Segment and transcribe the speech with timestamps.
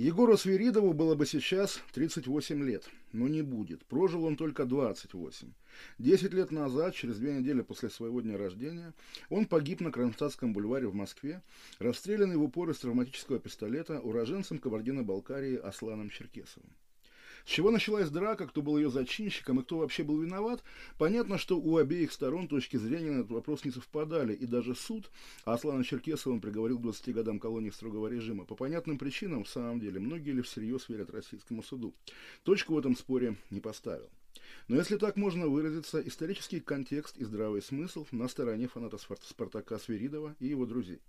[0.00, 3.84] Егору Свиридову было бы сейчас 38 лет, но не будет.
[3.84, 5.52] Прожил он только 28.
[5.98, 8.94] Десять лет назад, через две недели после своего дня рождения,
[9.28, 11.42] он погиб на Кронштадтском бульваре в Москве,
[11.80, 16.70] расстрелянный в упор из травматического пистолета уроженцем Кабардино-Балкарии Асланом Черкесовым.
[17.44, 20.62] С чего началась драка, кто был ее зачинщиком и кто вообще был виноват,
[20.98, 25.10] понятно, что у обеих сторон точки зрения на этот вопрос не совпадали, и даже суд,
[25.44, 30.00] Аслана Черкесова приговорил к 20 годам колонии строгого режима, по понятным причинам, в самом деле,
[30.00, 31.94] многие ли всерьез верят российскому суду,
[32.44, 34.08] точку в этом споре не поставил.
[34.68, 40.36] Но если так можно выразиться, исторический контекст и здравый смысл на стороне фаната Спартака Свиридова
[40.38, 41.00] и его друзей.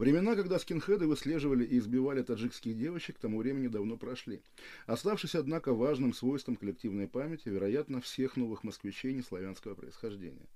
[0.00, 4.40] Времена, когда скинхеды выслеживали и избивали таджикских девочек, к тому времени давно прошли.
[4.86, 10.48] Оставшись, однако, важным свойством коллективной памяти, вероятно, всех новых москвичей неславянского происхождения.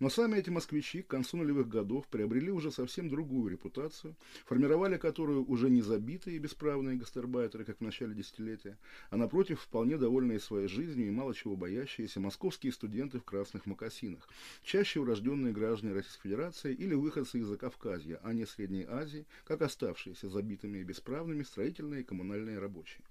[0.00, 5.44] Но сами эти москвичи к концу нулевых годов приобрели уже совсем другую репутацию, формировали которую
[5.46, 8.78] уже не забитые и бесправные гастарбайтеры, как в начале десятилетия,
[9.10, 14.28] а напротив, вполне довольные своей жизнью и мало чего боящиеся московские студенты в красных мокасинах,
[14.62, 20.28] чаще урожденные граждане Российской Федерации или выходцы из Закавказья, а не Средней Азии, как оставшиеся
[20.28, 23.02] забитыми и бесправными строительные и коммунальные рабочие.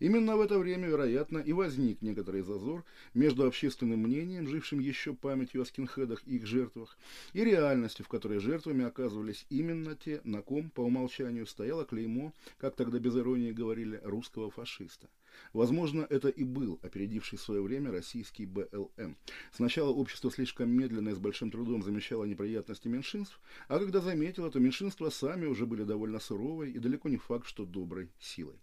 [0.00, 2.84] Именно в это время, вероятно, и возник некоторый зазор
[3.14, 6.96] между общественным мнением, жившим еще памятью о скинхедах и их жертвах,
[7.32, 12.76] и реальностью, в которой жертвами оказывались именно те, на ком, по умолчанию, стояло клеймо, как
[12.76, 15.08] тогда без иронии говорили, русского фашиста.
[15.52, 19.16] Возможно, это и был опередивший свое время российский БЛМ.
[19.52, 24.60] Сначала общество слишком медленно и с большим трудом замечало неприятности меньшинств, а когда заметило, то
[24.60, 28.58] меньшинства сами уже были довольно суровой и далеко не факт, что доброй силой.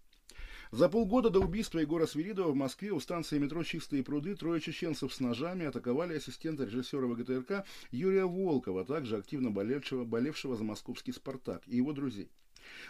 [0.72, 5.12] За полгода до убийства Егора Свиридова в Москве у станции метро «Чистые пруды» трое чеченцев
[5.12, 11.62] с ножами атаковали ассистента режиссера ВГТРК Юрия Волкова, также активно болевшего, болевшего за московский «Спартак»
[11.66, 12.30] и его друзей.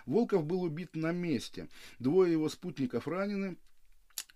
[0.04, 1.68] Волков был убит на месте.
[1.98, 3.56] Двое его спутников ранены,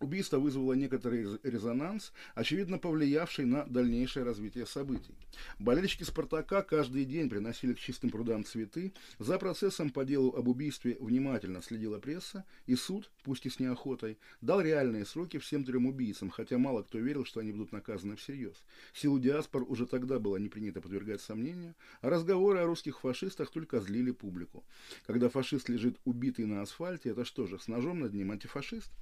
[0.04, 5.14] Убийство вызвало некоторый резонанс, очевидно повлиявший на дальнейшее развитие событий.
[5.58, 8.92] Болельщики «Спартака» каждый день приносили к чистым прудам цветы.
[9.18, 14.18] За процессом по делу об убийстве внимательно следила пресса, и суд, пусть и с неохотой,
[14.42, 18.62] дал реальные сроки всем трем убийцам, хотя мало кто верил, что они будут наказаны всерьез.
[18.92, 23.80] Силу диаспор уже тогда было не принято подвергать сомнению, а разговоры о русских фашистах только
[23.80, 24.64] злили публику.
[25.06, 28.92] Когда фашист лежит убитый на асфальте, это что же, с ножом над ним антифашист?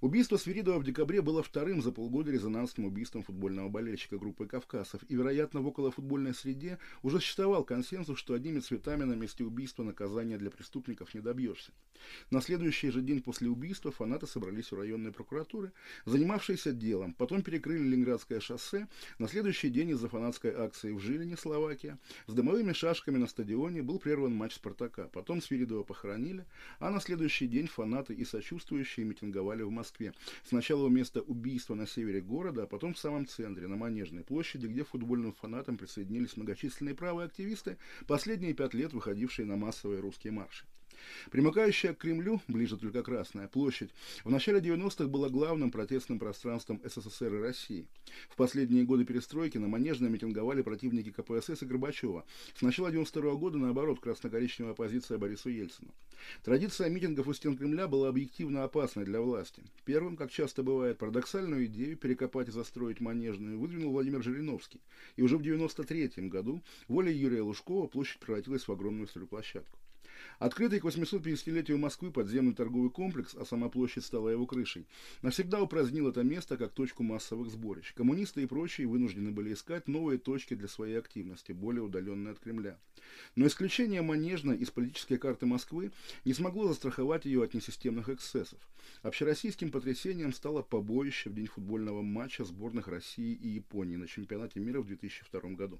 [0.00, 5.14] Убийство Свиридова в декабре было вторым за полгода резонансным убийством футбольного болельщика группы Кавказов, и,
[5.14, 10.50] вероятно, в околофутбольной среде уже существовал консенсус, что одними цветами на месте убийства наказания для
[10.50, 11.72] преступников не добьешься.
[12.30, 15.72] На следующий же день после убийства фанаты собрались у районной прокуратуры,
[16.04, 18.88] занимавшейся делом, потом перекрыли Ленинградское шоссе,
[19.18, 23.98] на следующий день из-за фанатской акции в Жилине, Словакия, с дымовыми шашками на стадионе был
[23.98, 26.46] прерван матч «Спартака», потом Свиридова похоронили,
[26.78, 30.12] а на следующий день фанаты и сочувствующие митинговали в Москве.
[30.44, 34.66] Сначала у места убийства на севере города, а потом в самом центре, на Манежной площади,
[34.66, 40.66] где футбольным фанатам присоединились многочисленные правые активисты, последние пять лет выходившие на массовые русские марши.
[41.30, 43.90] Примыкающая к Кремлю, ближе только Красная площадь,
[44.24, 47.88] в начале 90-х была главным протестным пространством СССР и России.
[48.28, 52.24] В последние годы перестройки на Манежной митинговали противники КПСС и Горбачева.
[52.54, 55.92] С начала 92 -го года, наоборот, красно-коричневая оппозиция Борису Ельцину.
[56.42, 59.62] Традиция митингов у стен Кремля была объективно опасной для власти.
[59.84, 64.80] Первым, как часто бывает, парадоксальную идею перекопать и застроить Манежную выдвинул Владимир Жириновский.
[65.16, 69.78] И уже в 93 году волей Юрия Лужкова площадь превратилась в огромную стройплощадку.
[70.38, 74.86] Открытый к 850-летию Москвы подземный торговый комплекс, а сама площадь стала его крышей,
[75.22, 77.92] навсегда упразднил это место как точку массовых сборищ.
[77.94, 82.78] Коммунисты и прочие вынуждены были искать новые точки для своей активности, более удаленные от Кремля.
[83.36, 85.92] Но исключение Манежна из политической карты Москвы
[86.24, 88.58] не смогло застраховать ее от несистемных эксцессов.
[89.02, 94.80] Общероссийским потрясением стало побоище в день футбольного матча сборных России и Японии на чемпионате мира
[94.80, 95.78] в 2002 году.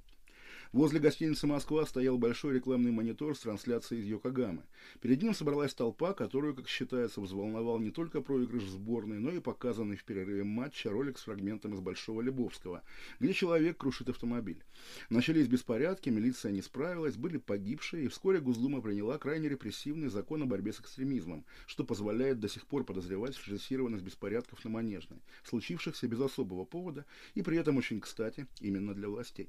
[0.73, 4.65] Возле гостиницы «Москва» стоял большой рекламный монитор с трансляцией из Йокогамы.
[5.01, 9.97] Перед ним собралась толпа, которую, как считается, взволновал не только проигрыш сборной, но и показанный
[9.97, 12.83] в перерыве матча ролик с фрагментом из Большого Лебовского,
[13.19, 14.63] где человек крушит автомобиль.
[15.09, 20.47] Начались беспорядки, милиция не справилась, были погибшие, и вскоре Госдума приняла крайне репрессивный закон о
[20.47, 26.21] борьбе с экстремизмом, что позволяет до сих пор подозревать в беспорядков на Манежной, случившихся без
[26.21, 29.49] особого повода и при этом очень кстати именно для властей.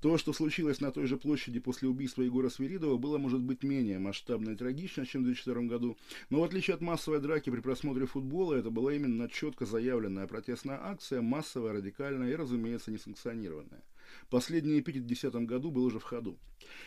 [0.00, 3.98] То, что случилось на той же площади после убийства Егора Свиридова, было, может быть, менее
[3.98, 5.96] масштабно и трагично, чем в 2002 году,
[6.30, 10.78] но в отличие от массовой драки при просмотре футбола, это была именно четко заявленная протестная
[10.82, 13.82] акция, массовая, радикальная и, разумеется, несанкционированная.
[14.30, 16.38] Последний эпитет в 2010 году был уже в ходу.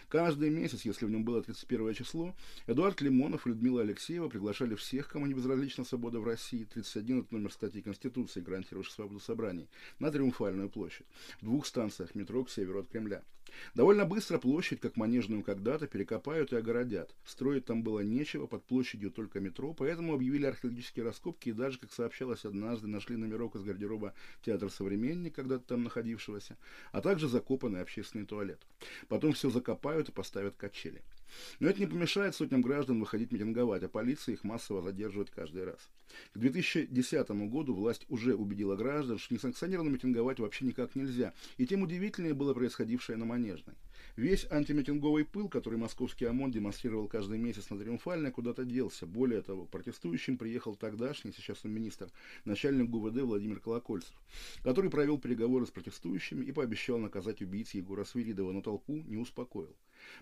[0.08, 2.36] Каждый месяц, если в нем было 31 число,
[2.68, 7.34] Эдуард Лимонов и Людмила Алексеева приглашали всех, кому не безразлична свобода в России, 31 это
[7.34, 9.70] номер статьи Конституции, гарантирующей свободу собраний,
[10.00, 11.06] на Триумфальную площадь,
[11.42, 13.24] в двух станциях метро к северу от Кремля.
[13.76, 17.14] Довольно быстро площадь, как манежную когда-то, перекопают и огородят.
[17.26, 21.92] Строить там было нечего, под площадью только метро, поэтому объявили археологические раскопки и даже, как
[21.92, 24.14] сообщалось однажды, нашли номерок из гардероба
[24.44, 26.58] театра «Современник», когда-то там находившегося,
[26.92, 28.60] а также закопанный общественный туалет.
[29.08, 31.02] Потом все закопают и поставят качели.
[31.60, 35.80] Но это не помешает сотням граждан выходить митинговать, а полиция их массово задерживает каждый раз.
[36.34, 41.84] К 2010 году власть уже убедила граждан, что несанкционированно митинговать вообще никак нельзя, и тем
[41.84, 43.76] удивительнее было происходившее на Манежной.
[44.16, 49.06] Весь антимитинговый пыл, который московский ОМОН демонстрировал каждый месяц на Триумфальной, куда-то делся.
[49.06, 52.10] Более того, протестующим приехал тогдашний, сейчас он министр,
[52.46, 54.14] начальник ГУВД Владимир Колокольцев,
[54.64, 59.76] который провел переговоры с протестующими и пообещал наказать убийц Егора Свиридова, но толпу не успокоил.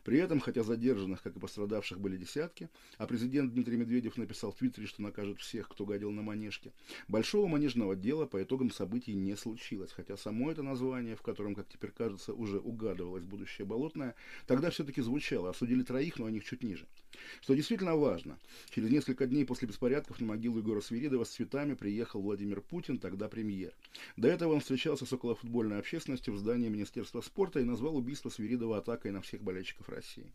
[0.03, 4.55] При этом, хотя задержанных, как и пострадавших, были десятки, а президент Дмитрий Медведев написал в
[4.55, 6.71] Твиттере, что накажет всех, кто гадил на манежке,
[7.07, 11.67] большого манежного дела по итогам событий не случилось, хотя само это название, в котором, как
[11.67, 16.63] теперь кажется, уже угадывалось будущее болотное, тогда все-таки звучало, осудили троих, но о них чуть
[16.63, 16.87] ниже.
[17.41, 18.37] Что действительно важно,
[18.69, 23.27] через несколько дней после беспорядков на могилу Егора Свиридова с цветами приехал Владимир Путин, тогда
[23.27, 23.73] премьер.
[24.15, 28.77] До этого он встречался с околофутбольной общественностью в здании Министерства спорта и назвал убийство Свиридова
[28.77, 30.31] атакой на всех болельщиков России.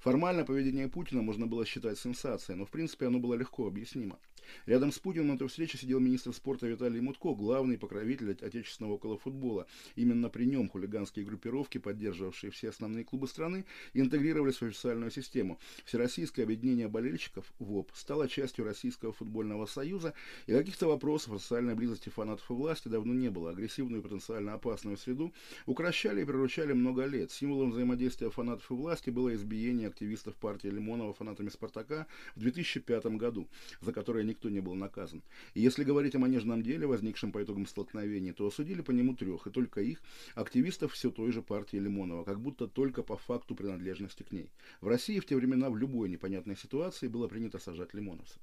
[0.00, 4.18] Формально поведение Путина можно было считать сенсацией, но в принципе оно было легко объяснимо.
[4.66, 9.66] Рядом с Путиным на той встрече сидел министр спорта Виталий Мутко, главный покровитель отечественного околофутбола.
[9.96, 15.58] Именно при нем хулиганские группировки, поддерживавшие все основные клубы страны, интегрировались в официальную систему.
[15.84, 20.14] Всероссийское объединение болельщиков ВОП стало частью Российского футбольного союза,
[20.46, 23.50] и каких-то вопросов о социальной близости фанатов и власти давно не было.
[23.50, 25.32] Агрессивную и потенциально опасную среду
[25.66, 27.30] укращали и приручали много лет.
[27.30, 33.48] Символом взаимодействия фанатов и власти было избиение активистов партии Лимонова фанатами «Спартака» в 2005 году,
[33.80, 35.22] за которое никто не был наказан.
[35.54, 39.46] И если говорить о манежном деле, возникшем по итогам столкновений, то осудили по нему трех,
[39.46, 40.02] и только их,
[40.34, 44.50] активистов все той же партии Лимонова, как будто только по факту принадлежности к ней.
[44.80, 48.40] В России в те времена в любой непонятной ситуации было принято сажать лимоновцев.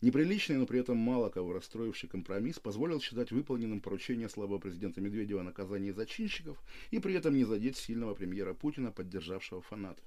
[0.00, 5.42] Неприличный, но при этом мало кого расстроивший компромисс позволил считать выполненным поручение слабого президента Медведева
[5.42, 6.58] о наказании зачинщиков
[6.90, 10.04] и при этом не задеть сильного премьера Путина, поддержавшего фанатов.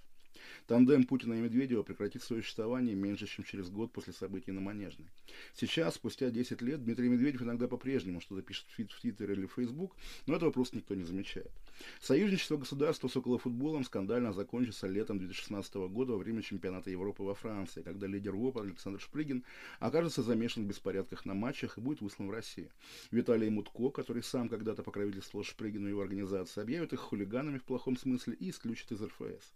[0.67, 5.07] Тандем Путина и Медведева прекратит свое существование меньше, чем через год после событий на Манежной.
[5.53, 9.95] Сейчас, спустя 10 лет, Дмитрий Медведев иногда по-прежнему что-то пишет в Твиттер или в Фейсбук,
[10.27, 11.51] но этого просто никто не замечает.
[11.99, 17.81] Союзничество государства с околофутболом скандально закончится летом 2016 года во время чемпионата Европы во Франции,
[17.81, 19.43] когда лидер ВОП Александр Шпригин
[19.79, 22.69] окажется замешан в беспорядках на матчах и будет выслан в Россию.
[23.11, 27.97] Виталий Мутко, который сам когда-то покровительствовал Шпригину и его организации, объявит их хулиганами в плохом
[27.97, 29.53] смысле и исключит из РФС.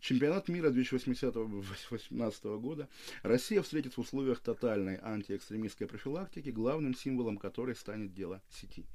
[0.00, 2.88] Чемпионат мира 2018 года
[3.22, 8.86] Россия встретит в условиях тотальной антиэкстремистской профилактики, главным символом которой станет дело сети.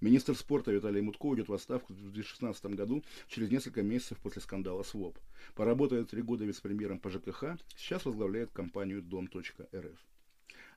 [0.00, 4.82] Министр спорта Виталий Мутко уйдет в отставку в 2016 году, через несколько месяцев после скандала
[4.82, 5.18] с ВОП.
[5.54, 9.98] Поработает три года вице-премьером по ЖКХ, сейчас возглавляет компанию Дом.рф.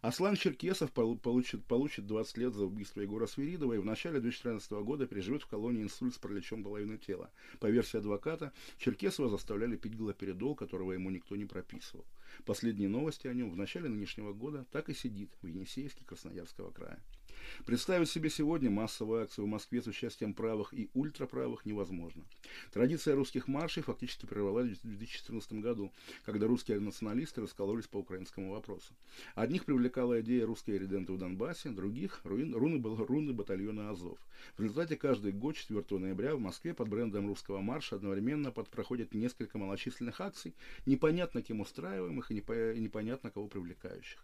[0.01, 5.06] Аслан Черкесов получит, получит 20 лет за убийство Егора Свиридова и в начале 2014 года
[5.06, 7.30] переживет в колонии инсульт с параличом половины тела.
[7.60, 12.06] По версии адвоката, Черкесова заставляли пить галоперидол, которого ему никто не прописывал.
[12.46, 17.04] Последние новости о нем в начале нынешнего года так и сидит в Енисейске Красноярского края.
[17.66, 22.24] Представить себе сегодня массовую акцию в Москве с участием правых и ультраправых невозможно.
[22.72, 25.92] Традиция русских маршей фактически прервалась в 2014 году,
[26.26, 28.94] когда русские националисты раскололись по украинскому вопросу.
[29.36, 34.18] Одних привлекала идея русской реденты в Донбассе, других– руны, руны батальона Азов.
[34.58, 39.14] В результате каждый год 4 ноября в Москве под брендом русского марша одновременно под проходят
[39.14, 40.54] несколько малочисленных акций,
[40.86, 44.24] непонятно кем устраиваемых и непонятно кого привлекающих.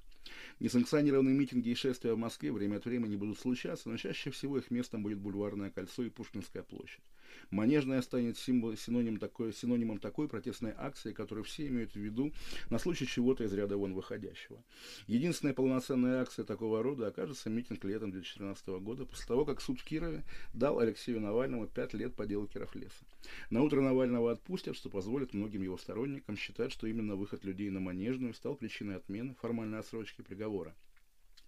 [0.60, 4.72] Несанкционированные митинги и шествия в Москве время от времени будут случаться, но чаще всего их
[4.72, 7.04] местом будет Бульварное кольцо и Пушкинская площадь.
[7.52, 12.32] Манежная станет символ, синоним такой, синонимом такой протестной акции, которую все имеют в виду
[12.70, 14.64] на случай чего-то из ряда вон выходящего.
[15.08, 19.84] Единственная полноценная акция такого рода окажется митинг летом 2014 года, после того, как суд в
[19.84, 20.24] Кирове
[20.54, 23.06] дал Алексею Навальному 5 лет по делу Кировлеса.
[23.50, 27.80] На утро Навального отпустят, что позволит многим его сторонникам считать, что именно выход людей на
[27.80, 30.76] Манежную стал причиной отмены формальной отсрочки приговора.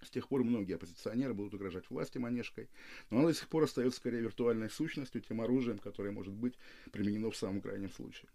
[0.01, 2.69] С тех пор многие оппозиционеры будут угрожать власти манежкой,
[3.09, 6.53] но она до сих пор остается скорее виртуальной сущностью, тем оружием, которое может быть
[6.91, 8.29] применено в самом крайнем случае.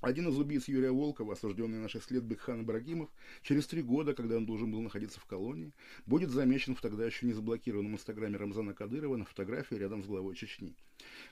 [0.00, 3.10] Один из убийц Юрия Волкова, осужденный на 6 лет Бекхан Ибрагимов,
[3.42, 5.72] через три года, когда он должен был находиться в колонии,
[6.06, 10.36] будет замечен в тогда еще не заблокированном инстаграме Рамзана Кадырова на фотографии рядом с главой
[10.36, 10.76] Чечни.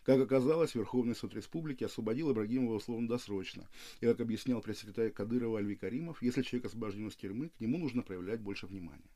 [0.03, 3.69] Как оказалось, Верховный суд Республики освободил Ибрагимова условно досрочно.
[4.01, 8.03] И, как объяснял пресс-секретарь Кадырова Альви Каримов, если человек освобожден из тюрьмы, к нему нужно
[8.03, 9.09] проявлять больше внимания.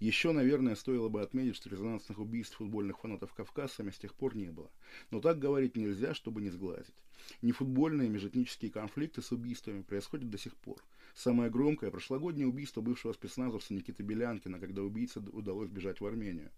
[0.00, 4.50] Еще, наверное, стоило бы отметить, что резонансных убийств футбольных фанатов Кавказа с тех пор не
[4.50, 4.70] было.
[5.10, 6.94] Но так говорить нельзя, чтобы не сглазить.
[7.42, 10.82] Нефутбольные межэтнические конфликты с убийствами происходят до сих пор.
[11.14, 16.50] Самое громкое– прошлогоднее убийство бывшего спецназовца Никиты Белянкина, когда убийце удалось бежать в Армению.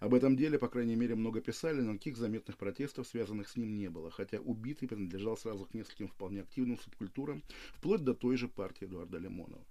[0.00, 3.76] Об этом деле, по крайней мере, много писали, но никаких заметных протестов, связанных с ним,
[3.76, 7.42] не было, хотя убитый принадлежал сразу к нескольким вполне активным субкультурам,
[7.74, 9.64] вплоть до той же партии Эдуарда Лимонова.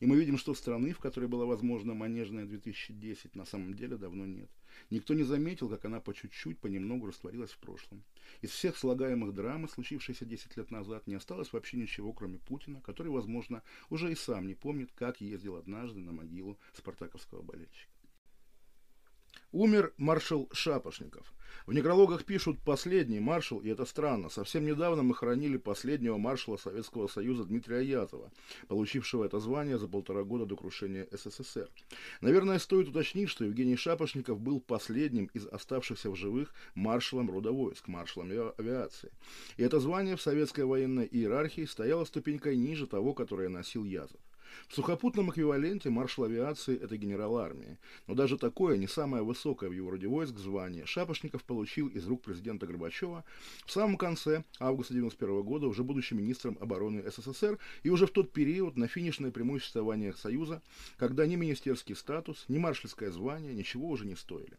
[0.00, 4.26] И мы видим, что страны, в которой была возможна манежная 2010, на самом деле давно
[4.26, 4.50] нет.
[4.90, 8.02] Никто не заметил, как она по чуть-чуть, понемногу растворилась в прошлом.
[8.42, 13.08] Из всех слагаемых драмы, случившихся 10 лет назад, не осталось вообще ничего, кроме Путина, который,
[13.08, 17.87] возможно, уже и сам не помнит, как ездил однажды на могилу спартаковского болельщика.
[19.52, 21.32] Умер маршал Шапошников.
[21.64, 24.28] В некрологах пишут «последний маршал», и это странно.
[24.28, 28.30] Совсем недавно мы хоронили последнего маршала Советского Союза Дмитрия Язова,
[28.68, 31.70] получившего это звание за полтора года до крушения СССР.
[32.20, 37.88] Наверное, стоит уточнить, что Евгений Шапошников был последним из оставшихся в живых маршалом рода войск,
[37.88, 39.12] маршалом авиации.
[39.56, 44.20] И это звание в советской военной иерархии стояло ступенькой ниже того, которое носил Язов.
[44.68, 47.78] В сухопутном эквиваленте маршал авиации– это генерал армии.
[48.06, 52.22] Но даже такое, не самое высокое в его роде войск звание, Шапошников получил из рук
[52.22, 53.24] президента Горбачева
[53.66, 58.32] в самом конце августа 1991 года, уже будучи министром обороны СССР, и уже в тот
[58.32, 60.62] период на финишное прямое существование Союза,
[60.96, 64.58] когда ни министерский статус, ни маршальское звание ничего уже не стоили.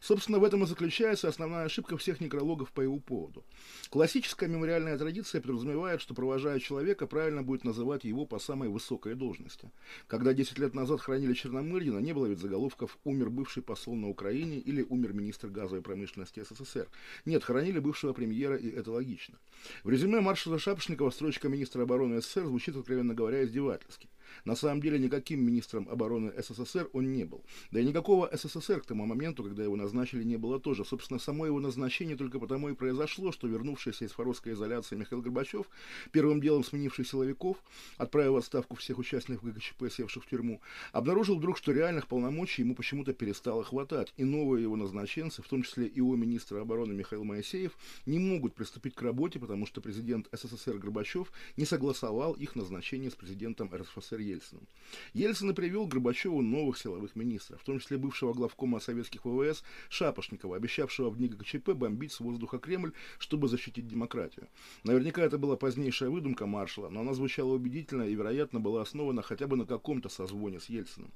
[0.00, 3.44] Собственно, в этом и заключается основная ошибка всех некрологов по его поводу.
[3.90, 9.70] Классическая мемориальная традиция подразумевает, что провожая человека, правильно будет называть его по самой высокой должности.
[10.06, 14.58] Когда 10 лет назад хранили Черномырдина, не было ведь заголовков «Умер бывший посол на Украине»
[14.58, 16.88] или «Умер министр газовой промышленности СССР».
[17.24, 19.38] Нет, хоронили бывшего премьера, и это логично.
[19.84, 24.08] В резюме маршала Шапошникова строчка министра обороны СССР звучит, откровенно говоря, издевательски.
[24.44, 27.44] На самом деле никаким министром обороны СССР он не был.
[27.70, 30.84] Да и никакого СССР к тому моменту, когда его назначили, не было тоже.
[30.84, 35.66] Собственно, само его назначение только потому и произошло, что вернувшийся из фаровской изоляции Михаил Горбачев,
[36.12, 37.56] первым делом сменивший силовиков,
[37.96, 40.60] отправив отставку всех участников ГКЧП, севших в тюрьму,
[40.92, 45.62] обнаружил вдруг, что реальных полномочий ему почему-то перестало хватать, и новые его назначенцы, в том
[45.62, 50.28] числе и его министра обороны Михаил Моисеев, не могут приступить к работе, потому что президент
[50.32, 54.66] СССР Горбачев не согласовал их назначение с президентом РСФСР Ельциным.
[55.12, 60.56] Ельцин и привел Горбачеву новых силовых министров, в том числе бывшего главкома советских ВВС Шапошникова,
[60.56, 64.48] обещавшего в дни ГКЧП бомбить с воздуха Кремль, чтобы защитить демократию.
[64.84, 69.46] Наверняка это была позднейшая выдумка маршала, но она звучала убедительно и, вероятно, была основана хотя
[69.46, 71.12] бы на каком-то созвоне с Ельциным.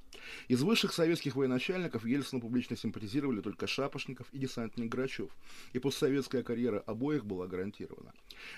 [0.47, 5.31] Из высших советских военачальников Ельцину публично симпатизировали только Шапошников и десантник Грачев,
[5.73, 8.13] и постсоветская карьера обоих была гарантирована.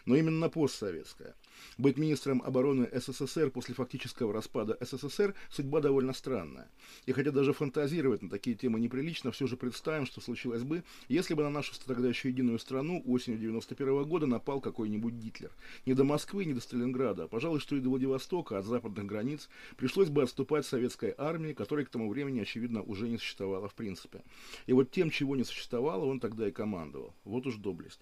[0.05, 1.35] Но именно постсоветская.
[1.77, 6.69] Быть министром обороны СССР после фактического распада СССР судьба довольно странная.
[7.05, 11.33] И хотя даже фантазировать на такие темы неприлично, все же представим, что случилось бы, если
[11.33, 15.51] бы на нашу тогда еще единую страну осенью 91 года напал какой-нибудь Гитлер.
[15.85, 19.49] Не до Москвы, не до Сталинграда, а, пожалуй, что и до Владивостока, от западных границ,
[19.77, 24.21] пришлось бы отступать советской армии, которой к тому времени, очевидно, уже не существовало в принципе.
[24.67, 27.13] И вот тем, чего не существовало, он тогда и командовал.
[27.23, 28.01] Вот уж доблесть.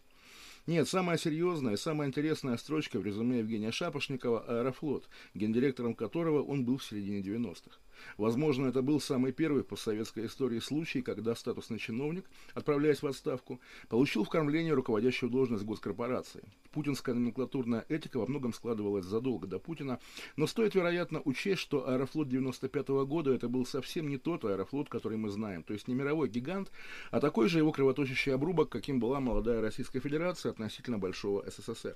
[0.65, 6.63] Нет, самая серьезная и самая интересная строчка в резюме Евгения Шапошникова «Аэрофлот», гендиректором которого он
[6.63, 7.77] был в середине 90-х.
[8.17, 13.59] Возможно, это был самый первый по советской истории случай, когда статусный чиновник, отправляясь в отставку,
[13.89, 16.43] получил в кормление руководящую должность госкорпорации.
[16.71, 19.99] Путинская номенклатурная этика во многом складывалась задолго до Путина,
[20.35, 24.89] но стоит, вероятно, учесть, что аэрофлот 95 -го года это был совсем не тот аэрофлот,
[24.89, 26.71] который мы знаем, то есть не мировой гигант,
[27.11, 31.95] а такой же его кровоточащий обрубок, каким была молодая Российская Федерация относительно большого СССР.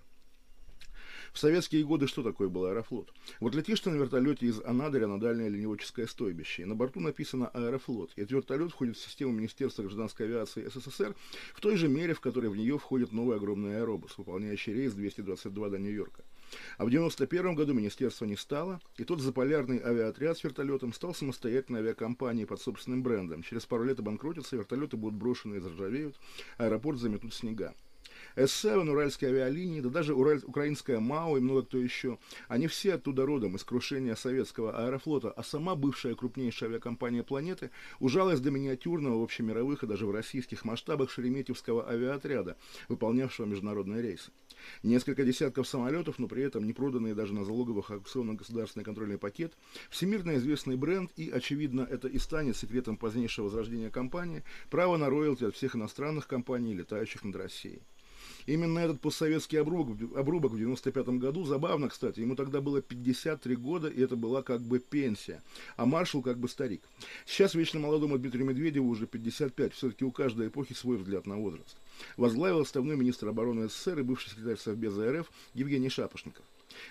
[1.33, 3.13] В советские годы что такое был Аэрофлот?
[3.39, 7.47] Вот летишь ты на вертолете из Анадыря на дальнее ленивоческое стойбище, и на борту написано
[7.49, 8.11] Аэрофлот.
[8.15, 11.15] И этот вертолет входит в систему Министерства гражданской авиации СССР
[11.53, 15.69] в той же мере, в которой в нее входит новый огромный аэробус, выполняющий рейс 222
[15.69, 16.23] до Нью-Йорка.
[16.77, 21.81] А в 1991 году министерства не стало, и тот заполярный авиаотряд с вертолетом стал самостоятельной
[21.81, 23.43] авиакомпанией под собственным брендом.
[23.43, 26.15] Через пару лет обанкротятся, вертолеты будут брошены и заржавеют,
[26.57, 27.73] аэропорт заметут снега.
[28.37, 30.43] С-7, уральские авиалинии, да даже Ураль...
[30.45, 32.19] украинская МАО и много кто еще.
[32.47, 38.39] Они все оттуда родом, из крушения советского аэрофлота, а сама бывшая крупнейшая авиакомпания планеты ужалась
[38.39, 42.57] до миниатюрного в общемировых и даже в российских масштабах Шереметьевского авиаотряда,
[42.89, 44.29] выполнявшего международные рейсы.
[44.83, 49.53] Несколько десятков самолетов, но при этом не проданные даже на залоговых аукционно-государственный контрольный пакет,
[49.89, 55.45] всемирно известный бренд и, очевидно, это и станет секретом позднейшего возрождения компании, право на роялти
[55.45, 57.81] от всех иностранных компаний, летающих над Россией.
[58.47, 63.89] Именно этот постсоветский обрубок, обрубок в 95 году, забавно, кстати, ему тогда было 53 года,
[63.89, 65.43] и это была как бы пенсия,
[65.75, 66.81] а маршал как бы старик.
[67.25, 71.75] Сейчас вечно молодому Дмитрию Медведеву уже 55, все-таки у каждой эпохи свой взгляд на возраст.
[72.15, 76.45] Возглавил отставной министр обороны СССР и бывший секретарь Совбеза РФ Евгений Шапошников.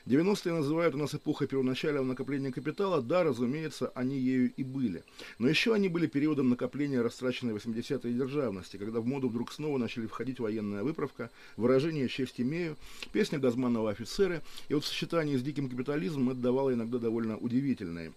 [0.06, 3.02] 90-е называют у нас эпохой первоначального накопления капитала.
[3.02, 5.02] Да, разумеется, они ею и были.
[5.38, 10.06] Но еще они были периодом накопления растраченной 80-й державности, когда в моду вдруг снова начали
[10.06, 12.76] входить военная выправка, выражение «честь имею»,
[13.12, 14.42] песня Газманова «Офицеры».
[14.68, 18.12] И вот в сочетании с диким капитализмом это давало иногда довольно удивительные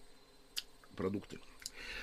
[0.95, 1.39] продукты.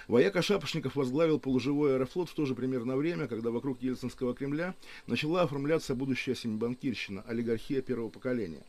[0.08, 4.76] Вояка Шапошников возглавил полуживой аэрофлот в то же примерно время, когда вокруг Ельцинского Кремля
[5.08, 8.62] начала оформляться будущая семибанкирщина, олигархия первого поколения.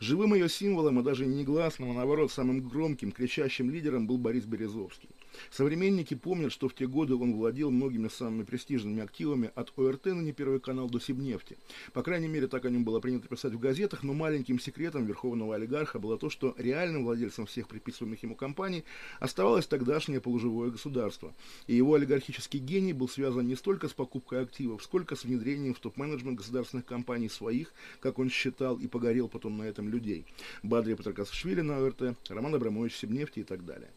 [0.00, 4.44] Живым ее символом, и даже не негласным, а наоборот самым громким, кричащим лидером был Борис
[4.46, 5.08] Березовский.
[5.50, 10.20] Современники помнят, что в те годы он владел многими самыми престижными активами от ОРТ на
[10.20, 11.56] не первый канал до Сибнефти.
[11.92, 15.54] По крайней мере, так о нем было принято писать в газетах, но маленьким секретом верховного
[15.54, 18.84] олигарха было то, что реальным владельцем всех приписываемых ему компаний
[19.18, 21.34] оставалось тогдашнее полуживое государство.
[21.66, 25.80] И его олигархический гений был связан не столько с покупкой активов, сколько с внедрением в
[25.80, 30.26] топ-менеджмент государственных компаний своих, как он считал, и погорел потом на этом людей.
[30.62, 33.90] Бадри Патракасшвили на ОРТ, Роман Абрамович Сибнефти и так далее.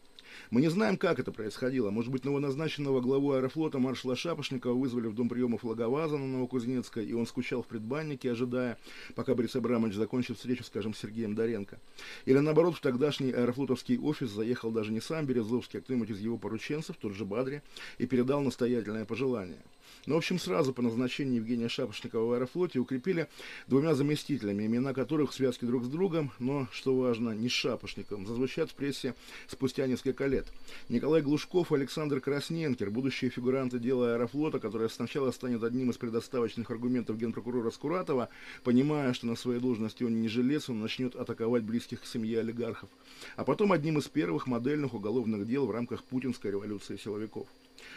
[0.50, 1.90] Мы не знаем, как это происходило.
[1.90, 7.12] Может быть, новоназначенного главу аэрофлота маршала Шапошникова вызвали в дом приемов Логоваза на Новокузнецкой, и
[7.12, 8.78] он скучал в предбаннике, ожидая,
[9.14, 11.78] пока Борис Абрамович закончит встречу, скажем, с Сергеем Доренко.
[12.24, 16.36] Или наоборот, в тогдашний аэрофлотовский офис заехал даже не сам Березовский, а кто-нибудь из его
[16.38, 17.62] порученцев, тот же Бадри,
[17.98, 19.58] и передал настоятельное пожелание.
[20.06, 23.28] Но, в общем, сразу по назначению Евгения Шапошникова в аэрофлоте укрепили
[23.66, 28.26] двумя заместителями, имена которых в связке друг с другом, но, что важно, не с Шапошником,
[28.26, 29.14] зазвучат в прессе
[29.46, 30.46] спустя несколько лет.
[30.88, 36.70] Николай Глушков и Александр Красненкер, будущие фигуранты дела аэрофлота, которое сначала станет одним из предоставочных
[36.70, 38.28] аргументов генпрокурора Скуратова,
[38.62, 42.90] понимая, что на своей должности он не жилец, он начнет атаковать близких к семье олигархов,
[43.36, 47.46] а потом одним из первых модельных уголовных дел в рамках путинской революции силовиков.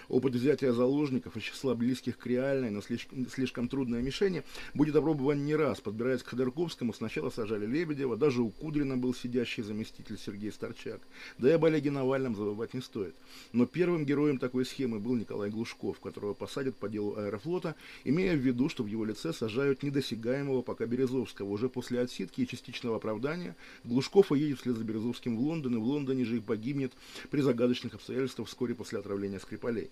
[0.10, 5.45] Опыт взятия заложников из числа близких к реальной, но слишком, слишком трудной мишени будет опробован
[5.45, 5.82] не раз.
[5.82, 11.02] Подбираясь к Ходорковскому, сначала сажали Лебедева, даже у Кудрина был сидящий заместитель Сергей Старчак.
[11.38, 13.15] Да и об Олеге Навальном забывать не стоит.
[13.52, 18.39] Но первым героем такой схемы был Николай Глушков, которого посадят по делу аэрофлота, имея в
[18.39, 21.50] виду, что в его лице сажают недосягаемого пока Березовского.
[21.50, 25.84] Уже после отсидки и частичного оправдания Глушков уедет вслед за Березовским в Лондон, и в
[25.84, 26.93] Лондоне же и погибнет
[27.30, 29.39] при загадочных обстоятельствах вскоре после отравления
[29.78, 29.90] naturally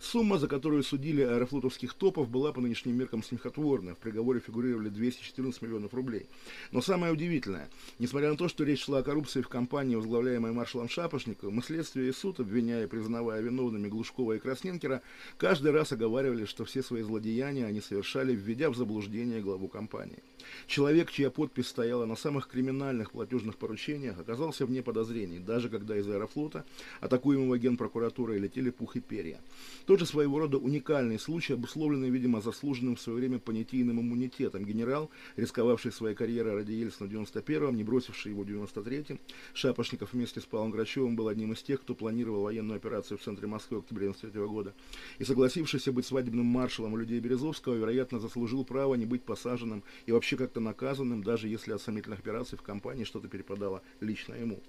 [0.00, 3.94] Сумма, за которую судили аэрофлотовских топов, была по нынешним меркам смехотворная.
[3.94, 6.26] В приговоре фигурировали 214 миллионов рублей.
[6.70, 10.88] Но самое удивительное, несмотря на то, что речь шла о коррупции в компании, возглавляемой маршалом
[10.88, 15.02] Шапошниковым, и следствие и суд, обвиняя и признавая виновными Глушкова и Красненкера,
[15.38, 20.22] каждый раз оговаривали, что все свои злодеяния они совершали, введя в заблуждение главу компании.
[20.66, 26.08] Человек, чья подпись стояла на самых криминальных платежных поручениях, оказался вне подозрений, даже когда из
[26.08, 26.64] аэрофлота,
[27.00, 29.40] атакуемого генпрокуратурой, летели пух и перья.
[29.86, 34.64] Тоже своего рода уникальный случай, обусловленный, видимо, заслуженным в свое время понятийным иммунитетом.
[34.64, 39.18] Генерал, рисковавший своей карьерой ради Ельцина в 91-м, не бросивший его в 93-м,
[39.54, 43.46] Шапошников вместе с Павлом Грачевым был одним из тех, кто планировал военную операцию в центре
[43.46, 44.74] Москвы в октябре 93 -го года.
[45.18, 50.12] И согласившийся быть свадебным маршалом у людей Березовского, вероятно, заслужил право не быть посаженным и
[50.12, 54.60] вообще как-то наказанным, даже если от сомнительных операций в компании что-то перепадало лично ему.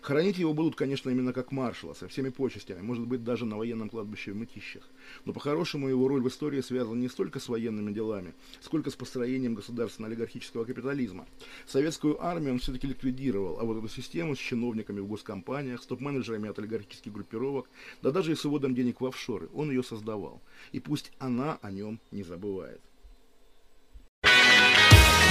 [0.00, 3.88] Хранить его будут, конечно, именно как маршала, со всеми почестями, может быть, даже на военном
[3.88, 4.88] кладбище в Мытищах.
[5.24, 9.54] Но по-хорошему его роль в истории связана не столько с военными делами, сколько с построением
[9.54, 11.26] государственно-олигархического капитализма.
[11.66, 16.48] Советскую армию он все-таки ликвидировал, а вот эту систему с чиновниками в госкомпаниях, с топ-менеджерами
[16.48, 17.68] от олигархических группировок,
[18.02, 20.42] да даже и с уводом денег в офшоры, он ее создавал.
[20.72, 22.80] И пусть она о нем не забывает.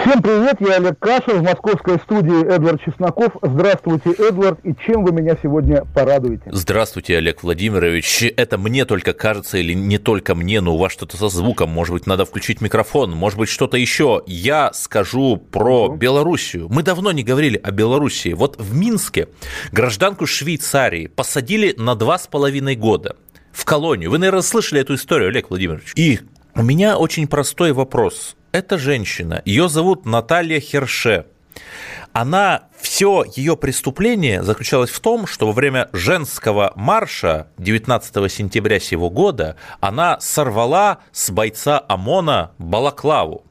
[0.00, 3.36] Всем привет, я Олег Кашин, в московской студии Эдвард Чесноков.
[3.42, 6.44] Здравствуйте, Эдвард, и чем вы меня сегодня порадуете?
[6.46, 8.22] Здравствуйте, Олег Владимирович.
[8.34, 11.92] Это мне только кажется, или не только мне, но у вас что-то со звуком, может
[11.92, 14.22] быть, надо включить микрофон, может быть, что-то еще.
[14.26, 15.96] Я скажу про ну.
[15.96, 16.68] Белоруссию.
[16.70, 18.32] Мы давно не говорили о Белоруссии.
[18.32, 19.28] Вот в Минске
[19.70, 23.16] гражданку Швейцарии посадили на два с половиной года
[23.52, 24.10] в колонию.
[24.10, 25.92] Вы, наверное, слышали эту историю, Олег Владимирович.
[25.94, 26.20] И
[26.54, 31.26] у меня очень простой вопрос эта женщина, ее зовут Наталья Херше.
[32.12, 39.10] Она, все ее преступление заключалось в том, что во время женского марша 19 сентября сего
[39.10, 43.44] года она сорвала с бойца ОМОНа балаклаву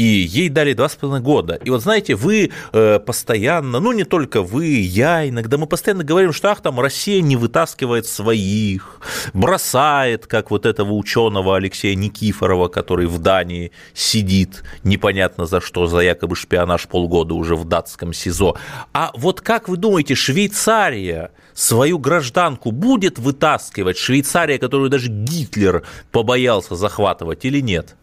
[0.00, 1.54] и ей дали два с половиной года.
[1.62, 6.32] И вот знаете, вы э, постоянно, ну не только вы, я, иногда мы постоянно говорим,
[6.32, 8.98] что ах, там Россия не вытаскивает своих,
[9.34, 15.98] бросает, как вот этого ученого Алексея Никифорова, который в Дании сидит непонятно за что, за
[15.98, 18.56] якобы шпионаж полгода уже в датском СИЗО.
[18.94, 23.98] А вот как вы думаете, Швейцария свою гражданку будет вытаскивать?
[23.98, 27.96] Швейцария, которую даже Гитлер побоялся захватывать или нет?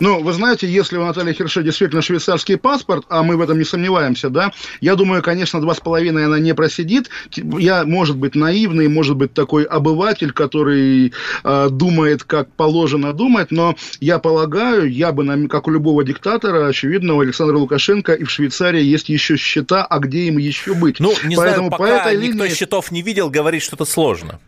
[0.00, 3.64] Ну, вы знаете, если у Натальи Херше действительно швейцарский паспорт, а мы в этом не
[3.64, 7.10] сомневаемся, да, я думаю, конечно, два с половиной она не просидит.
[7.34, 11.12] Я, может быть, наивный, может быть, такой обыватель, который
[11.44, 17.14] э, думает, как положено думать, но я полагаю, я бы, как у любого диктатора, очевидно,
[17.14, 21.00] у Александра Лукашенко и в Швейцарии есть еще счета, а где им еще быть.
[21.00, 22.54] Ну, не Поэтому знаю, пока по этой никто линии...
[22.54, 24.40] счетов не видел, говорит, что это сложно.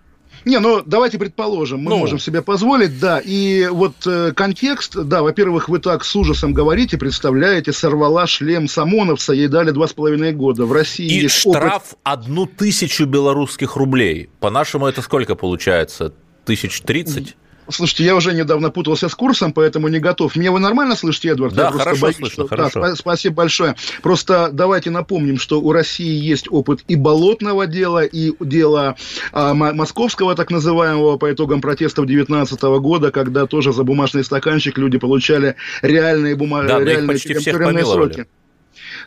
[0.47, 1.99] Не, ну давайте предположим, мы ну.
[1.99, 3.19] можем себе позволить, да.
[3.19, 9.33] И вот э, контекст, да, во-первых, вы так с ужасом говорите, представляете, сорвала шлем Самоновца,
[9.33, 10.65] ей дали два с половиной года.
[10.65, 11.99] В России И есть штраф опыт...
[12.05, 14.31] одну тысячу белорусских рублей.
[14.39, 16.13] По-нашему это сколько получается?
[16.45, 17.37] Тысяч тридцать?
[17.69, 20.37] Слушайте, я уже недавно путался с курсом, поэтому не готов.
[20.37, 21.55] Меня вы нормально слышите, Эдвард?
[21.55, 22.49] Да, я хорошо боюсь, слышно, что...
[22.49, 22.81] хорошо.
[22.81, 23.75] Да, спасибо большое.
[24.03, 28.97] Просто давайте напомним, что у России есть опыт и болотного дела, и дела
[29.33, 34.99] а, московского, так называемого, по итогам протестов 2019 года, когда тоже за бумажный стаканчик люди
[34.99, 36.63] получали реальные, бума...
[36.65, 38.27] да, реальные тюремные сроки.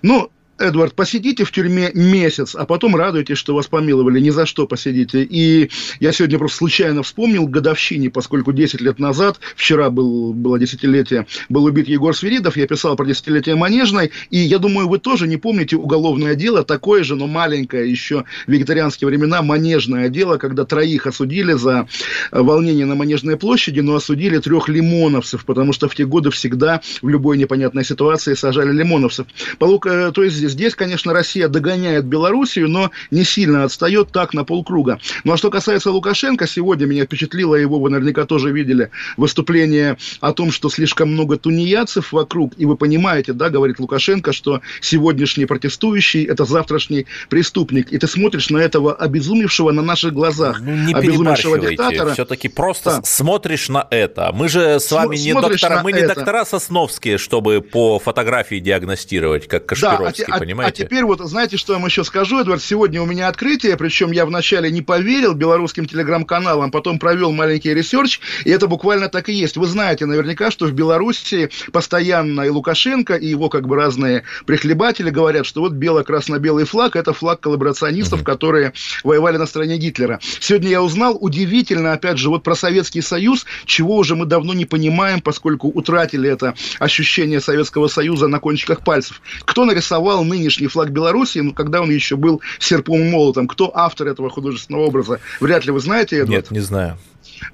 [0.01, 4.67] Ну, Эдвард, посидите в тюрьме месяц, а потом радуйтесь, что вас помиловали, ни за что
[4.67, 5.23] посидите.
[5.23, 11.27] И я сегодня просто случайно вспомнил годовщине, поскольку 10 лет назад, вчера был, было десятилетие,
[11.47, 15.37] был убит Егор Свиридов, я писал про десятилетие Манежной, и я думаю, вы тоже не
[15.37, 21.53] помните уголовное дело, такое же, но маленькое, еще вегетарианские времена, Манежное дело, когда троих осудили
[21.53, 21.87] за
[22.31, 27.07] волнение на Манежной площади, но осудили трех лимоновцев, потому что в те годы всегда в
[27.07, 29.25] любой непонятной ситуации сажали лимоновцев.
[29.59, 34.99] Э, то есть конечно, Россия догоняет Белоруссию, но не сильно отстает так на полкруга.
[35.23, 40.33] Ну а что касается Лукашенко, сегодня меня впечатлило его, вы наверняка тоже видели, выступление о
[40.33, 42.53] том, что слишком много тунеядцев вокруг.
[42.57, 47.91] И вы понимаете, да, говорит Лукашенко, что сегодняшний протестующий– это завтрашний преступник.
[47.91, 52.13] И ты смотришь на этого обезумевшего на наших глазах, ну, не обезумевшего диктатора.
[52.13, 53.01] Все-таки просто да.
[53.03, 54.31] смотришь на это.
[54.33, 56.15] Мы же с вами См- не доктора, мы не это.
[56.15, 60.25] доктора Сосновские, чтобы по фотографии диагностировать, как Кашпировский.
[60.27, 60.83] Да, а, понимаете?
[60.83, 62.61] А теперь вот, знаете, что я вам еще скажу, Эдвард?
[62.61, 68.19] Сегодня у меня открытие, причем я вначале не поверил белорусским телеграм-каналам, потом провел маленький research,
[68.45, 69.57] и это буквально так и есть.
[69.57, 75.09] Вы знаете наверняка, что в Беларуси постоянно и Лукашенко, и его как бы разные прихлебатели
[75.09, 78.25] говорят, что вот бело-красно-белый флаг– это флаг коллаборационистов, mm-hmm.
[78.25, 78.73] которые
[79.03, 80.19] воевали на стороне Гитлера.
[80.39, 84.65] Сегодня я узнал, удивительно, опять же, вот про Советский Союз, чего уже мы давно не
[84.65, 89.21] понимаем, поскольку утратили это ощущение Советского Союза на кончиках пальцев.
[89.45, 93.47] Кто нарисовал нынешний флаг Беларуси, ну, когда он еще был серпом и молотом.
[93.47, 95.19] Кто автор этого художественного образа?
[95.39, 96.29] Вряд ли вы знаете это.
[96.29, 96.97] Нет, не знаю.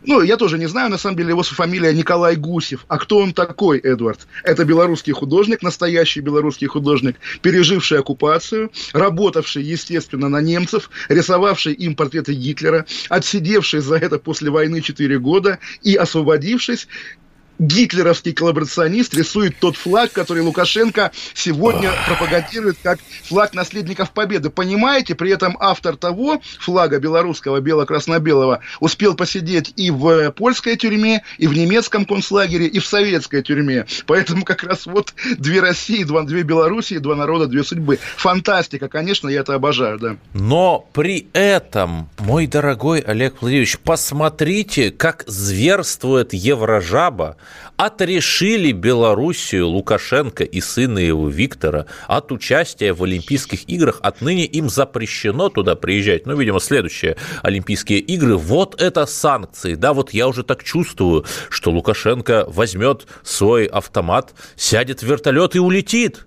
[0.03, 2.85] Ну, я тоже не знаю, на самом деле его фамилия Николай Гусев.
[2.87, 4.27] А кто он такой, Эдвард?
[4.43, 12.33] Это белорусский художник, настоящий белорусский художник, переживший оккупацию, работавший, естественно, на немцев, рисовавший им портреты
[12.33, 16.87] Гитлера, отсидевший за это после войны 4 года и освободившись,
[17.59, 24.49] гитлеровский коллаборационист рисует тот флаг, который Лукашенко сегодня пропагандирует как флаг наследников Победы.
[24.49, 31.47] Понимаете, при этом автор того флага белорусского, бело-красно-белого, успел посидеть и в польской тюрьме, и
[31.47, 33.85] в немецком концлагере, и в советской тюрьме.
[34.05, 37.99] Поэтому как раз вот две России, два, две Белоруссии, два народа, две судьбы.
[38.17, 40.17] Фантастика, конечно, я это обожаю, да.
[40.33, 47.37] Но при этом, мой дорогой Олег Владимирович, посмотрите, как зверствует Еврожаба,
[47.77, 53.99] отрешили Белоруссию Лукашенко и сына его Виктора от участия в Олимпийских играх.
[54.01, 56.25] Отныне им запрещено туда приезжать.
[56.25, 58.37] Ну, видимо, следующие Олимпийские игры.
[58.37, 59.75] Вот это санкции.
[59.75, 65.59] Да, вот я уже так чувствую, что Лукашенко возьмет свой автомат, сядет в вертолет и
[65.59, 66.25] улетит.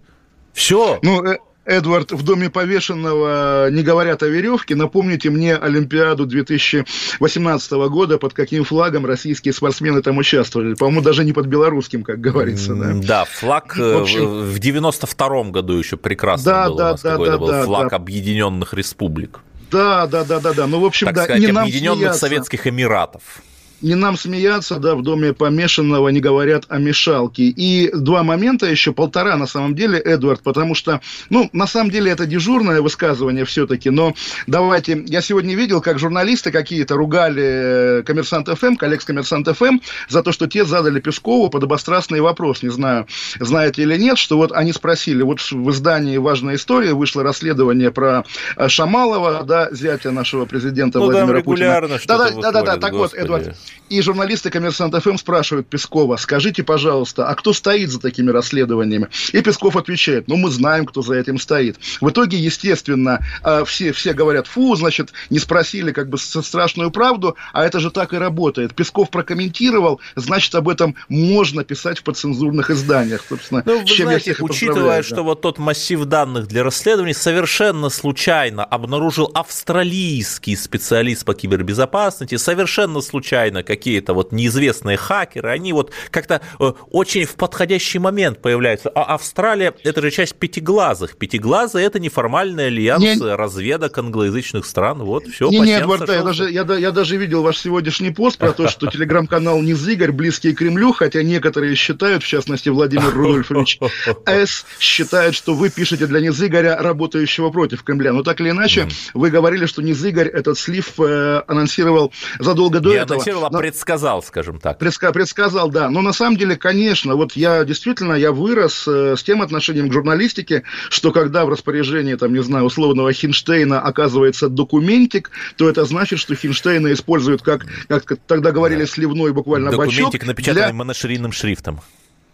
[0.53, 0.99] Все.
[1.03, 4.75] Ну, э, Эдвард, в доме повешенного не говорят о веревке.
[4.75, 10.73] Напомните мне Олимпиаду 2018 года, под каким флагом российские спортсмены там участвовали.
[10.73, 12.75] По-моему, даже не под белорусским, как говорится.
[12.75, 14.41] Да, да флаг в, э, общем...
[14.41, 17.91] в 92 году еще прекрасно да, был да, у нас да, да, был да, флаг
[17.91, 17.97] да.
[17.97, 19.41] Объединенных Республик.
[19.71, 20.67] Да, да, да, да, да.
[20.67, 22.21] Ну, в общем, так да, сказать, не Объединенных смеяться.
[22.21, 23.43] Советских Эмиратов
[23.81, 27.45] не нам смеяться, да, в доме помешанного не говорят о мешалке.
[27.45, 32.11] И два момента еще, полтора на самом деле, Эдвард, потому что, ну, на самом деле
[32.11, 34.14] это дежурное высказывание все-таки, но
[34.47, 40.23] давайте, я сегодня видел, как журналисты какие-то ругали Коммерсант ФМ, коллег с Коммерсант ФМ, за
[40.23, 43.07] то, что те задали Пескову подобострастный вопрос, не знаю,
[43.38, 48.25] знаете или нет, что вот они спросили, вот в издании «Важная история» вышло расследование про
[48.57, 51.81] э, Шамалова, да, зятя нашего президента ну, Владимира Путина.
[52.07, 53.57] Да, да, да, да, так вот, Эдвард,
[53.89, 59.09] и журналисты «Коммерсант ФМ» спрашивают Пескова, скажите, пожалуйста, а кто стоит за такими расследованиями?
[59.33, 61.79] И Песков отвечает, ну, мы знаем, кто за этим стоит.
[62.01, 67.37] В итоге, естественно, а, все, все говорят, фу, значит, не спросили как бы страшную правду,
[67.53, 68.75] а это же так и работает.
[68.75, 73.25] Песков прокомментировал, значит, об этом можно писать в подцензурных изданиях.
[73.29, 75.03] Собственно, ну, вы чем знаете, учитывая, да.
[75.03, 83.01] что вот тот массив данных для расследований совершенно случайно обнаружил австралийский специалист по кибербезопасности, совершенно
[83.01, 88.90] случайно случайно какие-то вот неизвестные хакеры, они вот как-то э, очень в подходящий момент появляются.
[88.90, 91.16] А Австралия– это же часть пятиглазых.
[91.16, 93.35] Пятиглазые– это неформальный альянс не...
[93.35, 94.99] разведок англоязычных стран.
[94.99, 98.53] Вот, все, не, Нет, Эдвард, я даже, я, я даже видел ваш сегодняшний пост про
[98.53, 103.79] то, что телеграм-канал Низыгорь близкий к Кремлю, хотя некоторые считают, в частности, Владимир Рудольфович
[104.27, 104.64] С.
[104.79, 108.12] считает, что вы пишете для Низыгоря, работающего против Кремля.
[108.12, 113.48] Но так или иначе, вы говорили, что Низыгорь этот слив э, анонсировал задолго до этого
[113.53, 114.79] а предсказал, скажем так.
[114.79, 115.91] Предска предсказал, да.
[115.91, 119.93] Но на самом деле, конечно, вот я действительно, я вырос э, с тем отношением к
[119.93, 126.19] журналистике, что когда в распоряжении, там, не знаю, условного Хинштейна оказывается документик, то это значит,
[126.19, 128.87] что Хинштейна используют как, как тогда говорили, да.
[128.87, 130.13] сливной буквально документик, бачок.
[130.13, 130.75] Документик, напечатанный для...
[130.75, 131.81] моноширинным шрифтом.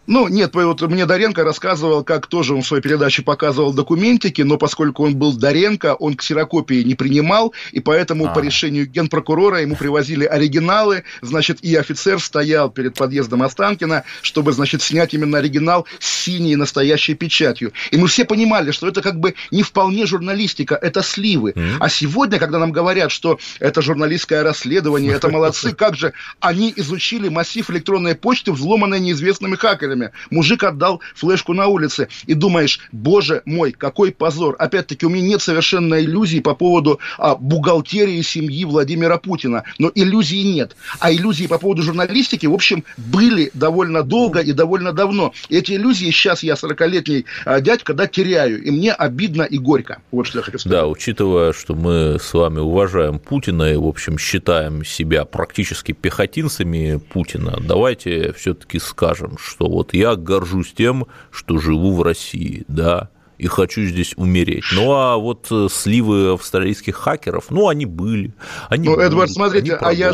[0.06, 4.58] Ну, нет, вот мне Доренко рассказывал, как тоже он в своей передаче показывал документики, но
[4.58, 8.28] поскольку он был Доренко, он ксерокопии не принимал, и поэтому а.
[8.28, 14.82] по решению генпрокурора ему привозили оригиналы, значит, и офицер стоял перед подъездом Останкина, чтобы, значит,
[14.82, 17.72] снять именно оригинал с синей настоящей печатью.
[17.90, 21.52] И мы все понимали, что это как бы не вполне журналистика, это сливы.
[21.52, 21.76] Mm-hmm.
[21.80, 27.28] А сегодня, когда нам говорят, что это журналистское расследование, это молодцы, как же они изучили
[27.28, 30.10] массив электронной почты, взломанной неизвестными хакерами, хакерами.
[30.30, 32.08] Мужик отдал флешку на улице.
[32.26, 34.56] И думаешь, боже мой, какой позор.
[34.58, 39.64] Опять-таки, у меня нет совершенно иллюзий по поводу а, бухгалтерии семьи Владимира Путина.
[39.78, 40.76] Но иллюзий нет.
[41.00, 45.32] А иллюзии по поводу журналистики, в общем, были довольно долго и довольно давно.
[45.48, 48.62] И эти иллюзии сейчас я 40-летний а, дядька, да, теряю.
[48.62, 49.98] И мне обидно и горько.
[50.10, 50.78] Вот что я хочу сказать.
[50.78, 57.00] Да, учитывая, что мы с вами уважаем Путина и, в общем, считаем себя практически пехотинцами
[57.12, 63.10] Путина, давайте все-таки скажем, что вот вот я горжусь тем, что живу в России, да,
[63.36, 64.64] и хочу здесь умереть.
[64.72, 68.34] Ну а вот э, сливы австралийских хакеров, ну они были,
[68.70, 70.12] они ну, будут, Эдвард, смотрите, они а я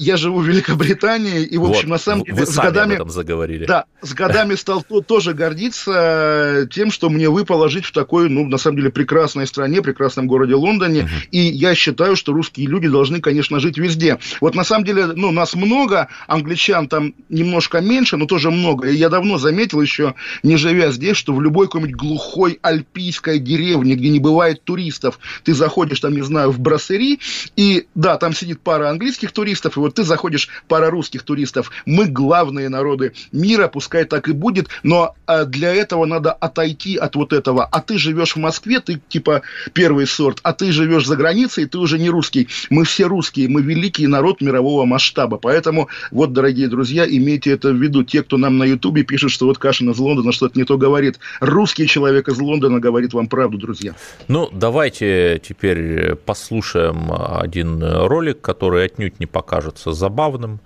[0.00, 2.94] я живу в Великобритании, и, в общем, вот, на самом деле, с годами...
[2.94, 3.66] об этом заговорили.
[3.66, 8.56] Да, с годами стал тоже гордиться тем, что мне выпало жить в такой, ну, на
[8.56, 11.28] самом деле, прекрасной стране, прекрасном городе Лондоне, uh-huh.
[11.32, 14.18] и я считаю, что русские люди должны, конечно, жить везде.
[14.40, 18.96] Вот, на самом деле, ну, нас много, англичан там немножко меньше, но тоже много, и
[18.96, 24.08] я давно заметил еще, не живя здесь, что в любой какой-нибудь глухой альпийской деревне, где
[24.08, 27.20] не бывает туристов, ты заходишь там, не знаю, в брассери,
[27.56, 31.70] и, да, там сидит пара английских туристов, и вот вот ты заходишь, пара русских туристов,
[31.84, 37.16] мы главные народы мира, пускай так и будет, но а, для этого надо отойти от
[37.16, 37.64] вот этого.
[37.64, 41.78] А ты живешь в Москве, ты типа первый сорт, а ты живешь за границей, ты
[41.78, 42.48] уже не русский.
[42.70, 45.38] Мы все русские, мы великий народ мирового масштаба.
[45.38, 48.04] Поэтому вот, дорогие друзья, имейте это в виду.
[48.04, 51.18] Те, кто нам на Ютубе пишет, что вот Кашин из Лондона что-то не то говорит.
[51.40, 53.94] Русский человек из Лондона говорит вам правду, друзья.
[54.28, 60.60] Ну, давайте теперь послушаем один ролик, который отнюдь не покажет кажется забавным.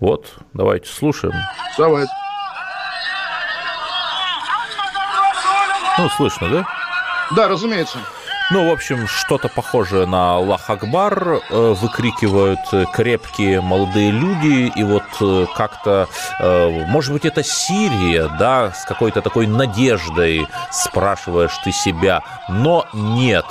[0.00, 1.34] Вот, давайте слушаем.
[1.78, 2.06] Давай.
[5.98, 6.66] Ну, слышно, да?
[7.36, 7.98] Да, разумеется.
[8.50, 12.58] Ну, в общем, что-то похожее на Аллах Акбар э, выкрикивают
[12.92, 16.08] крепкие молодые люди, и вот э, как-то,
[16.40, 23.46] э, может быть, это Сирия, да, с какой-то такой надеждой спрашиваешь ты себя, но нет,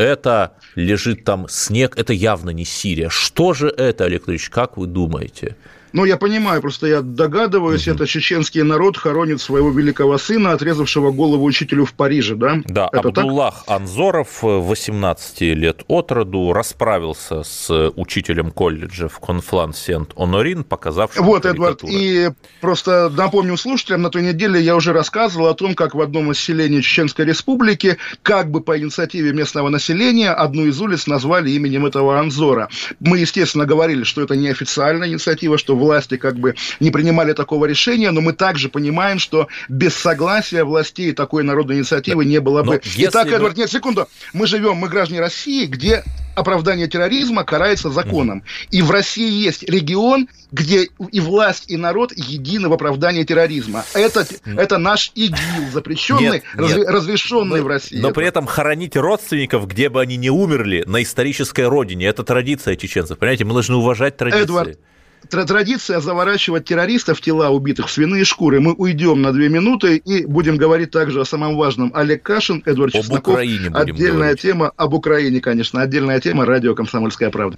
[0.00, 3.08] это лежит там снег, это явно не Сирия.
[3.10, 5.56] Что же это, Олег Ильич, как вы думаете?
[5.92, 7.96] Ну, я понимаю, просто я догадываюсь, угу.
[7.96, 12.60] это чеченский народ хоронит своего великого сына, отрезавшего голову учителю в Париже, да?
[12.64, 13.76] Да, это Абдуллах так?
[13.80, 21.82] Анзоров, 18 лет от роду, расправился с учителем колледжа в Конфлан Сент-Онорин, показавшим Вот, Эдвард,
[21.84, 26.30] и просто напомню слушателям, на той неделе я уже рассказывал о том, как в одном
[26.32, 31.86] из селений Чеченской Республики, как бы по инициативе местного населения, одну из улиц назвали именем
[31.86, 32.68] этого Анзора.
[33.00, 38.10] Мы, естественно, говорили, что это неофициальная инициатива, что власти как бы не принимали такого решения,
[38.10, 42.80] но мы также понимаем, что без согласия властей такой народной инициативы не было бы.
[42.96, 43.34] Итак, вы...
[43.34, 44.06] Эдвард, нет, секунду.
[44.32, 48.42] Мы живем, мы граждане России, где оправдание терроризма карается законом.
[48.70, 53.84] И в России есть регион, где и власть, и народ едины в оправдании терроризма.
[53.94, 56.88] Это, это наш ИГИЛ, запрещенный, нет, раз, нет.
[56.88, 57.98] разрешенный но, в России.
[57.98, 58.14] Но это.
[58.14, 63.18] при этом хоронить родственников, где бы они ни умерли, на исторической родине, это традиция чеченцев.
[63.18, 64.42] Понимаете, мы должны уважать традиции.
[64.42, 64.78] Эдвард,
[65.28, 68.60] традиция заворачивать террористов в тела убитых в свиные шкуры.
[68.60, 71.92] Мы уйдем на две минуты и будем говорить также о самом важном.
[71.94, 73.34] Олег Кашин, Эдвард об Чесноков.
[73.34, 74.40] Украине будем Отдельная говорить.
[74.40, 75.82] тема об Украине, конечно.
[75.82, 77.56] Отдельная тема радио «Комсомольская правда».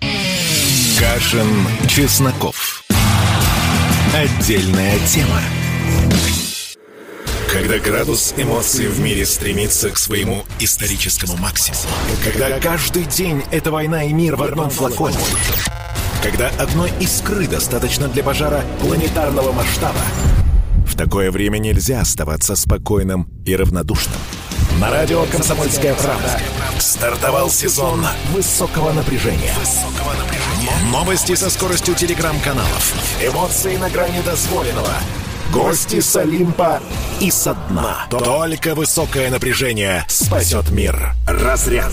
[0.98, 1.46] Кашин,
[1.88, 2.85] Чесноков.
[4.14, 5.40] Отдельная тема.
[7.51, 11.83] Когда градус эмоций в мире стремится к своему историческому максимуму.
[12.25, 15.18] Когда каждый день это война и мир в одном флаконе
[16.23, 20.01] когда одной искры достаточно для пожара планетарного масштаба.
[20.87, 24.17] В такое время нельзя оставаться спокойным и равнодушным.
[24.81, 26.41] На радио «Комсомольская правда»
[26.79, 29.55] стартовал сезон высокого напряжения.
[30.91, 32.95] Новости со скоростью телеграм-каналов.
[33.23, 34.95] Эмоции на грани дозволенного.
[35.53, 36.81] Гости с Олимпа
[37.21, 38.07] и со дна.
[38.11, 41.13] Только высокое напряжение спасет мир.
[41.27, 41.93] Разряд.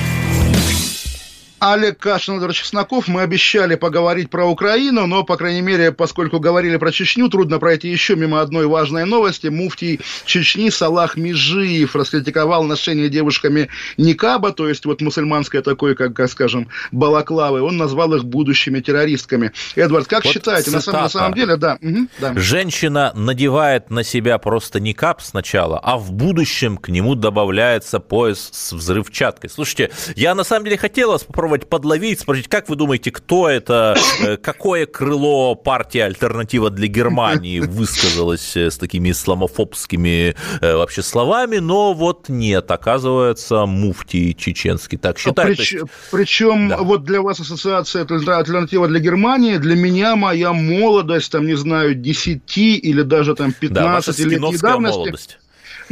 [1.61, 3.07] Олег Кашин, Эдвард Чесноков.
[3.07, 7.87] Мы обещали поговорить про Украину, но, по крайней мере, поскольку говорили про Чечню, трудно пройти
[7.87, 9.45] еще мимо одной важной новости.
[9.45, 16.31] Муфтий Чечни Салах Межиев раскритиковал ношение девушками никаба, то есть вот мусульманское такое, как, как
[16.31, 17.61] скажем, балаклавы.
[17.61, 19.51] Он назвал их будущими террористками.
[19.75, 22.33] Эдвард, как вот считаете, на самом, на самом деле, да, угу, да.
[22.37, 28.73] Женщина надевает на себя просто никаб сначала, а в будущем к нему добавляется пояс с
[28.73, 29.51] взрывчаткой.
[29.51, 33.97] Слушайте, я на самом деле хотела попробовать попробовать подловить, спросить, как вы думаете, кто это,
[34.21, 41.57] э, какое крыло партии «Альтернатива для Германии» высказалось э, с такими исламофобскими э, вообще словами,
[41.57, 45.57] но вот нет, оказывается, муфтий чеченский так считает.
[45.57, 45.85] Прич, есть...
[46.11, 46.77] Причем да.
[46.77, 52.57] вот для вас ассоциация «Альтернатива для Германии», для меня моя молодость, там, не знаю, 10
[52.57, 54.97] или даже там 15 да, лет недавности.
[54.97, 55.37] Молодость.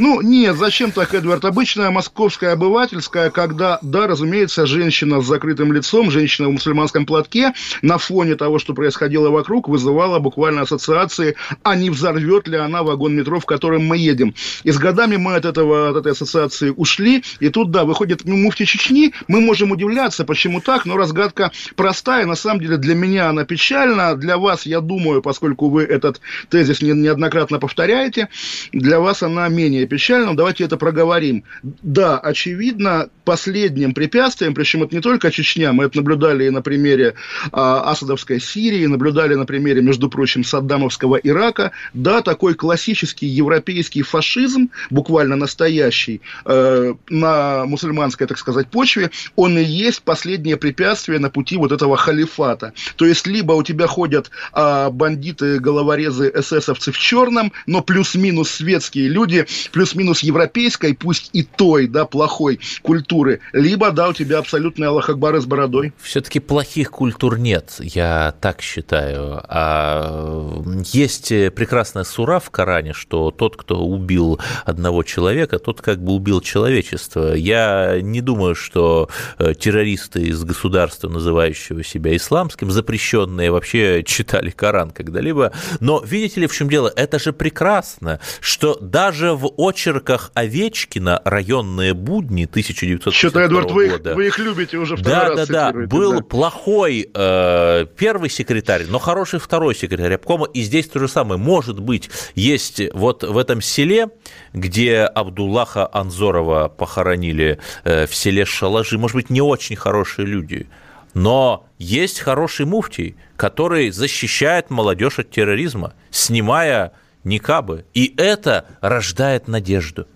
[0.00, 1.44] Ну, нет, зачем так, Эдвард?
[1.44, 7.98] Обычная московская обывательская, когда, да, разумеется, женщина с закрытым лицом, женщина в мусульманском платке на
[7.98, 13.40] фоне того, что происходило вокруг, вызывала буквально ассоциации, а не взорвет ли она вагон метро,
[13.40, 14.34] в котором мы едем.
[14.64, 18.38] И с годами мы от, этого, от этой ассоциации ушли, и тут, да, выходит ну,
[18.38, 23.28] муфти Чечни, мы можем удивляться, почему так, но разгадка простая, на самом деле для меня
[23.28, 28.30] она печальна, для вас, я думаю, поскольку вы этот тезис неоднократно повторяете,
[28.72, 31.44] для вас она менее печальным, давайте это проговорим.
[31.62, 37.14] Да, очевидно, последним препятствием, причем это не только Чечня, мы это наблюдали и на примере
[37.52, 44.70] а, Асадовской Сирии, наблюдали на примере, между прочим, Саддамовского Ирака, да, такой классический европейский фашизм,
[44.88, 51.56] буквально настоящий, э, на мусульманской, так сказать, почве, он и есть последнее препятствие на пути
[51.56, 52.72] вот этого халифата.
[52.96, 59.08] То есть, либо у тебя ходят а, бандиты, головорезы, эсэсовцы в черном, но плюс-минус светские
[59.08, 65.08] люди, плюс-минус европейской, пусть и той, да, плохой культуры, либо, да, у тебя абсолютный Аллах
[65.08, 65.92] Акбар с бородой.
[66.00, 69.42] Все-таки плохих культур нет, я так считаю.
[69.48, 76.12] А есть прекрасная сура в Коране, что тот, кто убил одного человека, тот как бы
[76.12, 77.34] убил человечество.
[77.34, 84.90] Я не думаю, что э, террористы из государства, называющего себя исламским, запрещенные вообще читали Коран
[84.90, 85.52] когда-либо.
[85.80, 86.92] Но видите ли, в чем дело?
[86.96, 94.00] Это же прекрасно, что даже в очерках Овечкина «Районные будни» 1900 Что-то, Эдвард, вы их,
[94.00, 96.22] вы их любите уже второй да, раз Да, да, был да.
[96.22, 101.40] плохой э, первый секретарь, но хороший второй секретарь обкома, и здесь то же самое.
[101.40, 104.08] Может быть, есть вот в этом селе,
[104.52, 110.68] где Абдуллаха Анзорова похоронили э, в селе Шалажи, может быть, не очень хорошие люди,
[111.14, 116.92] но есть хороший муфтий, который защищает молодежь от терроризма, снимая
[117.24, 117.84] никабы.
[117.94, 120.06] И это рождает надежду.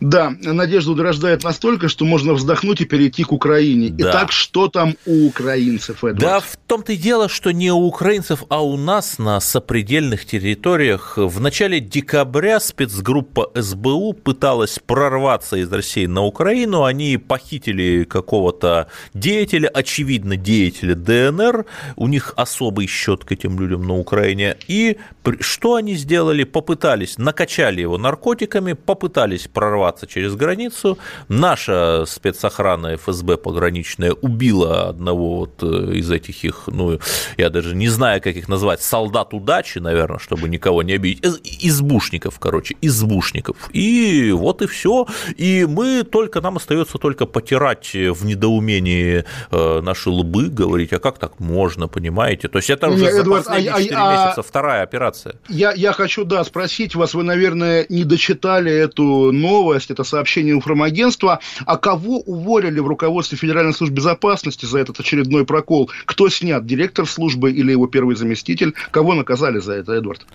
[0.00, 3.90] Да, надежду рождает настолько, что можно вздохнуть и перейти к Украине.
[3.90, 4.10] Да.
[4.10, 6.18] Итак, что там у украинцев, Эдвард?
[6.18, 11.14] Да, в том-то и дело, что не у украинцев, а у нас на сопредельных территориях
[11.16, 16.84] в начале декабря спецгруппа СБУ пыталась прорваться из России на Украину.
[16.84, 21.66] Они похитили какого-то деятеля, очевидно, деятеля ДНР.
[21.96, 24.56] У них особый счет к этим людям на Украине.
[24.68, 24.98] И
[25.40, 26.44] что они сделали?
[26.44, 30.98] Попытались, накачали его наркотиками, попытались прорваться через границу.
[31.28, 36.98] Наша спецохрана ФСБ пограничная убила одного вот э, из этих их, ну,
[37.38, 41.24] я даже не знаю, как их назвать, солдат удачи, наверное, чтобы никого не обидеть,
[41.62, 43.56] избушников, короче, избушников.
[43.72, 45.06] И вот и все.
[45.38, 51.18] И мы только, нам остается только потирать в недоумении э, наши лбы, говорить, а как
[51.18, 52.48] так можно, понимаете?
[52.48, 55.36] То есть это уже Нет, за последние а, 4 а, месяца вторая операция.
[55.48, 61.40] Я, я хочу, да, спросить вас, вы, наверное, не дочитали эту новость, это сообщение информагентства.
[61.64, 65.90] А кого уволили в руководстве Федеральной службы безопасности за этот очередной прокол?
[66.04, 66.66] Кто снят?
[66.66, 68.74] Директор службы или его первый заместитель?
[68.90, 70.26] Кого наказали за это, Эдвард?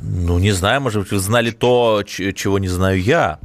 [0.00, 3.38] Ну, не знаю, может быть, вы знали то, чего не знаю я.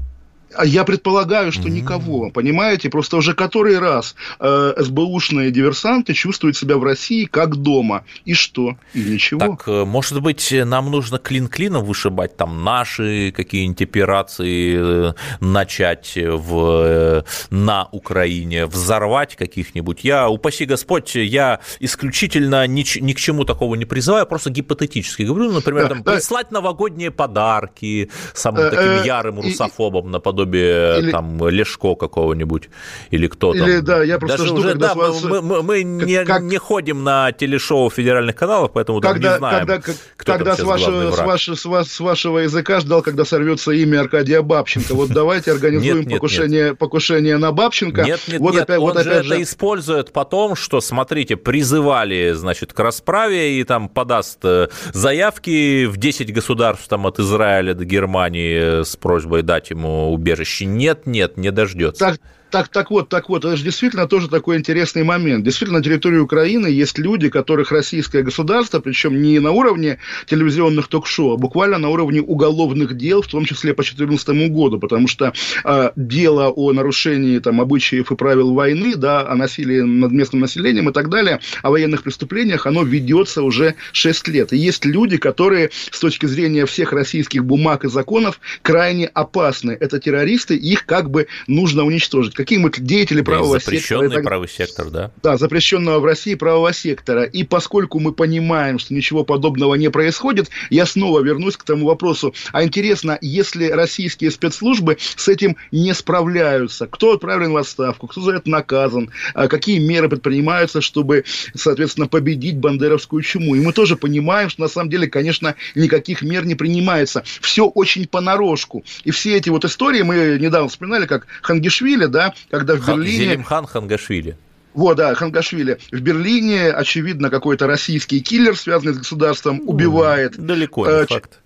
[0.63, 1.71] Я предполагаю, что mm-hmm.
[1.71, 2.89] никого, понимаете?
[2.89, 8.03] Просто уже который раз э, СБУшные диверсанты чувствуют себя в России как дома.
[8.25, 8.75] И что?
[8.93, 9.39] И ничего.
[9.39, 16.13] Так, э, может быть, нам нужно клин клином вышибать, там наши какие-нибудь операции э, начать
[16.15, 20.03] в, э, на Украине, взорвать каких-нибудь.
[20.03, 25.51] Я, упаси Господь, я исключительно ни, ни к чему такого не призываю, просто гипотетически говорю,
[25.51, 31.11] например, там, прислать новогодние подарки самым таким ярым русофобом наподобие наподобие или...
[31.11, 32.69] там Лешко какого-нибудь
[33.09, 33.67] или кто там.
[33.67, 35.23] Или, да, я просто Даже жду, уже, да, вас...
[35.23, 36.41] мы, мы, мы не, как...
[36.41, 39.81] не ходим на телешоу федеральных каналов, поэтому когда, не знаем, когда,
[40.17, 44.01] кто когда с, вашего, с, ваш, с, вас, с вашего языка ждал, когда сорвется имя
[44.01, 44.93] Аркадия Бабченко.
[44.93, 48.03] Вот давайте организуем покушение, покушение на Бабченко.
[48.03, 52.73] Нет, нет, вот нет, опять, он вот же это использует потом, что, смотрите, призывали, значит,
[52.73, 58.83] к расправе и там подаст э, заявки в 10 государств там от Израиля до Германии
[58.83, 60.65] с просьбой дать ему убежище убежище.
[60.65, 62.05] Нет, нет, не дождется.
[62.11, 62.19] Так,
[62.51, 65.43] так, так вот, так вот, это же действительно тоже такой интересный момент.
[65.43, 69.97] Действительно, на территории Украины есть люди, которых российское государство, причем не на уровне
[70.27, 75.07] телевизионных ток-шоу, а буквально на уровне уголовных дел, в том числе по 2014 году, потому
[75.07, 75.33] что
[75.63, 80.89] э, дело о нарушении там, обычаев и правил войны, да, о насилии над местным населением
[80.89, 84.51] и так далее, о военных преступлениях, оно ведется уже 6 лет.
[84.53, 89.77] И есть люди, которые с точки зрения всех российских бумаг и законов крайне опасны.
[89.79, 94.03] Это террористы, их как бы нужно уничтожить какие-нибудь деятели правого запрещенный сектора.
[94.03, 95.11] Запрещенный правый сектор, да?
[95.23, 97.23] Да, запрещенного в России правого сектора.
[97.23, 102.33] И поскольку мы понимаем, что ничего подобного не происходит, я снова вернусь к тому вопросу.
[102.51, 108.33] А интересно, если российские спецслужбы с этим не справляются, кто отправлен в отставку, кто за
[108.33, 111.23] это наказан, а какие меры предпринимаются, чтобы,
[111.55, 113.55] соответственно, победить бандеровскую чуму.
[113.55, 117.23] И мы тоже понимаем, что на самом деле, конечно, никаких мер не принимается.
[117.41, 118.83] Все очень понарошку.
[119.03, 123.25] И все эти вот истории, мы недавно вспоминали, как Хангишвили, да, когда в Берлине...
[123.25, 124.37] Зелимхан Хангашвили.
[124.73, 125.79] Вот, да, Хангашвили.
[125.91, 130.37] В Берлине, очевидно, какой-то российский киллер, связанный с государством, убивает.
[130.37, 131.40] Далеко не э, факт.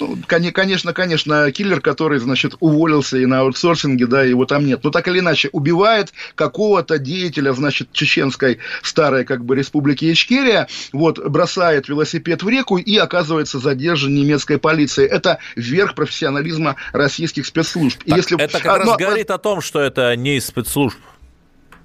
[0.00, 4.82] Ну, конечно, конечно, киллер, который, значит, уволился и на аутсорсинге, да, его там нет.
[4.82, 11.18] Но так или иначе, убивает какого-то деятеля, значит, чеченской старой, как бы, республики Ичкерия, вот,
[11.18, 15.08] бросает велосипед в реку и оказывается задержан немецкой полицией.
[15.08, 18.02] Это верх профессионализма российских спецслужб.
[18.04, 18.40] Так, если...
[18.40, 18.96] Это как а, раз но...
[18.96, 20.98] говорит о том, что это не из спецслужб.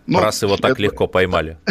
[0.10, 0.82] Ну, раз его так это...
[0.82, 1.58] легко поймали.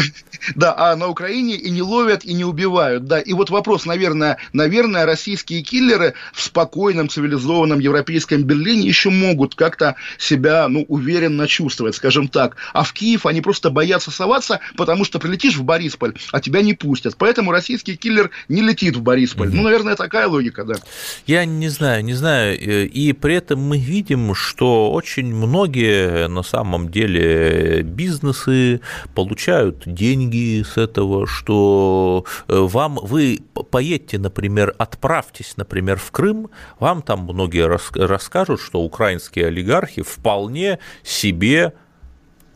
[0.54, 3.04] Да, а на Украине и не ловят, и не убивают.
[3.04, 9.56] Да, и вот вопрос, наверное, наверное, российские киллеры в спокойном, цивилизованном европейском Берлине еще могут
[9.56, 12.56] как-то себя, ну, уверенно чувствовать, скажем так.
[12.72, 16.74] А в Киев они просто боятся соваться, потому что прилетишь в Борисполь, а тебя не
[16.74, 17.16] пустят.
[17.18, 19.50] Поэтому российский киллер не летит в Борисполь.
[19.52, 20.74] Ну, наверное, такая логика, да.
[21.26, 22.58] Я не знаю, не знаю.
[22.58, 28.80] И при этом мы видим, что очень многие на самом деле бизнес бизнесы
[29.14, 37.02] получают деньги с этого, что э, вам, вы поедьте, например, отправьтесь, например, в Крым, вам
[37.02, 41.72] там многие расскажут, что украинские олигархи вполне себе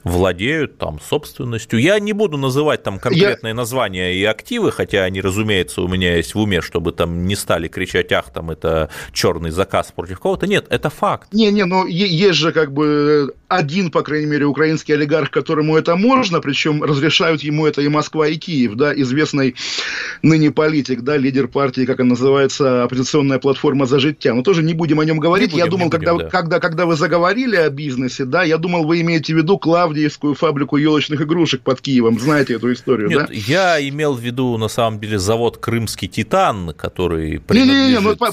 [0.04, 1.80] владеют там собственностью.
[1.80, 3.54] Я не буду называть там конкретные Я...
[3.54, 7.68] названия и активы, хотя они, разумеется, у меня есть в уме, чтобы там не стали
[7.68, 10.46] кричать, ах, там это черный заказ против кого-то.
[10.46, 11.28] Нет, это факт.
[11.32, 15.96] Не, не, но есть же как бы один, по крайней мере, украинский олигарх, которому это
[15.96, 19.54] можно, причем разрешают ему это и Москва, и Киев, да, известный
[20.22, 24.34] ныне политик, да, лидер партии, как она называется, оппозиционная платформа «За життя».
[24.34, 25.50] Но тоже не будем о нем говорить.
[25.50, 26.30] будем, я думал, будем, когда, да.
[26.30, 29.58] когда, когда вы заговорили о бизнесе, да, я думал, вы имеете в виду
[29.92, 32.18] Клавдиевскую фабрику елочных игрушек под Киевом.
[32.18, 33.28] Знаете эту историю, Нет, да?
[33.30, 37.90] я имел в виду, на самом деле, завод «Крымский Титан», который принадлежит...
[37.90, 38.32] Не-не-не, ну, по,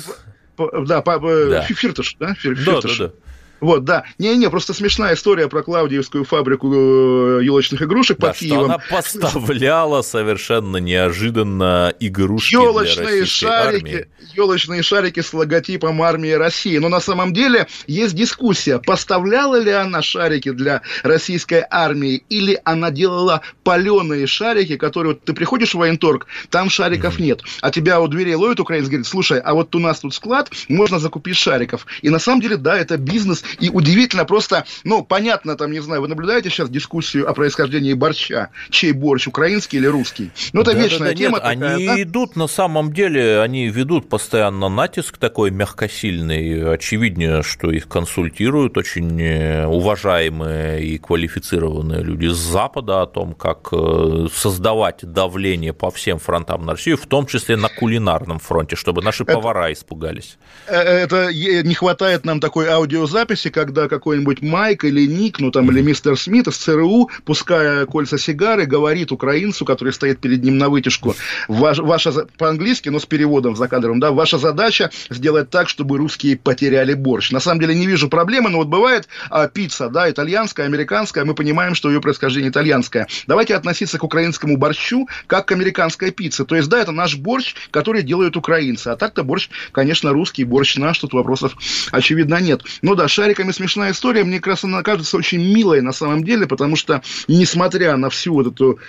[0.56, 1.64] по, да, по, да.
[1.64, 2.34] Фиртыш, да?
[2.34, 2.66] Фиртыш.
[2.66, 3.14] Да, да, да.
[3.62, 4.04] Вот, да.
[4.18, 8.66] Не-не, просто смешная история про Клавдиевскую фабрику э, елочных игрушек да, под что Киевом.
[8.66, 14.08] она поставляла совершенно неожиданно игрушки елочные для шарики, армии.
[14.36, 16.78] Елочные шарики с логотипом армии России.
[16.78, 22.92] Но на самом деле есть дискуссия, поставляла ли она шарики для российской армии, или она
[22.92, 27.24] делала паленые шарики, которые вот ты приходишь в военторг, там шариков mm-hmm.
[27.24, 27.42] нет.
[27.62, 31.00] А тебя у дверей ловит украинец, говорит, слушай, а вот у нас тут склад, можно
[31.00, 31.86] закупить шариков.
[32.02, 36.02] И на самом деле, да, это бизнес, и удивительно просто, ну, понятно, там, не знаю,
[36.02, 38.50] вы наблюдаете сейчас дискуссию о происхождении борща?
[38.70, 40.32] Чей борщ, украинский или русский?
[40.54, 41.38] Ну, это да, вечная да, да, тема.
[41.38, 42.02] Нет, такая, они да?
[42.02, 46.74] идут, на самом деле, они ведут постоянно натиск такой мягкосильный.
[46.74, 53.70] Очевидно, что их консультируют очень э, уважаемые и квалифицированные люди с Запада о том, как
[53.72, 59.02] э, создавать давление по всем фронтам на Россию, в том числе на кулинарном фронте, чтобы
[59.02, 60.38] наши это, повара испугались.
[60.68, 65.70] Э, это не хватает нам такой аудиозаписи, записи, когда какой-нибудь Майк или Ник, ну там,
[65.72, 70.70] или мистер Смит из ЦРУ, пуская кольца сигары, говорит украинцу, который стоит перед ним на
[70.70, 71.16] вытяжку,
[71.48, 76.38] ваш, ваша, по-английски, но с переводом за кадром, да, ваша задача сделать так, чтобы русские
[76.38, 77.32] потеряли борщ.
[77.32, 81.34] На самом деле не вижу проблемы, но вот бывает а, пицца, да, итальянская, американская, мы
[81.34, 83.08] понимаем, что ее происхождение итальянское.
[83.28, 86.46] Давайте относиться к украинскому борщу как к американской пицце.
[86.46, 88.90] То есть, да, это наш борщ, который делают украинцы.
[88.90, 91.56] А так-то борщ, конечно, русский борщ наш, тут вопросов,
[91.92, 92.62] очевидно, нет.
[92.82, 94.24] Ну да, шарик шариками смешная история.
[94.24, 98.34] Мне как раз она кажется очень милой на самом деле, потому что, несмотря на всю
[98.34, 98.80] вот эту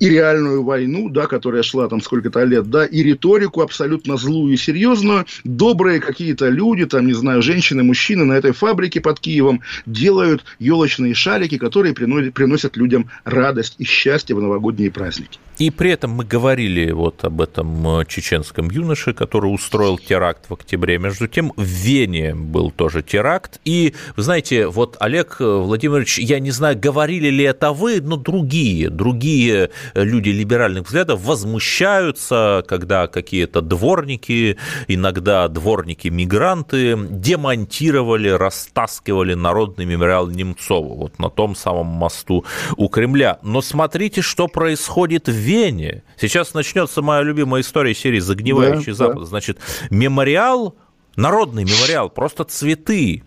[0.00, 4.56] и реальную войну, да, которая шла там сколько-то лет, да, и риторику абсолютно злую и
[4.56, 10.44] серьезную, добрые какие-то люди, там, не знаю, женщины, мужчины на этой фабрике под Киевом делают
[10.58, 15.38] елочные шарики, которые приносят, людям радость и счастье в новогодние праздники.
[15.58, 20.54] И при этом мы говорили вот об этом э, чеченском юноше, который устроил теракт в
[20.54, 20.98] октябре.
[20.98, 23.60] Между тем, в Вене был тоже теракт.
[23.64, 28.16] И, вы знаете, вот Олег э, Владимирович, я не знаю, говорили ли это вы, но
[28.16, 40.28] другие, другие люди либеральных взглядов возмущаются, когда какие-то дворники, иногда дворники-мигранты, демонтировали, растаскивали народный мемориал
[40.28, 42.44] Немцову вот на том самом мосту
[42.76, 43.38] у Кремля.
[43.42, 46.02] Но смотрите, что происходит в Вене.
[46.20, 49.18] Сейчас начнется моя любимая история серии «Загнивающий да, Запад».
[49.20, 49.24] Да.
[49.26, 49.58] Значит,
[49.90, 50.76] мемориал,
[51.16, 53.22] народный мемориал, просто цветы,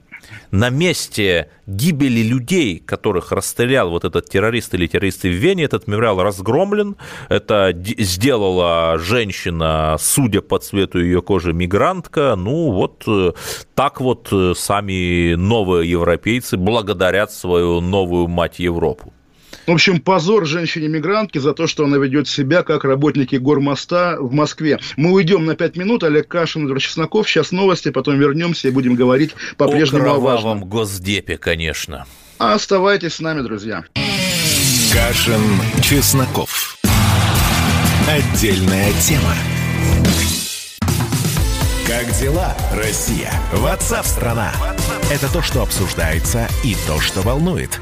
[0.51, 6.22] на месте гибели людей, которых расстрелял вот этот террорист или террористы в Вене, этот мемориал
[6.22, 6.95] разгромлен.
[7.30, 12.36] Это сделала женщина, судя по цвету ее кожи, мигрантка.
[12.38, 13.34] Ну вот э,
[13.76, 19.13] так вот э, сами новые европейцы благодарят свою новую мать Европу.
[19.68, 24.80] В общем, позор женщине-мигрантке за то, что она ведет себя как работники гормоста в Москве.
[24.95, 26.05] Мы уйдем на пять минут.
[26.05, 27.30] Олег Кашин, Эдвард Чесноков.
[27.30, 30.63] Сейчас новости, потом вернемся и будем говорить по-прежнему о, о важном.
[30.63, 32.05] госдепе, конечно.
[32.39, 33.84] А оставайтесь с нами, друзья.
[34.93, 35.41] Кашин,
[35.84, 36.78] Чесноков.
[38.07, 39.36] Отдельная тема.
[41.86, 43.34] Как дела, Россия?
[43.51, 44.53] Ватсап-страна!
[45.11, 47.82] Это то, что обсуждается и то, что волнует.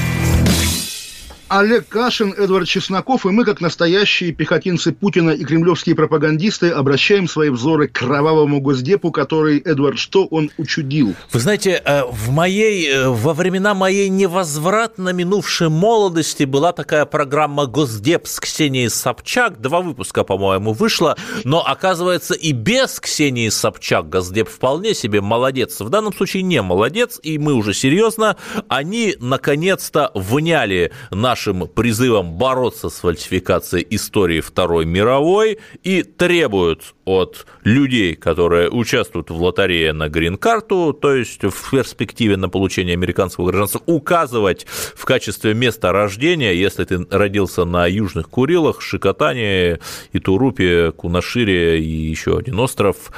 [1.51, 7.49] Олег Кашин, Эдвард Чесноков, и мы, как настоящие пехотинцы Путина и кремлевские пропагандисты, обращаем свои
[7.49, 11.13] взоры к кровавому госдепу, который, Эдвард, что он учудил?
[11.33, 17.65] Вы знаете, э, в моей, э, во времена моей невозвратно минувшей молодости была такая программа
[17.65, 19.59] «Госдеп» с Ксенией Собчак.
[19.59, 21.17] Два выпуска, по-моему, вышло.
[21.43, 25.81] Но, оказывается, и без Ксении Собчак Госдеп вполне себе молодец.
[25.81, 28.37] В данном случае не молодец, и мы уже серьезно.
[28.69, 37.47] Они, наконец-то, вняли наш нашим призывом бороться с фальсификацией истории Второй мировой и требуют от
[37.63, 43.81] людей, которые участвуют в лотерее на грин-карту, то есть в перспективе на получение американского гражданства,
[43.87, 49.79] указывать в качестве места рождения, если ты родился на Южных Курилах, Шикотане,
[50.13, 53.11] Итурупе, Кунашире и еще один остров,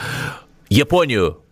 [0.69, 1.42] Японию,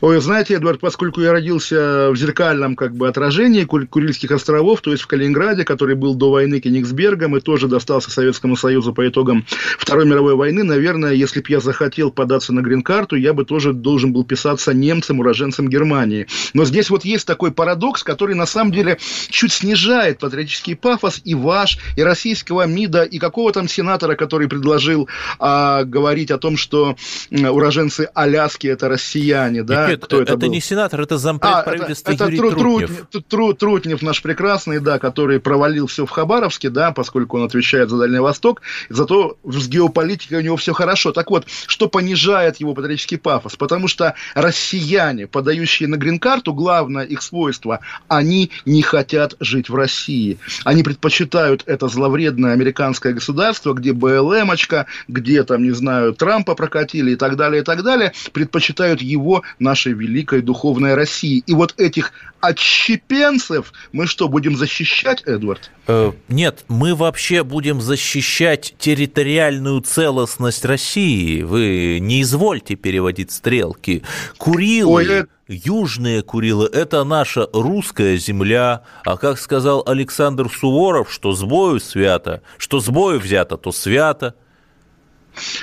[0.00, 5.02] Ой, знаете, Эдвард, поскольку я родился в зеркальном как бы отражении Курильских островов, то есть
[5.02, 9.44] в Калининграде, который был до войны Кенигсбергом и тоже достался Советскому Союзу по итогам
[9.78, 14.12] Второй мировой войны, наверное, если бы я захотел податься на грин-карту, я бы тоже должен
[14.12, 16.28] был писаться немцем, уроженцем Германии.
[16.54, 18.98] Но здесь вот есть такой парадокс, который на самом деле
[19.30, 25.08] чуть снижает патриотический пафос и ваш, и российского МИДа, и какого там сенатора, который предложил
[25.40, 26.96] а, говорить о том, что
[27.32, 30.52] уроженцы Аляски это россияне, да, нет, кто это, это был?
[30.52, 32.88] не сенатор, это зампред а, правительства это, Юрий это Трутнев.
[32.88, 33.24] Трутнев.
[33.28, 37.98] Тру, Трутнев наш прекрасный, да, который провалил все в Хабаровске, да, поскольку он отвечает за
[37.98, 41.12] Дальний Восток, зато с геополитикой у него все хорошо.
[41.12, 43.56] Так вот, что понижает его патриотический пафос?
[43.56, 50.38] Потому что россияне, подающие на грин-карту, главное их свойство, они не хотят жить в России.
[50.64, 57.16] Они предпочитают это зловредное американское государство, где БЛМочка, где там, не знаю, Трампа прокатили и
[57.16, 59.42] так далее, и так далее, предпочитают его
[59.78, 61.42] нашей великой духовной России.
[61.46, 65.70] И вот этих отщепенцев мы что, будем защищать, Эдвард?
[65.86, 71.42] Э, нет, мы вообще будем защищать территориальную целостность России.
[71.42, 74.02] Вы не извольте переводить стрелки.
[74.36, 74.92] Курилы...
[74.92, 75.28] Ой, это...
[75.50, 82.42] Южные Курилы– это наша русская земля, а как сказал Александр Суворов, что с бою свято,
[82.58, 84.34] что с бою взято, то свято–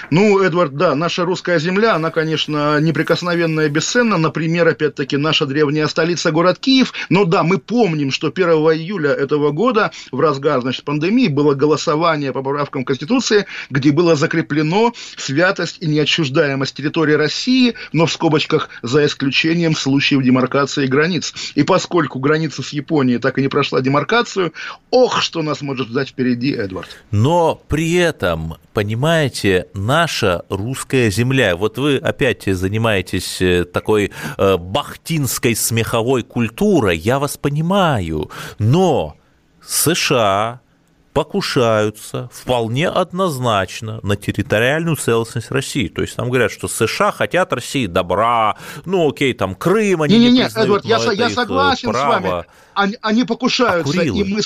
[0.09, 4.17] ну, Эдвард, да, наша русская земля, она, конечно, неприкосновенная бесценна.
[4.17, 6.93] Например, опять-таки, наша древняя столица, город Киев.
[7.09, 12.31] Но да, мы помним, что 1 июля этого года, в разгар, значит, пандемии, было голосование
[12.31, 19.05] по поправкам Конституции, где было закреплено святость и неотчуждаемость территории России, но в скобочках за
[19.05, 21.33] исключением случаев демаркации границ.
[21.55, 24.53] И поскольку граница с Японией так и не прошла демаркацию,
[24.91, 26.89] ох, что нас может ждать впереди, Эдвард.
[27.11, 31.55] Но при этом, понимаете, наша русская земля.
[31.55, 38.29] Вот вы опять занимаетесь э, такой э, бахтинской смеховой культурой, я вас понимаю,
[38.59, 39.15] но
[39.65, 40.61] США
[41.15, 45.87] покушаются вполне однозначно на территориальную целостность России.
[45.87, 50.25] То есть там говорят, что США хотят России добра, ну окей, там Крым они не,
[50.25, 52.11] не, не признают, Эдвард, я, я согласен право.
[52.11, 52.45] с вами.
[52.73, 54.41] Они, они покушаются, а и мы,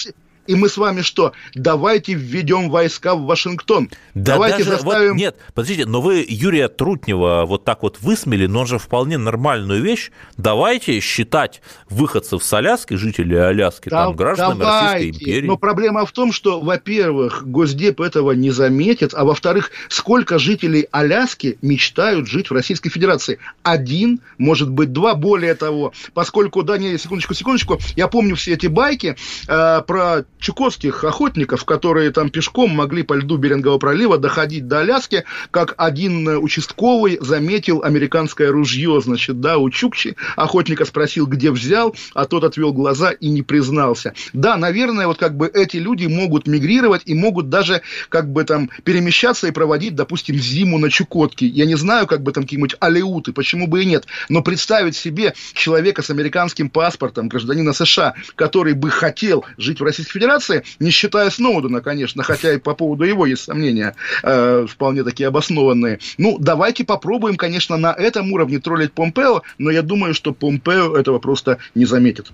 [0.49, 1.33] и мы с вами что?
[1.53, 3.87] Давайте введем войска в Вашингтон.
[4.15, 5.09] Да Давайте даже, заставим...
[5.09, 9.19] Вот, нет, подождите, но вы Юрия Трутнева вот так вот высмели, но он же вполне
[9.19, 10.09] нормальную вещь.
[10.37, 14.95] Давайте считать выходцев с Аляски, жителей Аляски, да, там, гражданами давайте.
[14.95, 15.47] Российской империи.
[15.47, 21.59] Но проблема в том, что, во-первых, Госдеп этого не заметит, а во-вторых, сколько жителей Аляски
[21.61, 23.37] мечтают жить в Российской Федерации?
[23.61, 28.65] Один, может быть, два, более того, поскольку, да, не, секундочку, секундочку, я помню все эти
[28.65, 29.15] байки
[29.47, 35.25] э, про чукотских охотников, которые там пешком могли по льду Берингового пролива доходить до Аляски,
[35.51, 40.15] как один участковый заметил американское ружье, значит, да, у Чукчи.
[40.35, 44.13] Охотника спросил, где взял, а тот отвел глаза и не признался.
[44.33, 48.69] Да, наверное, вот как бы эти люди могут мигрировать и могут даже как бы там
[48.83, 51.45] перемещаться и проводить, допустим, зиму на Чукотке.
[51.45, 54.05] Я не знаю, как бы там какие-нибудь алеуты, почему бы и нет.
[54.29, 60.13] Но представить себе человека с американским паспортом, гражданина США, который бы хотел жить в Российской
[60.13, 65.03] Федерации, Федерации, не считая Сноудена, конечно, хотя и по поводу его есть сомнения э, вполне
[65.03, 65.99] такие обоснованные.
[66.17, 71.19] Ну, давайте попробуем, конечно, на этом уровне троллить Помпео, но я думаю, что Помпео этого
[71.19, 72.31] просто не заметит.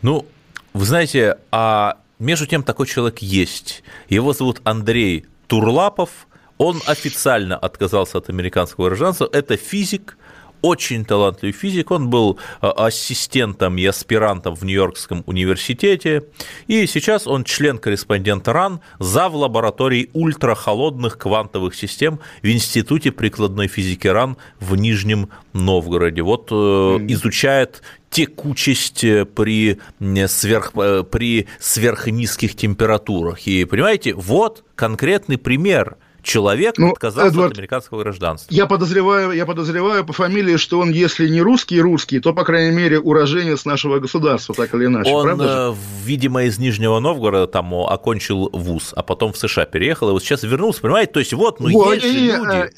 [0.00, 0.24] Ну,
[0.72, 3.82] вы знаете, а между тем такой человек есть.
[4.08, 6.10] Его зовут Андрей Турлапов.
[6.56, 9.28] Он официально отказался от американского гражданства.
[9.32, 10.16] Это физик,
[10.62, 16.24] очень талантливый физик, он был а, ассистентом и аспирантом в Нью-Йоркском университете,
[16.66, 24.06] и сейчас он член-корреспондент РАН за в лаборатории ультрахолодных квантовых систем в Институте прикладной физики
[24.06, 26.22] РАН в Нижнем Новгороде.
[26.22, 27.12] Вот mm-hmm.
[27.12, 29.78] изучает текучесть э, при,
[30.26, 33.46] сверх, э, при сверхнизких температурах.
[33.46, 38.52] И понимаете, вот конкретный пример– человек ну, отказался Эдвард, от американского гражданства.
[38.52, 42.76] Я подозреваю, я подозреваю по фамилии, что он, если не русский, русский, то, по крайней
[42.76, 45.10] мере, уроженец нашего государства, так или иначе.
[45.10, 45.78] Он, правда же?
[46.04, 50.42] видимо, из Нижнего Новгорода там окончил вуз, а потом в США переехал, и вот сейчас
[50.42, 51.12] вернулся, понимаете?
[51.12, 52.70] То есть вот, ну вот, есть и, люди...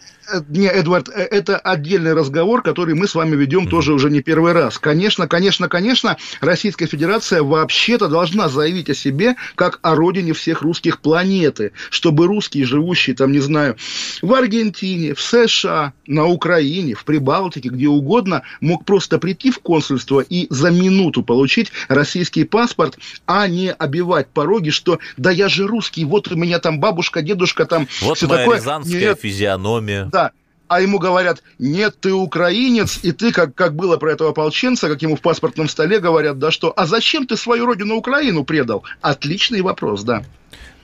[0.48, 3.70] Не, Эдвард, э, это отдельный разговор, который мы с вами ведем mm-hmm.
[3.70, 4.78] тоже уже не первый раз.
[4.78, 11.00] Конечно, конечно, конечно, Российская Федерация вообще-то должна заявить о себе как о родине всех русских
[11.00, 13.76] планеты, чтобы русские, живущие там, не знаю,
[14.22, 20.20] в Аргентине, в США, на Украине, в Прибалтике, где угодно, мог просто прийти в консульство
[20.20, 26.04] и за минуту получить российский паспорт, а не обивать пороги, что да я же русский,
[26.04, 27.88] вот у меня там бабушка, дедушка там.
[28.00, 28.56] Вот все моя такое.
[28.58, 29.20] рязанская Нет.
[29.20, 30.06] физиономия.
[30.06, 30.19] Да,
[30.70, 35.02] а ему говорят, нет, ты украинец, и ты, как, как было про этого ополченца, как
[35.02, 38.84] ему в паспортном столе говорят, да что, а зачем ты свою родину Украину предал?
[39.00, 40.22] Отличный вопрос, да.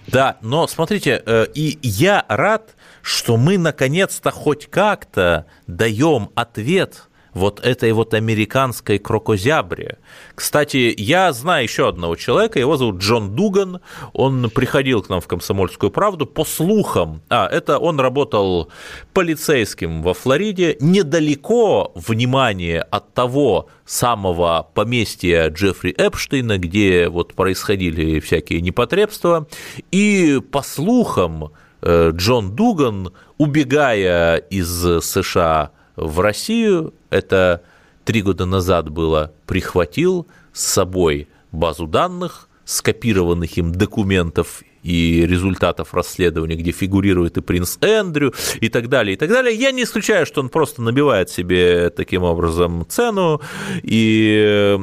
[0.09, 7.05] Да, но смотрите, э, и я рад, что мы наконец-то хоть как-то даем ответ
[7.37, 9.99] вот этой вот американской крокозябре.
[10.35, 13.81] Кстати, я знаю еще одного человека, его зовут Джон Дуган,
[14.15, 18.71] он приходил к нам в «Комсомольскую правду» по слухам, а, это он работал
[19.13, 28.63] полицейским во Флориде, недалеко, внимание, от того самого поместья Джеффри Эпштейна, где вот происходили всякие
[28.63, 29.47] непотребства,
[29.93, 34.69] и по слухам, э, Джон Дуган, убегая из
[35.05, 37.63] США в Россию, это
[38.05, 46.55] три года назад было, прихватил с собой базу данных, скопированных им документов и результатов расследования,
[46.55, 49.55] где фигурирует и принц Эндрю и так далее, и так далее.
[49.55, 53.41] Я не исключаю, что он просто набивает себе таким образом цену
[53.83, 54.79] и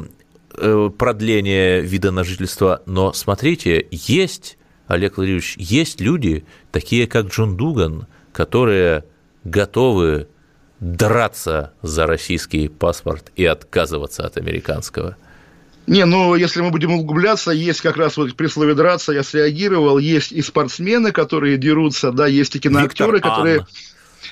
[0.57, 2.81] э, продление вида на жительство.
[2.85, 4.57] Но смотрите, есть,
[4.87, 9.05] Олег Владимирович, есть люди, такие как Джон Дуган, которые
[9.45, 10.27] готовы
[10.83, 15.15] драться за российский паспорт и отказываться от американского?
[15.87, 19.97] Не, ну, если мы будем углубляться, есть как раз вот при слове «драться» я среагировал,
[19.97, 23.59] есть и спортсмены, которые дерутся, да, есть и киноактеры, Виктор которые...
[23.59, 23.67] Ан.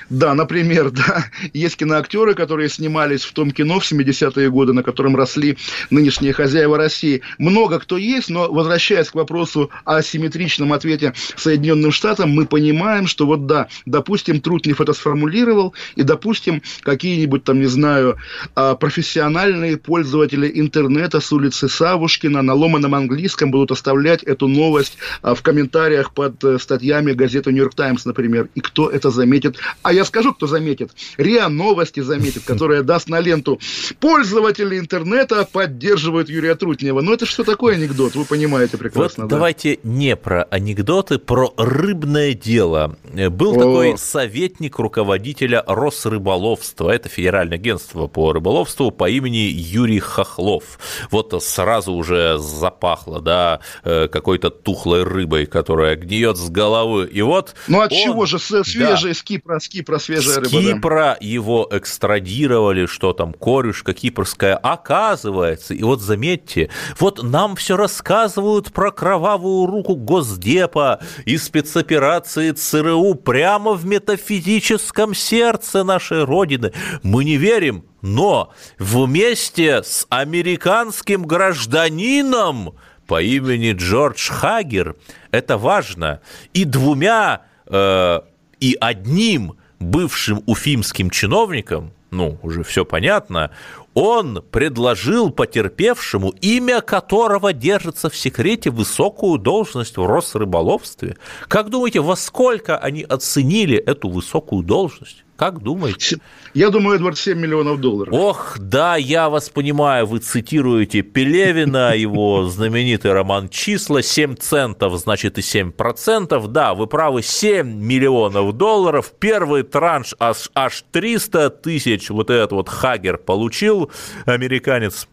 [0.10, 5.16] Да, например, да, есть киноактеры, которые снимались в том кино в 70-е годы, на котором
[5.16, 5.58] росли
[5.90, 7.22] нынешние хозяева России.
[7.38, 13.26] Много кто есть, но возвращаясь к вопросу о симметричном ответе Соединенным Штатам, мы понимаем, что
[13.26, 18.18] вот да, допустим, Трутнев это сформулировал, и, допустим, какие-нибудь там, не знаю,
[18.56, 25.36] а, профессиональные пользователи интернета с улицы Савушкина на ломаном английском будут оставлять эту новость а,
[25.36, 28.50] в комментариях под э, статьями газеты «Нью-Йорк Таймс», например.
[28.56, 29.58] И кто это заметит?
[29.84, 30.92] А я скажу, кто заметит.
[31.18, 33.60] РИА Новости заметит, которая даст на ленту.
[34.00, 37.02] Пользователи интернета поддерживают Юрия Трутнева.
[37.02, 39.24] Ну, это что такое анекдот, вы понимаете прекрасно.
[39.24, 39.36] Вот да?
[39.36, 42.98] давайте не про анекдоты, про рыбное дело.
[43.14, 43.60] Был О.
[43.60, 46.90] такой советник руководителя Росрыболовства.
[46.90, 50.80] Это федеральное агентство по рыболовству по имени Юрий Хохлов.
[51.10, 57.10] Вот сразу уже запахло, да, э, какой-то тухлой рыбой, которая гниет с головы.
[57.12, 60.48] И вот Ну, от он, чего же свежий да, с Кипра, с Кипра свежая рыба.
[60.48, 61.26] С Кипра да.
[61.26, 65.74] его экстрадировали, что там, корюшка кипрская, оказывается.
[65.74, 66.70] И вот заметьте,
[67.00, 75.86] вот нам все рассказывают про кровавую руку Госдепа и спецоперации ЦРУ прямо в метафизическом сердце
[75.86, 76.74] нашей Родины.
[77.02, 82.76] Мы не верим, но вместе с американским гражданином
[83.08, 84.98] по имени Джордж Хагер,
[85.32, 86.20] это важно,
[86.54, 88.22] и двумя э,
[88.60, 93.52] и одним бывшим уфимским чиновником, ну, уже все понятно,
[93.94, 101.18] он предложил потерпевшему, имя которого держится в секрете, высокую должность в Росрыболовстве.
[101.48, 105.24] Как думаете, во сколько они оценили эту высокую должность?
[105.42, 106.20] Как думаете?
[106.54, 108.14] Я думаю, Эдвард, 7 миллионов долларов.
[108.14, 115.40] Ох, да, я вас понимаю, вы цитируете Пелевина, его знаменитый роман «Числа», 7 центов, значит,
[115.40, 116.52] и 7 процентов.
[116.52, 119.14] Да, вы правы, 7 миллионов долларов.
[119.18, 123.90] Первый транш аж, аж 300 тысяч вот этот вот Хагер получил,
[124.28, 125.08] американец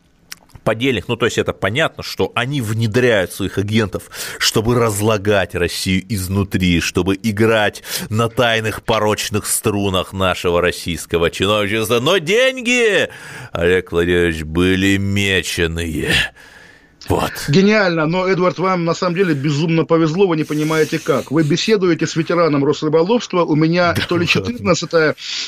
[0.69, 6.81] подельник, ну, то есть это понятно, что они внедряют своих агентов, чтобы разлагать Россию изнутри,
[6.81, 12.01] чтобы играть на тайных порочных струнах нашего российского чиновничества.
[12.01, 13.09] Но деньги,
[13.53, 16.11] Олег Владимирович, были меченые.
[17.09, 17.33] Вот.
[17.49, 21.31] Гениально, но, Эдвард, вам на самом деле безумно повезло, вы не понимаете как.
[21.31, 24.91] Вы беседуете с ветераном Росрыболовства, у меня да, то ли 14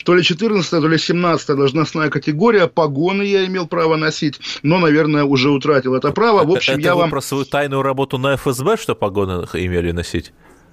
[0.05, 5.25] то ли 14 то ли 17 должностная категория, погоны я имел право носить, но, наверное,
[5.25, 6.45] уже утратил это право.
[6.45, 7.11] В общем, это я вам...
[7.11, 10.33] про свою тайную работу на ФСБ, что погоны имели носить?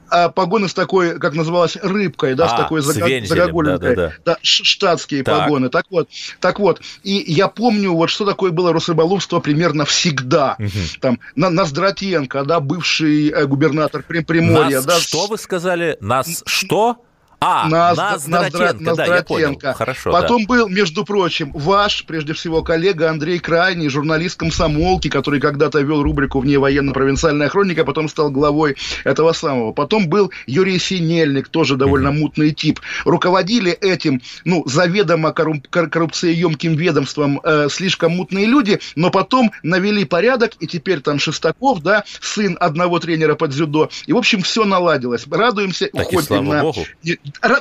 [0.10, 3.96] А погоны с такой, как называлось, рыбкой, да, а, с такой загогулинкой.
[3.96, 4.34] Да, да, да.
[4.34, 5.44] да, штатские так.
[5.44, 5.70] погоны.
[5.70, 6.82] Так вот, так вот.
[7.04, 10.56] И я помню, вот что такое было Росрыболовство примерно всегда.
[10.60, 10.70] Угу.
[11.02, 14.78] Там, на, Наздратенко, да, бывший э, губернатор Приморья.
[14.78, 15.00] Нас да.
[15.00, 15.98] что вы сказали?
[16.02, 16.98] Нас что?
[17.40, 19.60] А, на, Ноздратенко, на, да, я понял.
[19.62, 20.48] Хорошо, Потом да.
[20.48, 26.40] был, между прочим, ваш, прежде всего, коллега Андрей Крайний, журналист комсомолки, который когда-то вел рубрику
[26.40, 29.72] «Вне военно-провинциальная хроника», потом стал главой этого самого.
[29.72, 32.20] Потом был Юрий Синельник, тоже довольно mm-hmm.
[32.20, 32.80] мутный тип.
[33.06, 40.54] Руководили этим, ну, заведомо корруп- коррупциеемким ведомством э, слишком мутные люди, но потом навели порядок,
[40.60, 43.92] и теперь там Шестаков, да, сын одного тренера под дзюдо.
[44.08, 45.28] И, в общем, все наладилось.
[45.30, 46.62] Радуемся, так уходим на...
[46.62, 46.84] Богу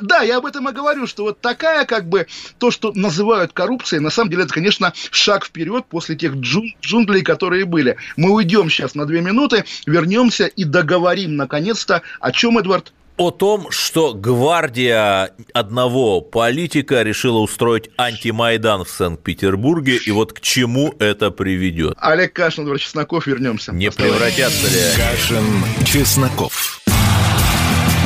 [0.00, 2.26] да, я об этом и говорю, что вот такая, как бы,
[2.58, 7.22] то, что называют коррупцией, на самом деле, это, конечно, шаг вперед после тех джун джунглей,
[7.22, 7.96] которые были.
[8.16, 12.92] Мы уйдем сейчас на две минуты, вернемся и договорим, наконец-то, о чем, Эдвард?
[13.16, 20.94] о том, что гвардия одного политика решила устроить антимайдан в Санкт-Петербурге, и вот к чему
[20.98, 21.94] это приведет.
[21.98, 23.72] Олег Кашин, Эдвард Чесноков, вернемся.
[23.72, 25.44] Не превратятся ли Кашин,
[25.84, 26.80] Чесноков.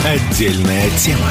[0.04, 1.30] Отдельная тема.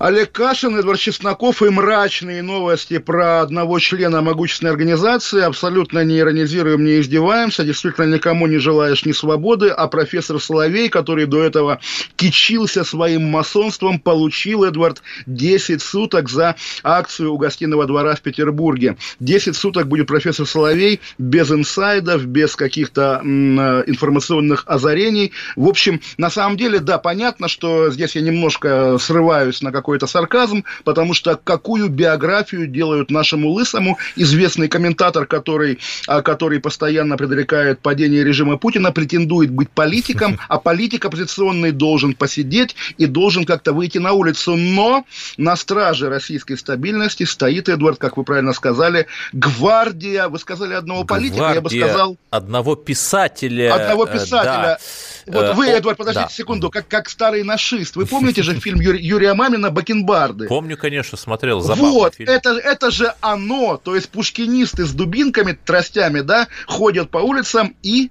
[0.00, 5.42] Олег Кашин, Эдвард Чесноков и мрачные новости про одного члена могущественной организации.
[5.42, 7.64] Абсолютно не иронизируем, не издеваемся.
[7.64, 9.68] Действительно, никому не желаешь ни свободы.
[9.68, 11.80] А профессор Соловей, который до этого
[12.16, 18.96] кичился своим масонством, получил, Эдвард, 10 суток за акцию у гостиного двора в Петербурге.
[19.18, 25.32] 10 суток будет профессор Соловей без инсайдов, без каких-то информационных озарений.
[25.56, 30.06] В общем, на самом деле, да, понятно, что здесь я немножко срываюсь на какой какой-то
[30.06, 37.80] сарказм, потому что какую биографию делают нашему лысому известный комментатор, который, а, который постоянно предрекает
[37.80, 43.98] падение режима Путина, претендует быть политиком, а политик оппозиционный должен посидеть и должен как-то выйти
[43.98, 44.54] на улицу.
[44.54, 45.04] Но
[45.36, 51.38] на страже российской стабильности стоит, Эдвард, как вы правильно сказали, гвардия, вы сказали одного политика,
[51.38, 52.16] гвардия я бы сказал...
[52.30, 53.74] Одного писателя.
[53.74, 54.78] Одного э, писателя.
[54.78, 54.78] Да.
[55.26, 56.34] Вот вы, Эдвард, подождите да.
[56.34, 57.96] секунду, как, как старый нашист.
[57.96, 60.46] Вы помните же фильм Юрия Мамина Бакенбарды.
[60.46, 62.30] Помню, конечно, смотрел забавный Вот, фильм.
[62.30, 68.10] Это, это же оно, то есть пушкинисты с дубинками, тростями, да, ходят по улицам и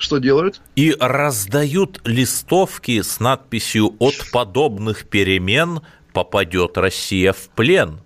[0.00, 0.62] что делают?
[0.76, 5.82] И раздают листовки с надписью «От подобных перемен
[6.14, 8.00] попадет Россия в плен».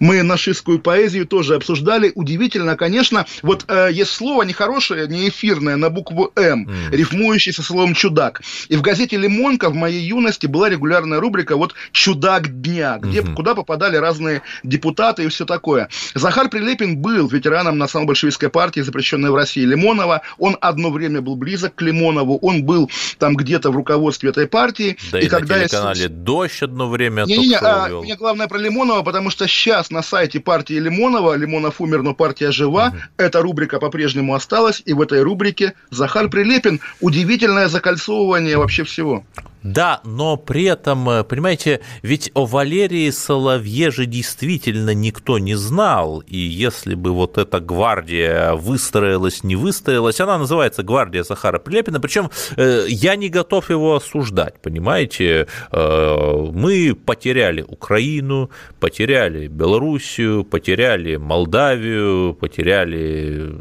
[0.00, 2.12] Мы нашистскую поэзию тоже обсуждали.
[2.14, 3.26] Удивительно, конечно.
[3.42, 6.96] Вот э, есть слово нехорошее, не эфирное, на букву «М», mm.
[6.96, 8.42] рифмующее со словом «чудак».
[8.68, 13.34] И в газете «Лимонка» в моей юности была регулярная рубрика вот «Чудак дня», где, mm-hmm.
[13.34, 15.88] куда попадали разные депутаты и все такое.
[16.14, 20.22] Захар Прилепин был ветераном национал-большевистской партии, запрещенной в России Лимонова.
[20.38, 22.38] Он одно время был близок к Лимонову.
[22.38, 24.96] Он был там где-то в руководстве этой партии.
[25.10, 26.08] Да и, и когда на телеканале я...
[26.08, 30.38] «Дождь» одно время Не-не-не, а, мне главное про Лимонова, потому что сейчас сейчас на сайте
[30.38, 32.96] партии Лимонова, Лимонов умер, но партия жива, угу.
[33.16, 36.80] эта рубрика по-прежнему осталась, и в этой рубрике Захар Прилепин.
[37.00, 39.24] Удивительное закольцовывание вообще всего.
[39.62, 46.20] Да, но при этом, э, понимаете, ведь о Валерии Соловье же действительно никто не знал,
[46.26, 52.30] и если бы вот эта гвардия выстроилась, не выстроилась, она называется гвардия Захара Прилепина, причем
[52.56, 58.50] э, я не готов его осуждать, понимаете, э, мы потеряли Украину,
[58.80, 63.52] потеряли Белоруссию, потеряли Молдавию, потеряли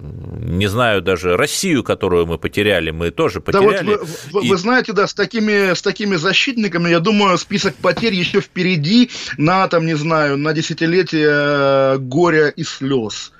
[0.51, 3.85] не знаю, даже Россию, которую мы потеряли, мы тоже потеряли.
[3.85, 4.49] Да вот вы, и...
[4.49, 9.67] вы знаете, да, с такими, с такими защитниками, я думаю, список потерь еще впереди на,
[9.67, 13.31] там, не знаю, на десятилетие э, горя и слез.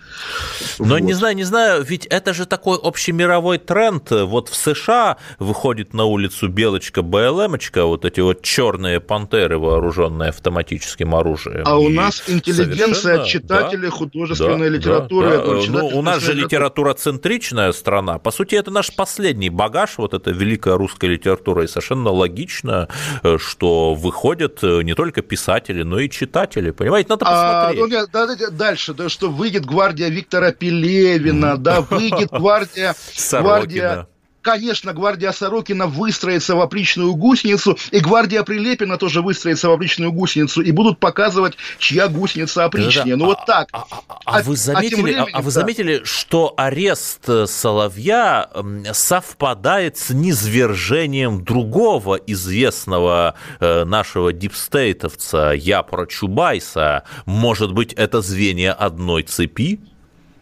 [0.80, 1.00] Но вот.
[1.00, 4.10] не знаю, не знаю, ведь это же такой общемировой тренд.
[4.12, 11.16] Вот в США выходит на улицу белочка БЛМочка, вот эти вот черные пантеры, вооруженные автоматическим
[11.16, 11.64] оружием.
[11.66, 15.30] А у нас интеллигенция, читатели, да, художественная да, литература.
[15.30, 15.62] Да, да.
[15.68, 18.20] Ну, у нас же литература центричная страна.
[18.20, 21.64] По сути, это наш последний багаж, вот эта великая русская литература.
[21.64, 22.88] И совершенно логично,
[23.24, 26.72] э, что выходят э, не только писатели, но и читатели.
[26.72, 28.04] Понимаете, надо а, посмотреть.
[28.14, 32.96] А, ну, да, дальше, да, что выйдет гвардия Виктора Пелевина, да, выйдет гвардия,
[33.32, 34.08] гвардия
[34.42, 40.62] Конечно, гвардия Сорокина выстроится в опричную гусеницу, и гвардия Прилепина тоже выстроится в опричную гусеницу,
[40.62, 43.16] и будут показывать, чья гусеница опричнее.
[43.16, 43.68] Ну, вот так.
[43.72, 48.50] А, а, а, а вы заметили, а, временем, а вы заметили, что арест э, Соловья
[48.94, 57.04] совпадает с низвержением другого известного э, нашего дипстейтовца, я про Чубайса.
[57.26, 59.80] Может быть, это звенья одной цепи?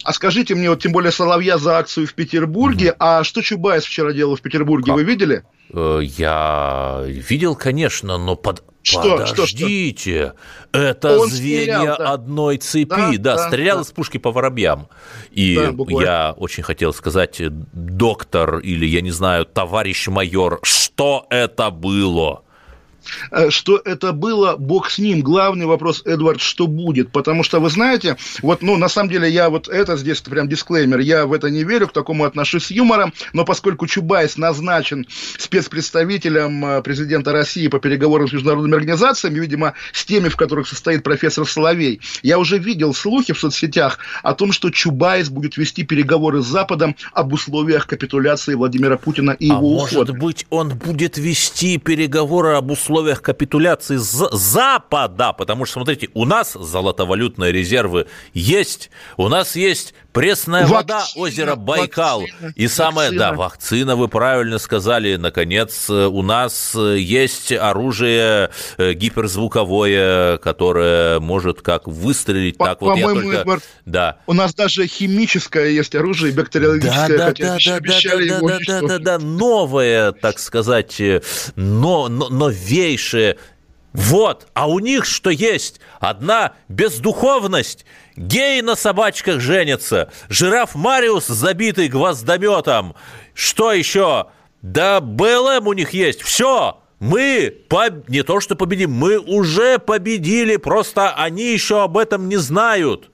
[0.04, 2.98] А скажите мне, вот тем более Соловья за акцию в Петербурге, угу.
[3.00, 4.96] а что Чубайс вчера делал в Петербурге, как?
[4.96, 5.44] вы видели?
[5.74, 8.64] Э, я видел, конечно, но под...
[8.82, 10.36] Что, Подождите, что,
[10.72, 10.80] что?
[10.80, 12.14] это Он звенья стрелял, да.
[12.14, 13.82] одной цепи, да, да, да стрелял да.
[13.84, 14.88] из пушки по воробьям.
[15.32, 17.42] И да, я очень хотел сказать,
[17.74, 22.44] доктор или, я не знаю, товарищ майор, что это было?
[23.32, 25.22] Э, что это было, бог с ним.
[25.22, 27.12] Главный вопрос, Эдвард, что будет?
[27.12, 31.00] Потому что, вы знаете, вот, ну, на самом деле, я вот это здесь прям дисклеймер,
[31.00, 36.66] я в это не верю, к такому отношусь с юмором, но поскольку Чубайс назначен спецпредставителем
[36.66, 41.48] э, президента России по переговорам с международными организациями, видимо, с теми, в которых состоит профессор
[41.48, 46.46] Соловей, я уже видел слухи в соцсетях о том, что Чубайс будет вести переговоры с
[46.46, 50.14] Западом об условиях капитуляции Владимира Путина и а его ухода.
[50.14, 56.10] может быть, он будет вести переговоры об условиях условиях капитуляции с Запада, потому что, смотрите,
[56.14, 62.22] у нас золотовалютные резервы есть, у нас есть пресная вакцина, вода озера Байкал.
[62.22, 63.32] Вакцина, и самое, вакцина.
[63.32, 71.88] да, вакцина, вы правильно сказали, наконец, у нас есть оружие э, гиперзвуковое, которое может как
[71.88, 73.38] выстрелить, По, так вот я только...
[73.38, 74.18] Эдвард, да.
[74.28, 78.60] У нас даже химическое есть оружие, бактериологическое, да, хотя да, да, обещали да, его да,
[78.68, 81.22] да, да, да, новое, так сказать, э,
[81.56, 83.38] но, но, новейшее.
[83.94, 85.80] Вот, а у них что есть?
[86.00, 87.86] Одна бездуховность.
[88.16, 90.12] Геи на собачках женятся.
[90.30, 92.96] Жираф Мариус, забитый гвоздометом.
[93.34, 94.28] Что еще?
[94.62, 96.22] Да БЛМ у них есть.
[96.22, 96.80] Все.
[97.00, 98.10] Мы поб...
[98.10, 103.10] не то что победим, мы уже победили, просто они еще об этом не знают.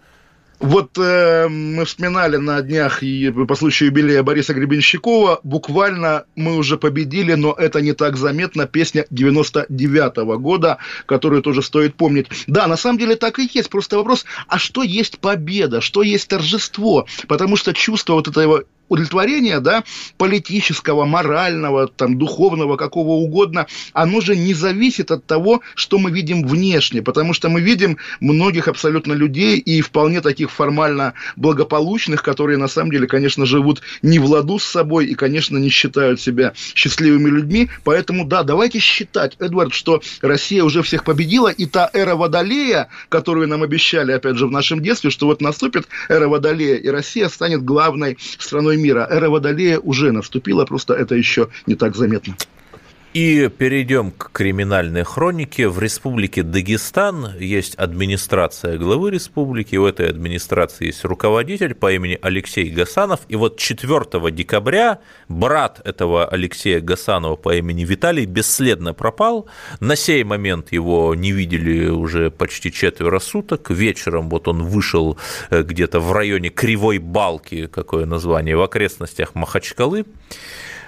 [0.65, 6.77] Вот э, мы вспоминали на днях и по случаю юбилея Бориса Гребенщикова, буквально мы уже
[6.77, 12.29] победили, но это не так заметно, песня 99-го года, которую тоже стоит помнить.
[12.47, 16.27] Да, на самом деле так и есть, просто вопрос, а что есть победа, что есть
[16.29, 17.05] торжество?
[17.27, 19.83] Потому что чувство вот этого удовлетворение, да,
[20.17, 26.45] политического, морального, там, духовного, какого угодно, оно же не зависит от того, что мы видим
[26.45, 32.67] внешне, потому что мы видим многих абсолютно людей и вполне таких формально благополучных, которые на
[32.67, 37.29] самом деле, конечно, живут не в ладу с собой и, конечно, не считают себя счастливыми
[37.29, 42.89] людьми, поэтому, да, давайте считать, Эдвард, что Россия уже всех победила, и та эра Водолея,
[43.09, 47.29] которую нам обещали, опять же, в нашем детстве, что вот наступит эра Водолея, и Россия
[47.29, 49.07] станет главной страной мира.
[49.09, 52.35] Эра Водолея уже наступила, просто это еще не так заметно.
[53.15, 55.69] И перейдем к криминальной хронике.
[55.69, 59.77] В республике Дагестан есть администрация главы республики.
[59.77, 63.21] У этой администрации есть руководитель по имени Алексей Гасанов.
[63.29, 64.99] И вот 4 декабря
[65.29, 69.47] брат этого Алексея Гасанова по имени Виталий бесследно пропал.
[69.79, 73.69] На сей момент его не видели уже почти четверо суток.
[73.69, 75.17] Вечером вот он вышел
[75.51, 80.03] э, где-то в районе Кривой Балки, какое название, в окрестностях Махачкалы.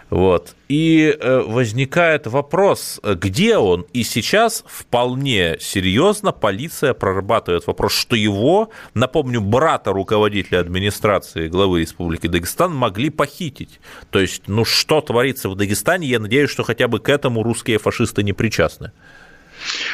[0.09, 0.55] Вот.
[0.69, 3.85] И э, возникает вопрос, где он?
[3.93, 12.27] И сейчас вполне серьезно полиция прорабатывает вопрос, что его, напомню, брата руководителя администрации главы Республики
[12.27, 13.79] Дагестан могли похитить.
[14.09, 17.77] То есть, ну что творится в Дагестане, я надеюсь, что хотя бы к этому русские
[17.77, 18.91] фашисты не причастны.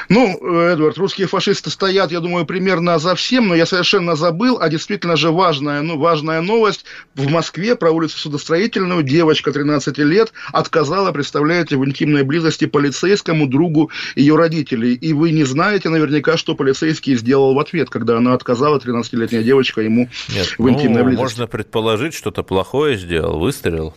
[0.10, 4.70] Ну, Эдвард, русские фашисты стоят, я думаю, примерно за всем, но я совершенно забыл, а
[4.70, 6.86] действительно же важная, ну, важная новость.
[7.16, 13.92] В Москве про улицу Судостроительную девочка 13 лет отказала, представляете, в интимной близости полицейскому другу
[14.16, 14.94] ее родителей.
[14.94, 19.82] И вы не знаете наверняка, что полицейский сделал в ответ, когда она отказала, 13-летняя девочка,
[19.82, 21.24] ему Нет, в интимной ну, близости.
[21.24, 23.94] Можно предположить, что-то плохое сделал, выстрелил.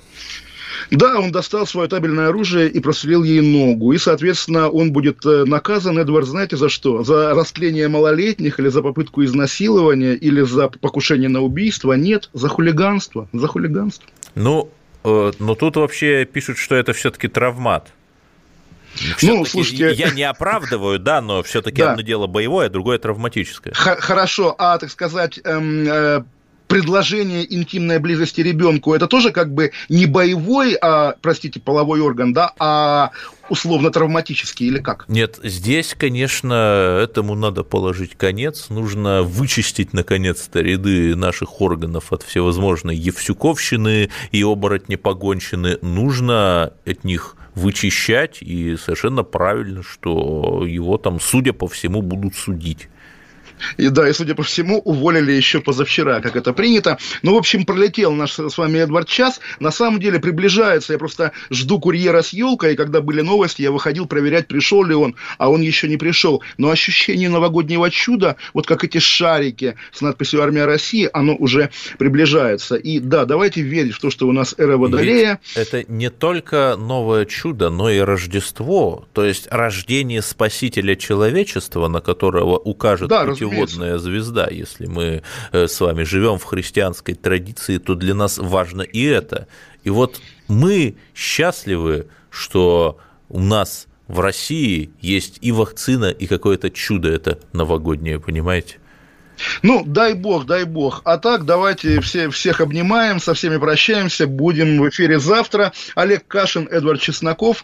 [0.90, 3.92] Да, он достал свое табельное оружие и прострелил ей ногу.
[3.92, 7.02] И, соответственно, он будет э, наказан, Эдвард, знаете, за что?
[7.02, 11.92] За растление малолетних или за попытку изнасилования или за покушение на убийство?
[11.94, 13.28] Нет, за хулиганство.
[13.32, 14.08] За хулиганство.
[14.34, 14.70] Ну,
[15.04, 17.92] э, но тут вообще пишут, что это все-таки травмат.
[19.22, 19.92] Ну, слушайте...
[19.92, 21.92] Я не оправдываю, да, но все-таки да.
[21.92, 23.74] одно дело боевое, а другое травматическое.
[23.74, 26.24] Х- хорошо, а, так сказать, эм, э,
[26.66, 32.52] предложение интимной близости ребенку, это тоже как бы не боевой, а, простите, половой орган, да,
[32.58, 33.10] а
[33.48, 35.04] условно травматический или как?
[35.08, 38.68] Нет, здесь, конечно, этому надо положить конец.
[38.68, 45.78] Нужно вычистить, наконец-то, ряды наших органов от всевозможной евсюковщины и оборотнепогонщины.
[45.82, 52.88] Нужно от них вычищать, и совершенно правильно, что его там, судя по всему, будут судить.
[53.76, 56.98] И да, и, судя по всему, уволили еще позавчера, как это принято.
[57.22, 59.40] Ну, в общем, пролетел наш с вами Эдвард час.
[59.60, 60.92] На самом деле приближается.
[60.92, 64.94] Я просто жду курьера с елкой, и когда были новости, я выходил проверять, пришел ли
[64.94, 66.42] он, а он еще не пришел.
[66.58, 72.76] Но ощущение новогоднего чуда, вот как эти шарики с надписью «Армия России», оно уже приближается.
[72.76, 75.40] И да, давайте верить в то, что у нас эра Водолея.
[75.56, 79.06] Ведь это не только новое чудо, но и Рождество.
[79.12, 84.48] То есть рождение спасителя человечества, на которого укажет да, путеводитель путеводная звезда.
[84.50, 85.22] Если мы
[85.52, 89.46] э, с вами живем в христианской традиции, то для нас важно и это.
[89.84, 97.08] И вот мы счастливы, что у нас в России есть и вакцина, и какое-то чудо
[97.08, 98.78] это новогоднее, понимаете?
[99.62, 101.02] Ну, дай бог, дай бог.
[101.04, 104.26] А так, давайте все, всех обнимаем, со всеми прощаемся.
[104.26, 105.72] Будем в эфире завтра.
[105.94, 107.62] Олег Кашин, Эдвард Чесноков.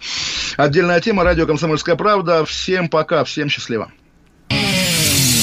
[0.56, 2.44] Отдельная тема, радио «Комсомольская правда».
[2.44, 3.90] Всем пока, всем счастливо.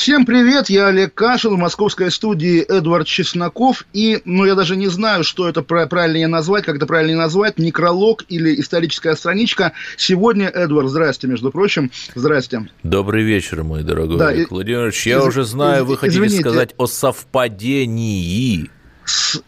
[0.00, 3.84] Всем привет, я Олег Кашин, в московской студии Эдвард Чесноков.
[3.92, 8.24] И, ну, я даже не знаю, что это правильнее назвать, как это правильнее назвать, некролог
[8.30, 9.72] или историческая страничка.
[9.98, 12.70] Сегодня, Эдвард, здрасте, между прочим, здрасте.
[12.82, 15.06] Добрый вечер, мой дорогой да, Олег Владимирович.
[15.06, 16.40] Я из, уже знаю, из, вы хотите извините.
[16.40, 18.70] сказать о совпадении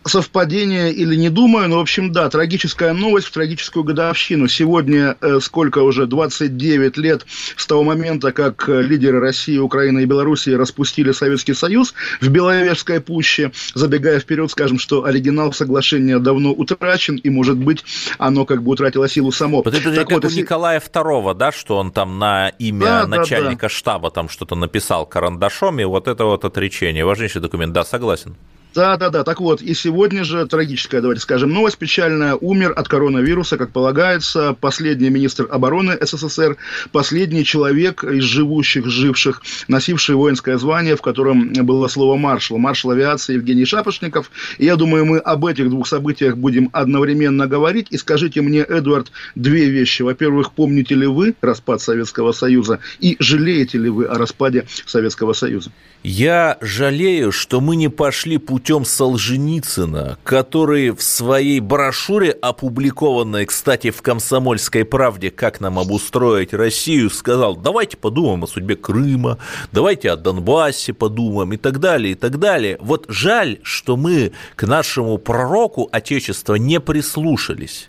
[0.04, 4.48] совпадение или не думаю, но, в общем, да, трагическая новость в трагическую годовщину.
[4.48, 10.06] Сегодня э, сколько уже, 29 лет с того момента, как э, лидеры России, Украины и
[10.06, 13.52] Белоруссии распустили Советский Союз в Беловежской пуще.
[13.74, 17.84] Забегая вперед, скажем, что оригинал соглашения давно утрачен, и, может быть,
[18.18, 19.62] оно как бы утратило силу само.
[19.62, 20.42] Вот это так как вот, у если...
[20.42, 23.68] Николая II, да, что он там на имя да, начальника да, да.
[23.68, 27.04] штаба там что-то написал карандашом, и вот это вот отречение.
[27.04, 28.36] Важнейший документ, да, согласен.
[28.74, 29.22] Да, да, да.
[29.22, 32.34] Так вот, и сегодня же трагическая, давайте скажем, новость печальная.
[32.34, 36.56] Умер от коронавируса, как полагается, последний министр обороны СССР,
[36.90, 43.34] последний человек из живущих, живших, носивший воинское звание, в котором было слово маршал, маршал авиации
[43.34, 44.30] Евгений Шапошников.
[44.56, 47.88] И я думаю, мы об этих двух событиях будем одновременно говорить.
[47.90, 50.02] И скажите мне, Эдвард, две вещи.
[50.02, 55.70] Во-первых, помните ли вы распад Советского Союза и жалеете ли вы о распаде Советского Союза?
[56.02, 64.02] Я жалею, что мы не пошли путем Солженицына, который в своей брошюре, опубликованной, кстати, в
[64.02, 69.38] «Комсомольской правде», как нам обустроить Россию, сказал, давайте подумаем о судьбе Крыма,
[69.72, 72.78] давайте о Донбассе подумаем и так далее, и так далее.
[72.80, 77.88] Вот жаль, что мы к нашему пророку Отечества не прислушались.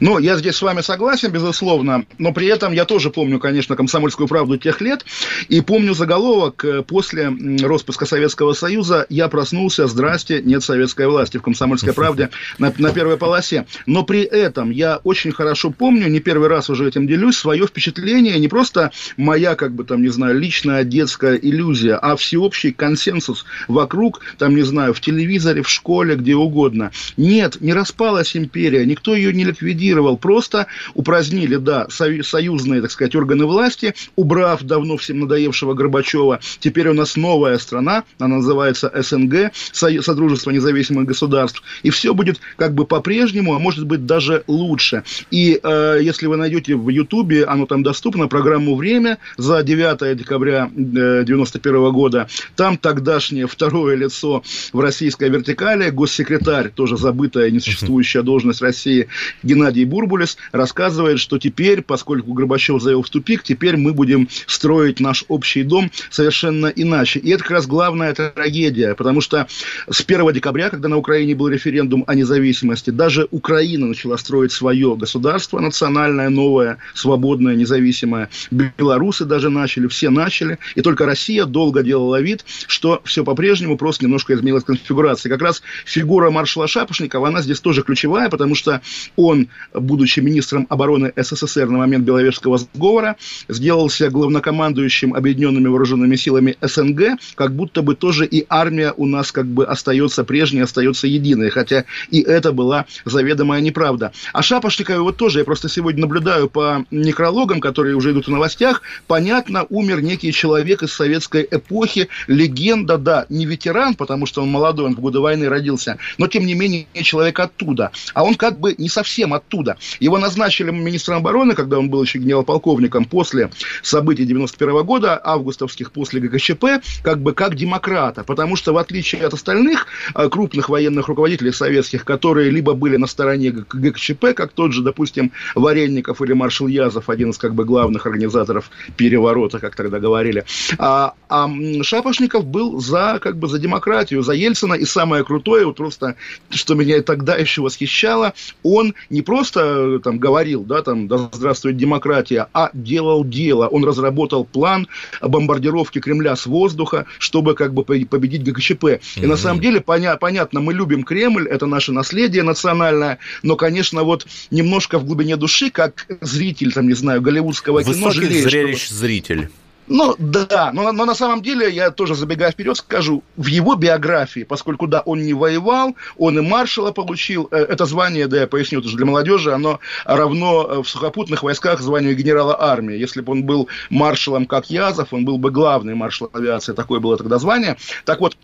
[0.00, 4.28] Ну, я здесь с вами согласен, безусловно, но при этом я тоже помню, конечно, комсомольскую
[4.28, 5.04] правду тех лет,
[5.48, 7.32] и помню заголовок э, после
[7.62, 13.16] распуска Советского Союза «Я проснулся, здрасте, нет советской власти» в комсомольской правде на, на первой
[13.16, 13.66] полосе.
[13.86, 18.38] Но при этом я очень хорошо помню, не первый раз уже этим делюсь, свое впечатление,
[18.38, 24.20] не просто моя, как бы там, не знаю, личная детская иллюзия, а всеобщий консенсус вокруг,
[24.38, 26.92] там, не знаю, в телевизоре, в школе, где угодно.
[27.16, 33.14] Нет, не распалась империя, никто ее не ликвидировал, ликвидировал, просто упразднили, да, союзные, так сказать,
[33.14, 36.40] органы власти, убрав давно всем надоевшего Горбачева.
[36.60, 42.74] Теперь у нас новая страна, она называется СНГ, Содружество независимых государств, и все будет как
[42.74, 45.02] бы по-прежнему, а может быть даже лучше.
[45.30, 50.64] И э, если вы найдете в Ютубе, оно там доступно, программу «Время» за 9 декабря
[50.64, 58.62] 1991 э, года, там тогдашнее второе лицо в российской вертикали, госсекретарь, тоже забытая несуществующая должность
[58.62, 59.08] России,
[59.42, 65.24] Геннадий Бурбулис, рассказывает, что теперь, поскольку Горбачев завел в тупик, теперь мы будем строить наш
[65.28, 67.18] общий дом совершенно иначе.
[67.20, 69.46] И это как раз главная трагедия, потому что
[69.88, 74.96] с 1 декабря, когда на Украине был референдум о независимости, даже Украина начала строить свое
[74.96, 78.28] государство национальное, новое, свободное, независимое.
[78.50, 80.58] Белорусы даже начали, все начали.
[80.74, 85.30] И только Россия долго делала вид, что все по-прежнему, просто немножко изменилась конфигурация.
[85.30, 88.80] Как раз фигура маршала Шапошникова, она здесь тоже ключевая, потому что
[89.16, 93.16] он, будучи министром обороны СССР на момент Беловежского сговора,
[93.48, 99.46] сделался главнокомандующим объединенными вооруженными силами СНГ, как будто бы тоже и армия у нас как
[99.46, 104.12] бы остается прежней, остается единой, хотя и это была заведомая неправда.
[104.32, 108.82] А Шапошникове вот тоже, я просто сегодня наблюдаю по некрологам, которые уже идут в новостях,
[109.06, 114.86] понятно, умер некий человек из советской эпохи, легенда, да, не ветеран, потому что он молодой,
[114.86, 117.90] он в годы войны родился, но тем не менее человек оттуда.
[118.14, 119.76] А он как бы не совсем оттуда.
[120.00, 123.50] Его назначили министром обороны, когда он был еще генерал-полковником после
[123.82, 126.64] событий 91 года, августовских после ГКЧП,
[127.02, 132.04] как бы как демократа, потому что в отличие от остальных э, крупных военных руководителей советских,
[132.04, 137.30] которые либо были на стороне ГКЧП, как тот же, допустим, Варенников или маршал Язов, один
[137.30, 140.44] из как бы главных организаторов переворота, как тогда говорили,
[140.78, 141.48] а, а
[141.82, 146.16] Шапошников был за как бы за демократию, за Ельцина, и самое крутое, вот просто,
[146.50, 151.76] что меня тогда еще восхищало, он не просто э, там говорил, да, там, да здравствует
[151.76, 154.88] демократия, а делал дело, он разработал план
[155.20, 158.84] бомбардировки Кремля с воздуха, чтобы как бы победить ГКЧП.
[158.84, 159.26] И mm-hmm.
[159.26, 164.26] на самом деле, поня- понятно, мы любим Кремль, это наше наследие национальное, но, конечно, вот
[164.50, 168.94] немножко в глубине души, как зритель, там, не знаю, голливудского Высокий кино, жалеешь, зрелищ что...
[168.94, 169.48] зритель.
[169.86, 174.44] Ну, да, но, но на самом деле, я тоже забегая вперед, скажу, в его биографии,
[174.44, 178.80] поскольку, да, он не воевал, он и маршала получил, э, это звание, да, я поясню,
[178.80, 182.96] это же для молодежи, оно равно э, в сухопутных войсках званию генерала армии.
[182.96, 187.18] Если бы он был маршалом, как Язов, он был бы главный маршал авиации, такое было
[187.18, 187.76] тогда звание.
[188.06, 188.36] Так вот,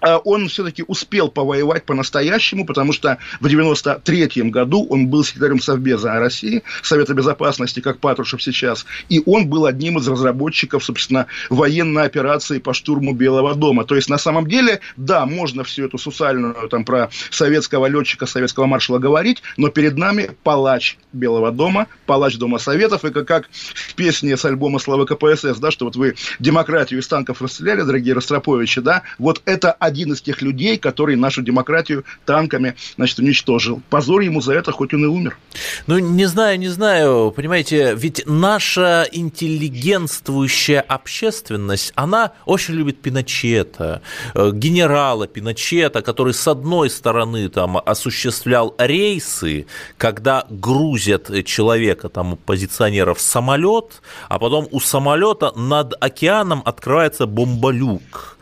[0.00, 6.62] он все-таки успел повоевать по-настоящему, потому что в 93 году он был секретарем Совбеза России,
[6.82, 12.74] Совета Безопасности, как Патрушев сейчас, и он был одним из разработчиков, собственно, военной операции по
[12.74, 13.84] штурму Белого дома.
[13.84, 18.66] То есть, на самом деле, да, можно всю эту сусальную там про советского летчика, советского
[18.66, 23.94] маршала говорить, но перед нами палач Белого дома, палач Дома Советов, и как, как в
[23.94, 28.80] песне с альбома «Славы КПСС», да, что вот вы демократию из танков расстреляли, дорогие Ростроповичи,
[28.80, 33.80] да, вот это один из тех людей, который нашу демократию танками, значит, уничтожил.
[33.90, 35.38] Позор ему за это, хоть он и умер.
[35.86, 44.02] Ну, не знаю, не знаю, понимаете, ведь наша интеллигентствующая общественность, она очень любит Пиночета,
[44.34, 53.14] э, генерала Пиночета, который с одной стороны там осуществлял рейсы, когда грузят человека, там, оппозиционера
[53.14, 58.35] в самолет, а потом у самолета над океаном открывается бомболюк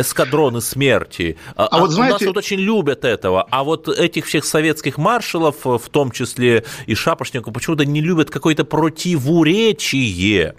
[0.00, 1.36] эскадроны смерти.
[1.56, 2.14] А, а, вот знаете...
[2.14, 3.46] У нас вот очень любят этого.
[3.50, 8.64] А вот этих всех советских маршалов, в том числе и Шапошников, почему-то не любят какое-то
[8.64, 10.54] противоречие.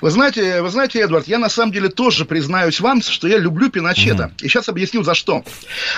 [0.00, 3.70] Вы знаете, вы знаете, Эдвард, я на самом деле тоже признаюсь вам, что я люблю
[3.70, 4.32] Пиночета.
[4.34, 4.44] Mm-hmm.
[4.44, 5.44] И сейчас объясню, за что.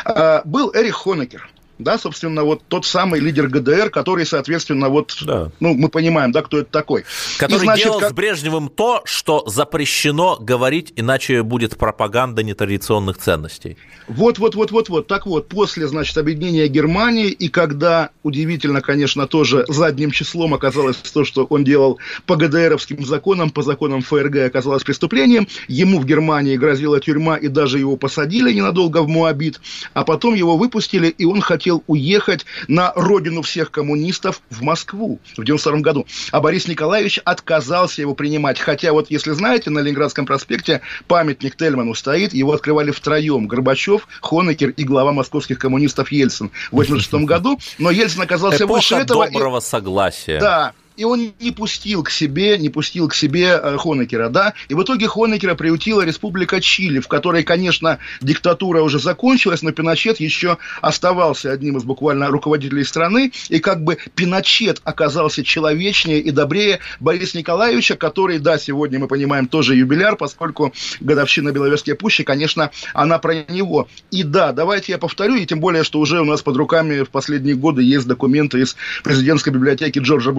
[0.04, 5.50] А, был Эрих Хонекер да, собственно, вот тот самый лидер ГДР, который, соответственно, вот, да.
[5.60, 7.04] ну, мы понимаем, да, кто это такой.
[7.38, 8.10] Который И, значит, делал как...
[8.10, 13.76] с Брежневым то, что запрещено говорить, иначе будет пропаганда нетрадиционных ценностей.
[14.06, 15.06] Вот, вот, вот, вот, вот.
[15.06, 21.24] Так вот, после, значит, объединения Германии, и когда, удивительно, конечно, тоже задним числом оказалось то,
[21.24, 27.00] что он делал по ГДРовским законам, по законам ФРГ оказалось преступлением, ему в Германии грозила
[27.00, 29.60] тюрьма, и даже его посадили ненадолго в Муабит,
[29.92, 35.18] а потом его выпустили, и он хотел хотел уехать на родину всех коммунистов в Москву
[35.34, 36.06] в 92 году.
[36.30, 38.60] А Борис Николаевич отказался его принимать.
[38.60, 43.46] Хотя вот, если знаете, на Ленинградском проспекте памятник Тельману стоит, его открывали втроем.
[43.46, 47.58] Горбачев, Хонекер и глава московских коммунистов Ельцин в 86 году.
[47.78, 49.24] Но Ельцин оказался Эпоха выше этого.
[49.24, 50.38] доброго согласия.
[50.40, 54.74] Да, и он не пустил к себе, не пустил к себе э, Хонекера, да, и
[54.74, 60.58] в итоге Хонекера приютила Республика Чили, в которой, конечно, диктатура уже закончилась, но Пиночет еще
[60.80, 67.38] оставался одним из буквально руководителей страны, и как бы Пиночет оказался человечнее и добрее Бориса
[67.38, 73.44] Николаевича, который, да, сегодня мы понимаем, тоже юбиляр, поскольку годовщина Беловежской пущи, конечно, она про
[73.48, 73.88] него.
[74.10, 77.10] И да, давайте я повторю, и тем более, что уже у нас под руками в
[77.10, 80.32] последние годы есть документы из президентской библиотеки Джорджа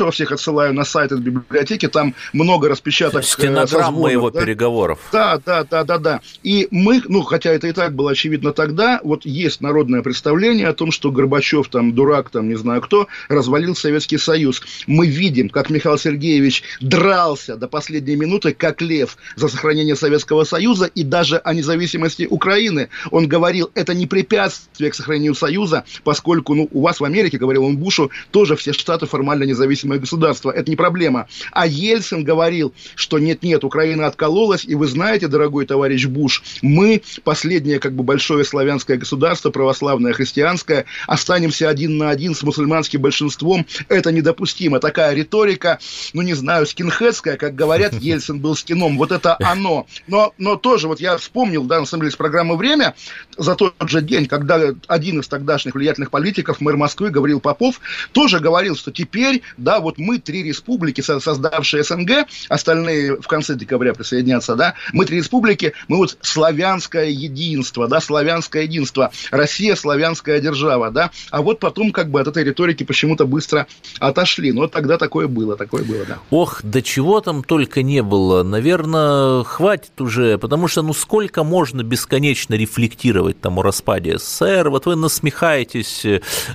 [0.00, 3.22] Буша-старшего, всех отсылаю на сайт этой библиотеки, там много распечаток.
[3.22, 4.40] Э, Стенограммы его да?
[4.40, 4.98] переговоров.
[5.12, 6.20] Да, да, да, да, да.
[6.42, 10.72] И мы, ну, хотя это и так было очевидно тогда, вот есть народное представление о
[10.72, 14.62] том, что Горбачев там дурак, там не знаю кто, развалил Советский Союз.
[14.86, 20.86] Мы видим, как Михаил Сергеевич дрался до последней минуты, как лев, за сохранение Советского Союза
[20.86, 22.88] и даже о независимости Украины.
[23.10, 27.64] Он говорил, это не препятствие к сохранению Союза, поскольку, ну, у вас в Америке, говорил
[27.64, 29.44] он Бушу, тоже все штаты формально
[29.90, 30.50] независимые государства.
[30.50, 31.26] Это не проблема.
[31.52, 37.78] А Ельцин говорил, что нет-нет, Украина откололась, и вы знаете, дорогой товарищ Буш, мы, последнее
[37.78, 43.66] как бы большое славянское государство, православное, христианское, останемся один на один с мусульманским большинством.
[43.88, 44.78] Это недопустимо.
[44.78, 45.78] Такая риторика,
[46.12, 48.96] ну, не знаю, скинхедская, как говорят, Ельцин был скином.
[48.96, 49.86] Вот это оно.
[50.06, 52.94] Но, но тоже, вот я вспомнил, да, на самом деле, с программы «Время»,
[53.36, 57.80] за тот же день, когда один из тогдашних влиятельных политиков, мэр Москвы, говорил Попов,
[58.12, 63.94] тоже говорил, что теперь, да, вот мы три республики, создавшие СНГ, остальные в конце декабря
[63.94, 70.90] присоединятся, да, мы три республики, мы вот славянское единство, да, славянское единство, Россия славянская держава,
[70.90, 73.66] да, а вот потом как бы от этой риторики почему-то быстро
[73.98, 76.18] отошли, но тогда такое было, такое было, да.
[76.30, 81.82] Ох, до чего там только не было, наверное, хватит уже, потому что, ну, сколько можно
[81.82, 86.04] бесконечно рефлектировать там о распаде СССР, вот вы насмехаетесь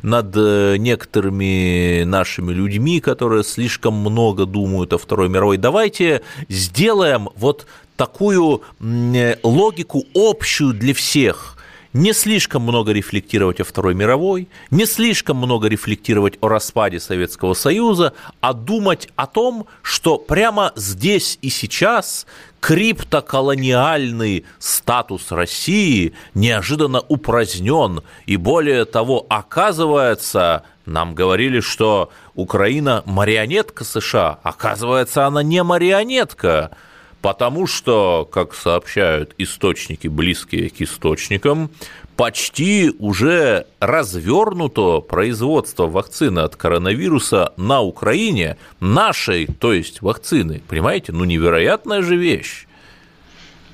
[0.02, 5.56] над э, некоторыми нашими людьми, которые слишком много думают о Второй мировой.
[5.56, 7.66] Давайте сделаем вот
[7.96, 8.62] такую
[9.42, 11.54] логику общую для всех–
[11.96, 18.12] не слишком много рефлектировать о Второй мировой, не слишком много рефлектировать о распаде Советского Союза,
[18.42, 22.28] а думать о том, что прямо здесь и сейчас
[22.60, 28.02] криптоколониальный статус России неожиданно упразднен.
[28.26, 34.40] И более того, оказывается, нам говорили, что Украина марионетка США.
[34.44, 36.72] Оказывается, она не марионетка.
[37.22, 41.72] Потому что, как сообщают источники, близкие к источникам,
[42.16, 50.62] почти уже развернуто производство вакцины от коронавируса на Украине, нашей, то есть вакцины.
[50.68, 52.68] Понимаете, ну невероятная же вещь.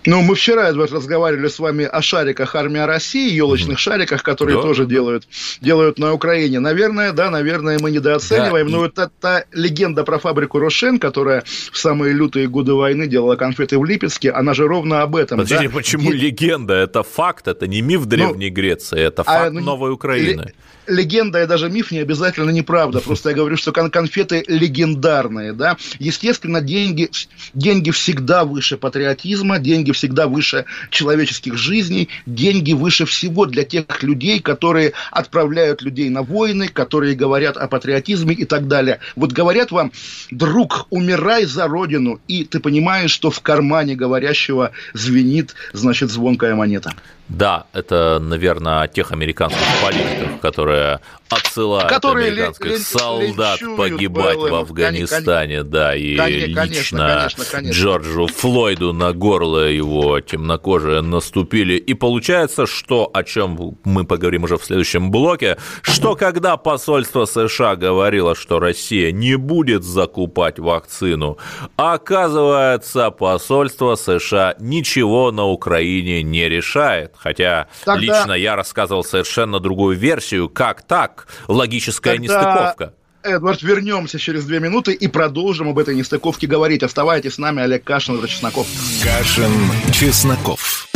[0.05, 3.81] Ну, мы вчера, Эдвард, разговаривали с вами о шариках Армия России, елочных mm-hmm.
[3.81, 4.61] шариках, которые да.
[4.63, 5.27] тоже делают,
[5.61, 6.59] делают на Украине.
[6.59, 8.67] Наверное, да, наверное, мы недооцениваем.
[8.67, 8.81] Да, но и...
[8.87, 13.85] вот эта легенда про фабрику Рошен, которая в самые лютые годы войны делала конфеты в
[13.85, 15.37] Липецке, она же ровно об этом.
[15.37, 15.73] Подожди, да?
[15.73, 16.17] почему и...
[16.17, 16.73] легенда?
[16.73, 20.41] Это факт, это не миф Древней ну, Греции, это а, факт а, ну, новой Украины.
[20.41, 20.53] Ли
[20.87, 22.99] легенда и даже миф не обязательно неправда.
[22.99, 25.77] Просто я говорю, что кон- конфеты легендарные, да.
[25.99, 27.09] Естественно, деньги,
[27.53, 34.39] деньги всегда выше патриотизма, деньги всегда выше человеческих жизней, деньги выше всего для тех людей,
[34.39, 38.99] которые отправляют людей на войны, которые говорят о патриотизме и так далее.
[39.15, 39.91] Вот говорят вам,
[40.29, 46.93] друг, умирай за родину, и ты понимаешь, что в кармане говорящего звенит, значит, звонкая монета.
[47.29, 51.20] Да, это, наверное, тех американских политиков, которые 呃。
[51.31, 57.79] Отсылают которые американских солдат погибать в Афганистане, да, и конечно, лично конечно, конечно.
[57.79, 61.75] Джорджу Флойду на горло его темнокожие наступили.
[61.75, 67.75] И получается, что, о чем мы поговорим уже в следующем блоке, что когда посольство США
[67.75, 71.37] говорило, что Россия не будет закупать вакцину,
[71.75, 77.13] оказывается, посольство США ничего на Украине не решает.
[77.17, 78.01] Хотя Тогда...
[78.01, 82.23] лично я рассказывал совершенно другую версию, как так, логическая Тогда...
[82.23, 82.93] нестыковка.
[83.23, 86.81] Эдвард, вернемся через две минуты и продолжим об этой нестыковке говорить.
[86.81, 88.67] Оставайтесь с нами, Олег Кашин, Олег Чесноков.
[89.03, 89.51] Кашин,
[89.91, 90.87] Чесноков.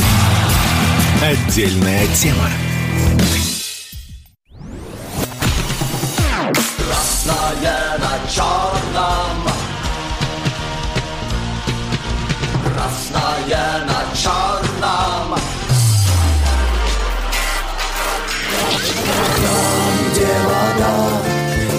[1.21, 2.49] Отдельная тема.
[6.77, 9.45] Красное на черном.
[12.63, 14.55] Красное на черном.
[19.45, 19.74] Там,
[20.15, 21.21] где вода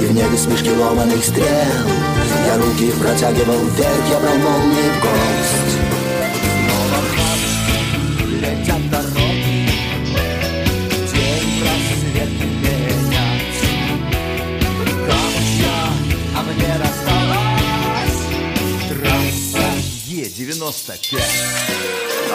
[0.02, 1.46] И в небе смешки ломаных стрел.
[2.46, 5.86] Я руки протягивал вверх, я брал молнии в гость.
[20.08, 21.18] Е95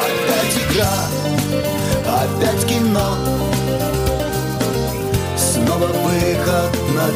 [0.01, 0.93] Опять игра,
[2.05, 3.30] опять кино.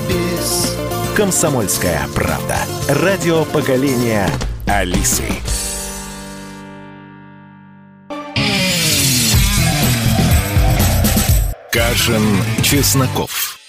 [0.07, 0.76] Бис.
[1.16, 2.57] «Комсомольская правда».
[2.90, 4.30] Радио поколения
[4.68, 5.24] Алисы.
[11.72, 12.24] Кашин,
[12.62, 13.60] Чесноков.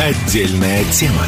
[0.00, 1.26] Отдельная тема.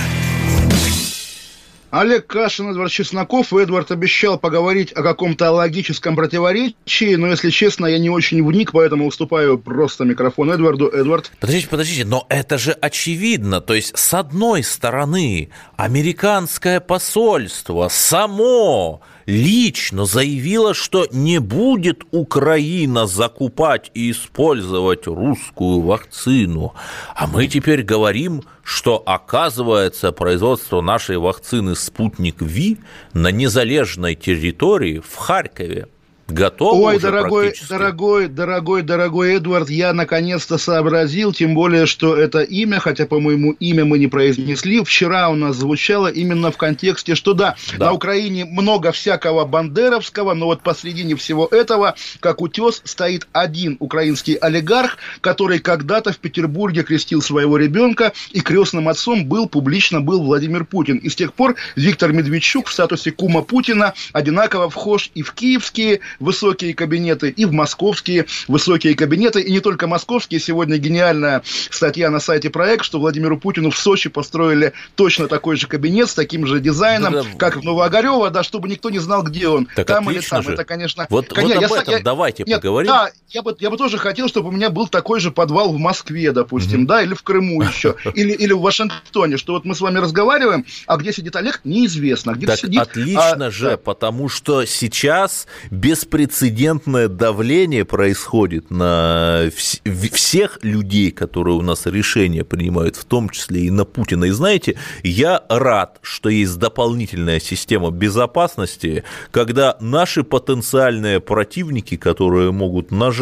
[1.98, 3.54] Олег Кашин, Эдвард Чесноков.
[3.54, 9.06] Эдвард обещал поговорить о каком-то логическом противоречии, но, если честно, я не очень вник, поэтому
[9.06, 10.88] уступаю просто микрофон Эдварду.
[10.88, 11.32] Эдвард.
[11.40, 13.62] Подождите, подождите, но это же очевидно.
[13.62, 15.48] То есть, с одной стороны,
[15.78, 26.74] американское посольство само лично заявила, что не будет Украина закупать и использовать русскую вакцину.
[27.14, 32.78] А мы теперь говорим, что оказывается производство нашей вакцины «Спутник Ви»
[33.12, 35.88] на незалежной территории в Харькове
[36.28, 42.80] Готово Ой, дорогой, дорогой, дорогой, дорогой Эдвард, я наконец-то сообразил, тем более, что это имя,
[42.80, 47.54] хотя, по-моему, имя мы не произнесли, вчера у нас звучало именно в контексте, что да,
[47.78, 47.86] да.
[47.86, 54.34] на Украине много всякого бандеровского, но вот посредине всего этого, как утес, стоит один украинский
[54.34, 60.64] олигарх, который когда-то в Петербурге крестил своего ребенка, и крестным отцом был, публично был Владимир
[60.64, 60.96] Путин.
[60.96, 66.00] И с тех пор Виктор Медведчук в статусе кума Путина одинаково вхож и в киевские
[66.20, 69.40] высокие кабинеты, и в московские высокие кабинеты.
[69.40, 70.40] И не только московские.
[70.40, 75.66] Сегодня гениальная статья на сайте проект, что Владимиру Путину в Сочи построили точно такой же
[75.66, 77.28] кабинет с таким же дизайном, да, да.
[77.38, 79.68] как в Новоогарево, да, чтобы никто не знал, где он.
[79.74, 80.42] Так там или там.
[80.42, 80.52] Же.
[80.52, 81.06] Это, конечно...
[81.10, 82.88] Вот, конечно, вот об я, этом я, давайте нет, поговорим.
[82.88, 85.78] Да, я бы, я бы тоже хотел, чтобы у меня был такой же подвал в
[85.78, 86.86] Москве, допустим, mm-hmm.
[86.86, 90.64] да, или в Крыму еще, или, или в Вашингтоне, что вот мы с вами разговариваем,
[90.86, 92.32] а где сидит Олег, неизвестно.
[92.32, 93.76] Где так сидит, отлично а, же, да.
[93.76, 102.44] потому что сейчас беспрецедентно перманентное давление происходит на вс- всех людей, которые у нас решения
[102.44, 104.24] принимают, в том числе и на Путина.
[104.24, 112.90] И знаете, я рад, что есть дополнительная система безопасности, когда наши потенциальные противники, которые могут
[112.90, 113.15] нажать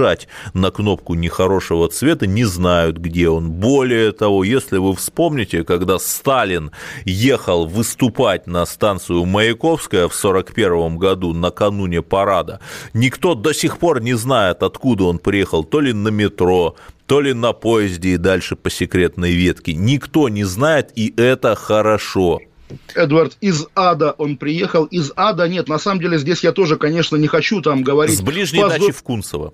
[0.52, 3.50] на кнопку нехорошего цвета, не знают, где он.
[3.50, 6.70] Более того, если вы вспомните, когда Сталин
[7.04, 12.60] ехал выступать на станцию Маяковская в 1941 году накануне парада,
[12.92, 16.76] никто до сих пор не знает, откуда он приехал, то ли на метро,
[17.06, 19.74] то ли на поезде и дальше по секретной ветке.
[19.74, 22.40] Никто не знает, и это хорошо.
[22.94, 25.68] Эдвард, из ада он приехал, из ада нет.
[25.68, 28.18] На самом деле здесь я тоже, конечно, не хочу там говорить.
[28.18, 28.80] С ближней позор...
[28.80, 29.52] дачи в Кунцево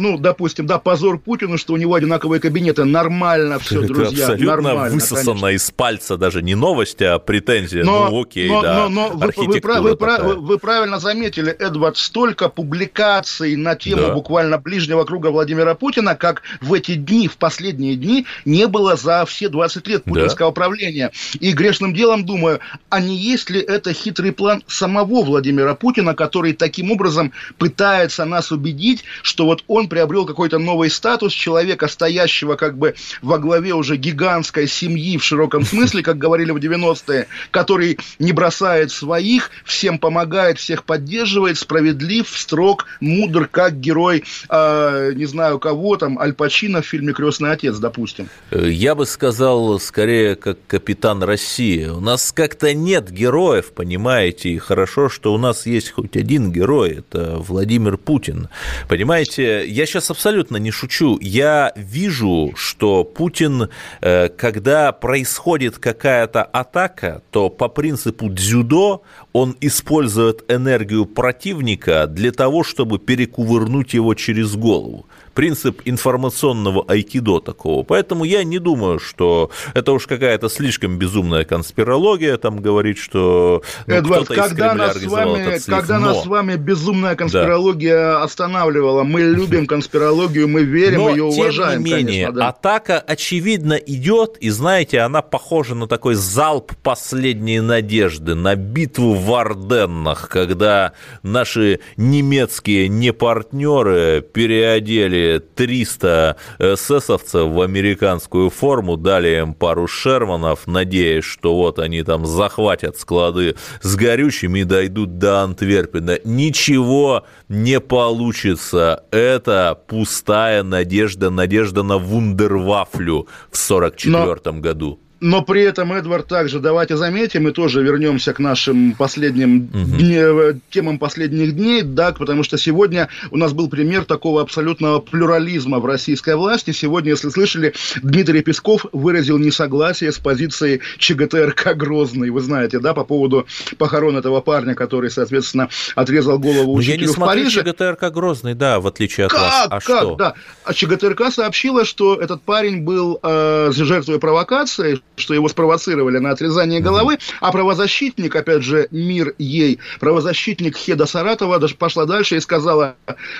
[0.00, 2.84] ну, допустим, да, позор Путину, что у него одинаковые кабинеты.
[2.84, 4.24] Нормально все, Это друзья.
[4.24, 5.48] абсолютно нормально, высосано конечно.
[5.48, 7.84] из пальца даже не новость, а претензия.
[7.84, 8.74] Но, ну, окей, но, да.
[8.74, 14.14] Но, но вы, вы, вы, вы, вы правильно заметили, Эдвард, столько публикаций на тему да.
[14.14, 19.24] буквально ближнего круга Владимира Путина, как в эти дни, в последние дни, не было за
[19.26, 20.54] все 20 лет путинского да.
[20.54, 21.12] правления.
[21.38, 26.54] И грешным делом думаю, а не есть ли это хитрый план самого Владимира Путина, который
[26.54, 32.78] таким образом пытается нас убедить, что вот он приобрел какой-то новый статус человека, стоящего как
[32.78, 38.32] бы во главе уже гигантской семьи в широком смысле, как говорили в 90-е, который не
[38.32, 45.96] бросает своих, всем помогает, всех поддерживает, справедлив, строг, мудр, как герой, э, не знаю кого
[45.96, 48.28] там, Аль Пачино в фильме «Крестный отец», допустим.
[48.50, 51.86] Я бы сказал, скорее, как капитан России.
[51.86, 56.98] У нас как-то нет героев, понимаете, и хорошо, что у нас есть хоть один герой,
[56.98, 58.48] это Владимир Путин.
[58.88, 61.18] Понимаете, я сейчас абсолютно не шучу.
[61.20, 63.68] Я вижу, что Путин,
[64.00, 69.02] э, когда происходит какая-то атака, то по принципу дзюдо
[69.32, 77.82] он использует энергию противника для того, чтобы перекувырнуть его через голову принцип информационного айкидо такого.
[77.82, 83.94] Поэтому я не думаю, что это уж какая-то слишком безумная конспирология, там говорит, что ну,
[83.94, 86.06] Эдвард, когда, нас с, вами, когда Но...
[86.06, 88.22] нас с вами безумная конспирология да.
[88.22, 91.82] останавливала, мы любим конспирологию, мы верим, Но, ее уважаем.
[91.82, 92.48] Тем не менее, конечно, да.
[92.48, 99.34] атака очевидно идет, и знаете, она похожа на такой залп последней надежды, на битву в
[99.34, 100.92] Арденнах, когда
[101.22, 111.54] наши немецкие непартнеры переодели 300 эсэсовцев в американскую форму, дали им пару шерманов, надеясь, что
[111.56, 116.18] вот они там захватят склады с горючими и дойдут до Антверпена.
[116.24, 119.04] Ничего не получится.
[119.10, 125.00] Это пустая надежда, надежда на вундервафлю в 1944 году.
[125.20, 129.96] Но при этом, Эдвард, также давайте заметим, и тоже вернемся к нашим последним угу.
[129.96, 135.78] дне, темам последних дней, да, потому что сегодня у нас был пример такого абсолютного плюрализма
[135.78, 136.70] в российской власти.
[136.70, 142.30] Сегодня, если слышали, Дмитрий Песков выразил несогласие с позицией ЧГТРК Грозный.
[142.30, 147.12] Вы знаете, да, по поводу похорон этого парня, который, соответственно, отрезал голову учителю я не
[147.12, 147.62] в Париже.
[147.62, 149.66] ЧГТРК Грозный, да, в отличие от как, вас.
[149.66, 150.14] А как, что?
[150.14, 150.34] Да.
[150.64, 156.80] А ЧГТРК сообщила, что этот парень был э, жертвой провокации, что его спровоцировали на отрезание
[156.80, 162.96] головы, а правозащитник, опять же, мир ей, правозащитник Хеда Саратова даже пошла дальше и сказала,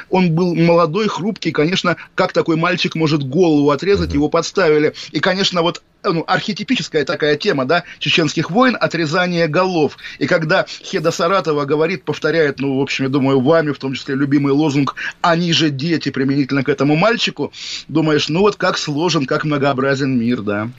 [0.09, 4.95] он был молодой, хрупкий, конечно, как такой мальчик может голову отрезать, его подставили.
[5.13, 9.97] И, конечно, вот ну, архетипическая такая тема, да, чеченских войн, отрезание голов.
[10.19, 14.15] И когда Хеда Саратова говорит, повторяет, ну, в общем, я думаю, вами, в том числе,
[14.15, 17.53] любимый лозунг «Они же дети» применительно к этому мальчику,
[17.89, 20.71] думаешь, ну вот как сложен, как многообразен мир, да.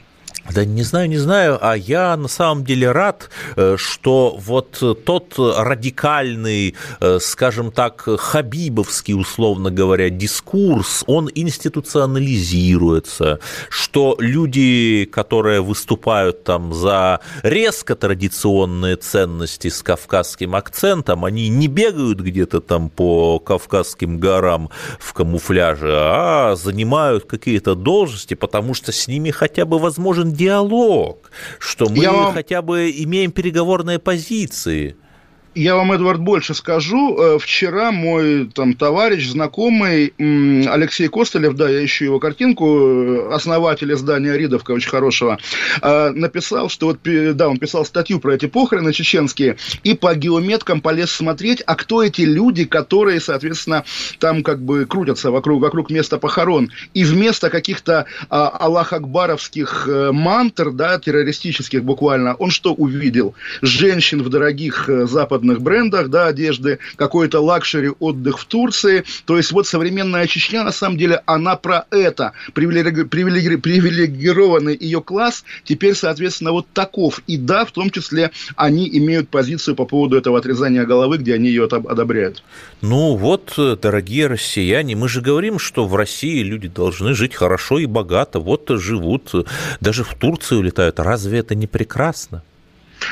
[0.50, 5.34] Да не знаю, не знаю, а я на самом деле рад, э, что вот тот
[5.38, 13.38] радикальный, э, скажем так, хабибовский, условно говоря, дискурс, он институционализируется,
[13.70, 22.20] что люди, которые выступают там за резко традиционные ценности с кавказским акцентом, они не бегают
[22.20, 29.30] где-то там по Кавказским горам в камуфляже, а занимают какие-то должности, потому что с ними
[29.30, 29.78] хотя бы
[30.22, 34.96] возможен диалог, что мы Я хотя бы имеем переговорные позиции.
[35.54, 37.18] Я вам, Эдвард, больше скажу.
[37.18, 43.92] Э, вчера мой там товарищ, знакомый Алексей Костылев, да, я ищу его картинку, э, основатель
[43.92, 45.38] издания Ридовка, очень хорошего,
[45.82, 50.80] э, написал, что вот, да, он писал статью про эти похороны чеченские, и по геометкам
[50.80, 53.84] полез смотреть, а кто эти люди, которые, соответственно,
[54.20, 56.70] там как бы крутятся вокруг, вокруг места похорон.
[56.94, 63.34] И вместо каких-то а, Аллах-Акбаровских мантр, да, террористических буквально, он что увидел?
[63.60, 69.04] Женщин в дорогих западных западных брендах, да, одежды, какой-то luxury отдых в Турции.
[69.26, 72.32] То есть вот современная Чечня, на самом деле, она про это.
[72.54, 73.02] Привилеги...
[73.02, 73.56] Привилеги...
[73.56, 77.20] Привилегированный ее класс теперь, соответственно, вот таков.
[77.26, 81.48] И да, в том числе они имеют позицию по поводу этого отрезания головы, где они
[81.48, 82.42] ее одобряют.
[82.80, 87.86] Ну вот, дорогие россияне, мы же говорим, что в России люди должны жить хорошо и
[87.86, 88.38] богато.
[88.38, 89.32] Вот живут,
[89.80, 91.00] даже в Турцию летают.
[91.00, 92.42] Разве это не прекрасно?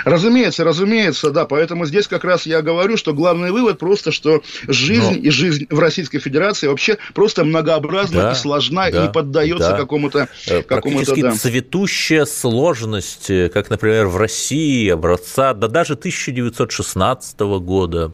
[0.05, 1.45] Разумеется, разумеется, да.
[1.45, 5.19] Поэтому здесь как раз я говорю, что главный вывод просто, что жизнь Но...
[5.19, 9.71] и жизнь в Российской Федерации вообще просто многообразна да, и сложна, да, и не поддается
[9.71, 9.77] да.
[9.77, 10.29] какому-то...
[10.47, 11.33] Э, практически да.
[11.33, 18.12] цветущая сложность, э, как, например, в России образца, да даже 1916 года.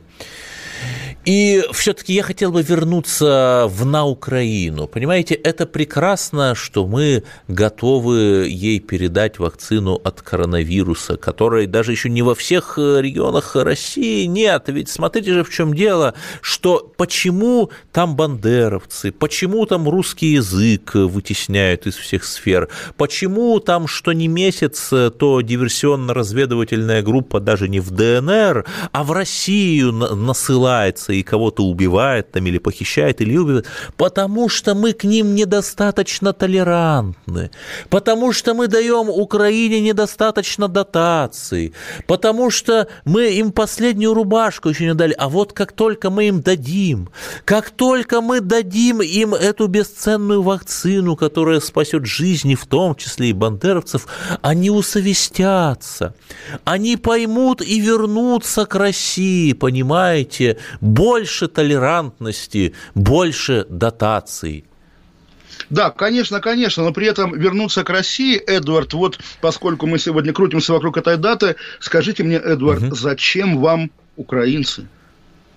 [1.26, 4.86] И все-таки я хотел бы вернуться в на Украину.
[4.86, 12.22] Понимаете, это прекрасно, что мы готовы ей передать вакцину от коронавируса, которой даже еще не
[12.22, 14.66] во всех э, регионах России нет.
[14.68, 21.88] Ведь смотрите же, в чем дело, что почему там бандеровцы, почему там русский язык вытесняют
[21.88, 28.64] из всех сфер, почему там что не месяц, то диверсионно-разведывательная группа даже не в ДНР,
[28.92, 33.66] а в Россию насылается и кого-то убивает там или похищает, или убивает,
[33.96, 37.50] потому что мы к ним недостаточно толерантны,
[37.88, 41.72] потому что мы даем Украине недостаточно дотаций,
[42.06, 46.40] потому что мы им последнюю рубашку еще не дали, а вот как только мы им
[46.40, 47.08] дадим,
[47.44, 53.32] как только мы дадим им эту бесценную вакцину, которая спасет жизни, в том числе и
[53.32, 54.06] бандеровцев,
[54.42, 56.14] они усовестятся,
[56.64, 60.58] они поймут и вернутся к России, понимаете,
[61.06, 64.64] больше толерантности, больше дотаций.
[65.70, 70.72] Да, конечно, конечно, но при этом вернуться к России, Эдвард, вот поскольку мы сегодня крутимся
[70.72, 72.94] вокруг этой даты, скажите мне, Эдвард, угу.
[72.96, 74.88] зачем вам украинцы?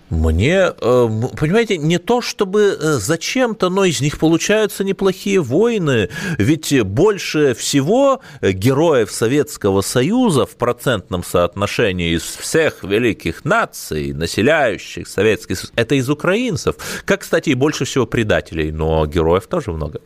[0.10, 6.10] Мне, э, понимаете, не то чтобы э, зачем-то, но из них получаются неплохие войны.
[6.38, 15.56] Ведь больше всего героев Советского Союза в процентном соотношении из всех великих наций, населяющих Советский
[15.56, 16.76] Союз, это из украинцев.
[17.06, 20.02] Как, кстати, и больше всего предателей, но героев тоже много.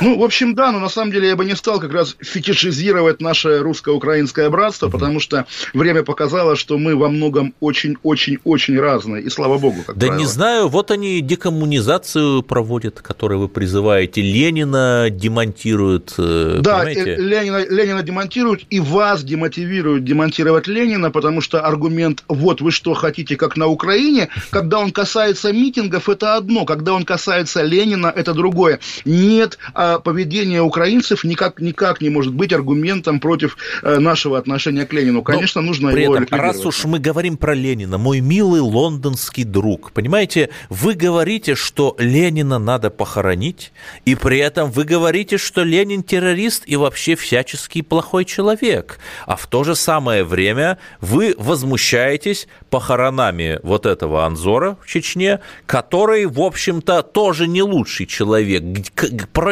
[0.00, 3.20] Ну, в общем, да, но на самом деле я бы не стал как раз фетишизировать
[3.20, 9.58] наше русско-украинское братство, потому что время показало, что мы во многом очень-очень-очень разные, и слава
[9.58, 10.18] богу, как Да правило.
[10.18, 17.16] не знаю, вот они декоммунизацию проводят, которую вы призываете, Ленина демонтируют, э, Да, понимаете?
[17.16, 23.36] Ленина, Ленина демонтируют, и вас демотивируют демонтировать Ленина, потому что аргумент «вот вы что хотите,
[23.36, 28.80] как на Украине», когда он касается митингов, это одно, когда он касается Ленина, это другое.
[29.04, 35.22] Нет поведение украинцев никак, никак не может быть аргументом против э, нашего отношения к Ленину.
[35.22, 39.44] Конечно, Но нужно при его этом, Раз уж мы говорим про Ленина, мой милый лондонский
[39.44, 43.72] друг, понимаете, вы говорите, что Ленина надо похоронить,
[44.04, 48.98] и при этом вы говорите, что Ленин террорист и вообще всяческий плохой человек.
[49.26, 56.26] А в то же самое время вы возмущаетесь похоронами вот этого Анзора в Чечне, который,
[56.26, 58.62] в общем-то, тоже не лучший человек.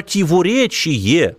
[0.07, 1.37] Противоречие.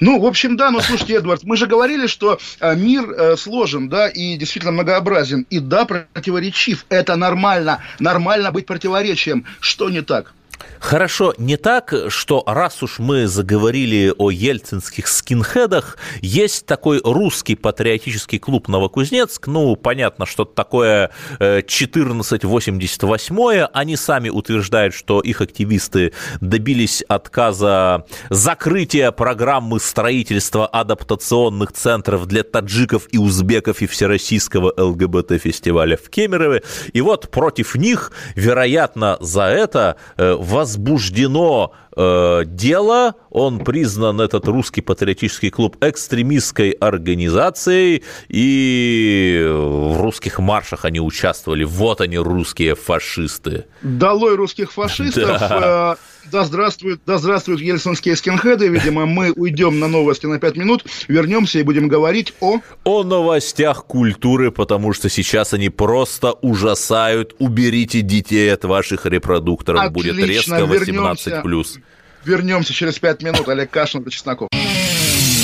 [0.00, 3.88] Ну, в общем, да, но слушайте, Эдвард, мы же говорили, что э, мир э, сложен,
[3.88, 6.86] да, и действительно многообразен, и да, противоречив.
[6.88, 9.44] Это нормально, нормально быть противоречием.
[9.60, 10.34] Что не так?
[10.80, 18.38] Хорошо, не так, что раз уж мы заговорили о ельцинских скинхедах, есть такой русский патриотический
[18.38, 27.02] клуб Новокузнецк, ну, понятно, что такое 1488 э, они сами утверждают, что их активисты добились
[27.08, 36.62] отказа закрытия программы строительства адаптационных центров для таджиков и узбеков и всероссийского ЛГБТ-фестиваля в Кемерове,
[36.92, 44.80] и вот против них, вероятно, за это э, возбуждено э, дело, он признан, этот русский
[44.80, 51.64] патриотический клуб, экстремистской организацией, и в русских маршах они участвовали.
[51.64, 53.66] Вот они, русские фашисты.
[53.82, 55.28] Долой русских фашистов.
[55.48, 55.96] Да.
[56.30, 58.68] Да здравствуют, да здравствуют ельцинские скинхеды.
[58.68, 62.58] Видимо, мы уйдем на новости на 5 минут, вернемся и будем говорить о...
[62.84, 67.34] О новостях культуры, потому что сейчас они просто ужасают.
[67.38, 69.84] Уберите детей от ваших репродукторов.
[69.84, 71.42] Отлично, Будет резко 18+.
[71.44, 71.80] Вернемся,
[72.24, 73.48] вернемся через 5 минут.
[73.48, 74.48] Олег Кашин и Чесноков.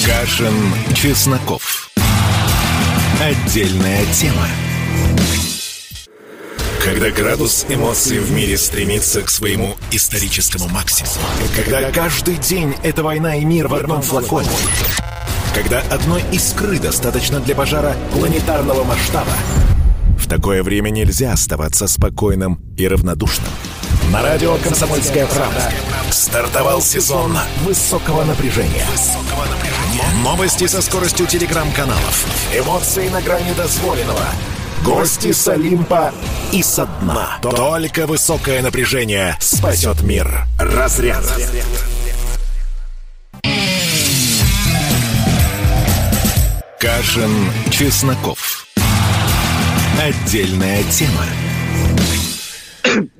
[0.04, 0.54] Кашин,
[0.94, 1.90] Чесноков.
[3.20, 4.46] Отдельная тема.
[6.84, 11.14] Когда градус эмоций в мире стремится к своему историческому максимуму.
[11.56, 14.50] Когда каждый день это война и мир в одном флаконе.
[15.54, 19.32] Когда одной искры достаточно для пожара планетарного масштаба.
[20.18, 23.48] В такое время нельзя оставаться спокойным и равнодушным.
[24.12, 25.72] На радио «Комсомольская правда»
[26.10, 28.86] стартовал сезон высокого напряжения.
[30.22, 32.26] Новости со скоростью телеграм-каналов.
[32.54, 34.28] Эмоции на грани дозволенного–
[34.84, 36.12] Гости с Олимпа
[36.52, 37.38] и со дна.
[37.40, 40.44] Только высокое напряжение спасет мир.
[40.58, 41.24] Разряд.
[46.78, 47.30] Кашин,
[47.70, 48.66] Чесноков.
[49.98, 51.24] Отдельная тема.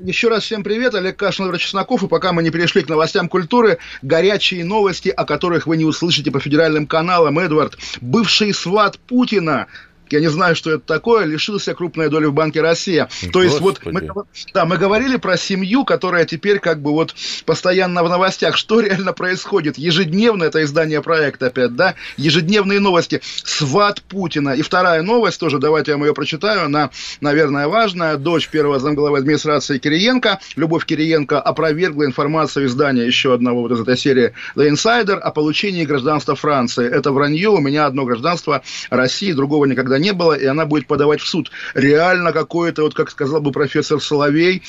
[0.04, 2.02] Еще раз всем привет, Олег Кашин, Владимир Чесноков.
[2.02, 6.30] И пока мы не перешли к новостям культуры, горячие новости, о которых вы не услышите
[6.30, 7.38] по федеральным каналам.
[7.38, 9.66] Эдвард, бывший сват Путина,
[10.10, 13.04] я не знаю, что это такое, лишился крупной доли в Банке Россия.
[13.04, 13.32] Господи.
[13.32, 14.08] То есть вот мы,
[14.52, 17.14] да, мы говорили про семью, которая теперь как бы вот
[17.46, 18.56] постоянно в новостях.
[18.56, 19.78] Что реально происходит?
[19.78, 21.94] Ежедневно это издание проекта опять, да?
[22.16, 23.20] Ежедневные новости.
[23.22, 24.50] Сват Путина.
[24.50, 26.64] И вторая новость тоже, давайте я вам ее прочитаю.
[26.66, 26.90] Она,
[27.20, 28.16] наверное, важная.
[28.16, 33.96] Дочь первого замглавы администрации Кириенко, Любовь Кириенко, опровергла информацию издания еще одного вот из этой
[33.96, 36.88] серии The Insider о получении гражданства Франции.
[36.88, 37.50] Это вранье.
[37.50, 41.50] У меня одно гражданство России, другого никогда не было, и она будет подавать в суд.
[41.74, 44.62] Реально какое-то, вот как сказал бы профессор Соловей,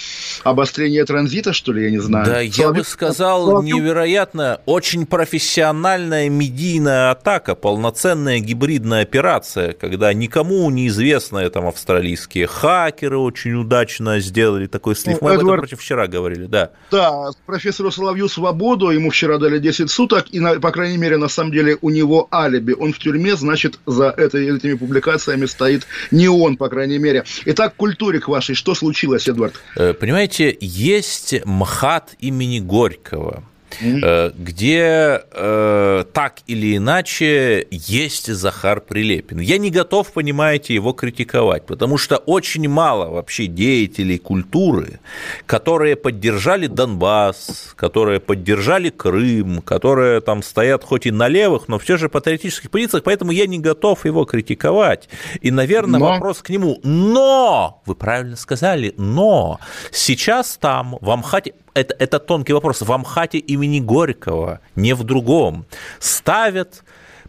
[0.43, 2.26] обострение транзита, что ли, я не знаю.
[2.26, 2.53] Да, Соловей...
[2.56, 3.73] я бы сказал, Соловей...
[3.73, 13.53] невероятно, очень профессиональная медийная атака, полноценная гибридная операция, когда никому неизвестные там австралийские хакеры очень
[13.53, 15.22] удачно сделали такой слив.
[15.22, 15.41] Мы ну, Эдвард...
[15.41, 16.72] об этом против вчера говорили, да.
[16.91, 21.52] Да, профессору Соловью свободу, ему вчера дали 10 суток, и, по крайней мере, на самом
[21.52, 22.73] деле, у него алиби.
[22.73, 27.23] Он в тюрьме, значит, за это, этими публикациями публикациями стоит не он, по крайней мере.
[27.45, 28.55] Итак, культуре к вашей.
[28.55, 29.55] Что случилось, Эдвард?
[29.75, 33.43] Э, понимаете, есть МХАТ имени Горького–
[33.81, 39.39] Э, где э, так или иначе есть Захар Прилепин.
[39.39, 44.99] Я не готов, понимаете, его критиковать, потому что очень мало вообще деятелей культуры,
[45.45, 51.97] которые поддержали Донбасс, которые поддержали Крым, которые там стоят хоть и на левых, но все
[51.97, 55.10] же патриотических позициях, поэтому я не готов его критиковать.
[55.41, 56.06] И, наверное, но...
[56.07, 56.80] вопрос к нему.
[56.84, 59.60] Но, вы правильно сказали, но
[59.91, 62.81] сейчас там в Амхате это, это тонкий вопрос.
[62.81, 65.65] В Амхате имени Горького, не в другом,
[65.99, 66.84] ставят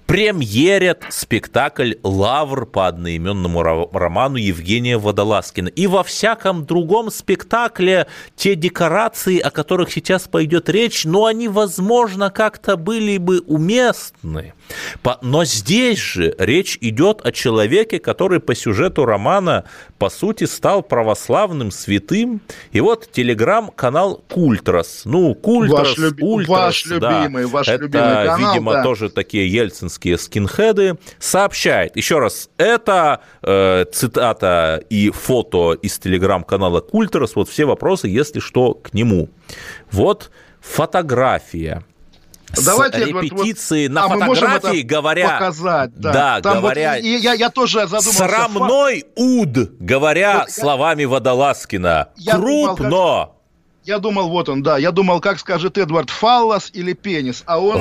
[0.06, 3.62] премьерят спектакль «Лавр» по одноименному
[3.92, 5.68] роману Евгения Водолазкина.
[5.68, 8.06] И во всяком другом спектакле
[8.36, 14.54] те декорации, о которых сейчас пойдет речь, ну, они, возможно, как-то были бы уместны.
[15.22, 19.64] Но здесь же речь идет о человеке, который по сюжету романа,
[19.98, 22.40] по сути, стал православным святым.
[22.72, 25.02] И вот телеграм-канал Культрас.
[25.04, 26.22] Ну, Культрас, ваш люб...
[26.22, 27.22] Ультрас, ваш да.
[27.22, 28.82] любимый, ваш это, любимый канал, видимо, да.
[28.82, 30.98] тоже такие ельцинские скинхеды.
[31.18, 37.36] Сообщает, еще раз, это э, цитата и фото из телеграм-канала Культрас.
[37.36, 39.28] Вот все вопросы, если что, к нему.
[39.90, 40.30] Вот
[40.60, 41.84] фотография
[42.64, 45.30] Давайте репетиции вот, на а фотографии, говоря...
[45.30, 46.12] Показать, да.
[46.12, 46.94] Да, Там говоря...
[46.94, 48.12] Вот, я, я тоже задумался...
[48.12, 52.08] Срамной уд, говоря вот, словами я, Водолазкина.
[52.16, 52.88] Я Крупно!
[52.88, 53.36] Думал, как,
[53.84, 54.78] я думал, вот он, да.
[54.78, 57.44] Я думал, как скажет Эдвард, фаллос или пенис.
[57.46, 57.80] А он...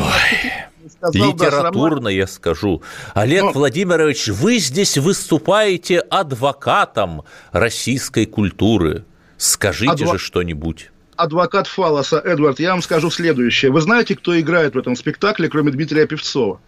[0.87, 2.83] Сказал, Литературно да, я скажу.
[3.15, 3.51] Олег Но...
[3.53, 9.05] Владимирович, вы здесь выступаете адвокатом российской культуры.
[9.37, 10.13] Скажите Адво...
[10.13, 13.71] же что-нибудь адвокат Фалоса Эдвард, я вам скажу следующее.
[13.71, 16.59] Вы знаете, кто играет в этом спектакле, кроме Дмитрия Певцова?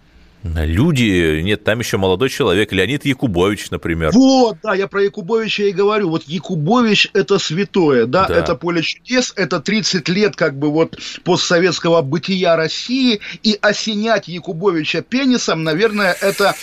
[0.43, 4.11] Люди, нет, там еще молодой человек, Леонид Якубович, например.
[4.13, 6.09] Вот, да, я про Якубовича и говорю.
[6.09, 10.97] Вот Якубович– это святое, да, да, это поле чудес, это 30 лет как бы вот
[11.23, 16.55] постсоветского бытия России, и осенять Якубовича пенисом, наверное, это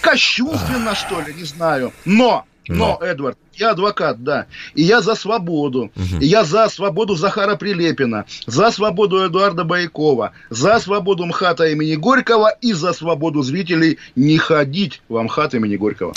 [0.00, 1.92] кощунственно, что ли, не знаю.
[2.04, 4.46] Но но, Но, Эдвард, я адвокат, да.
[4.74, 5.90] И я за свободу.
[5.96, 6.20] Угу.
[6.20, 12.50] И я за свободу Захара Прилепина, за свободу Эдуарда Байкова, за свободу МХАТа имени Горького
[12.60, 16.14] и за свободу зрителей не ходить в МХАТ имени Горького.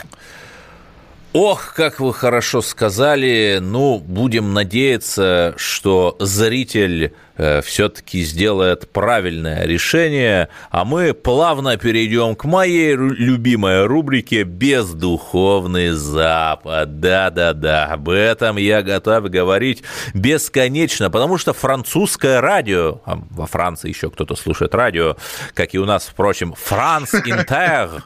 [1.33, 3.59] Ох, как вы хорошо сказали.
[3.61, 12.45] Ну, будем надеяться, что зритель э, все-таки сделает правильное решение, а мы плавно перейдем к
[12.45, 17.01] моей любимой рубрике «Бездуховный Запад».
[17.01, 19.83] Да-да-да, об этом я готов говорить
[20.13, 25.17] бесконечно, потому что французское радио, а во Франции еще кто-то слушает радио,
[25.53, 28.05] как и у нас, впрочем, «Франс Интер»,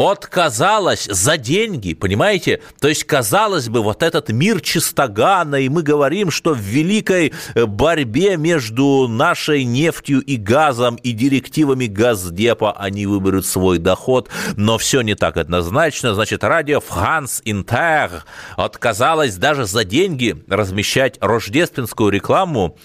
[0.00, 2.62] отказалась за деньги, понимаете?
[2.80, 7.66] То есть, казалось бы, вот этот мир чистогана, и мы говорим, что в великой э,
[7.66, 15.02] борьбе между нашей нефтью и газом и директивами Газдепа они выберут свой доход, но все
[15.02, 16.14] не так однозначно.
[16.14, 18.24] Значит, радио «Франс Интер»
[18.56, 22.78] отказалась даже за деньги размещать рождественскую рекламу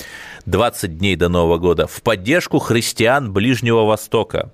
[0.45, 4.51] 20 дней до Нового года в поддержку христиан Ближнего Востока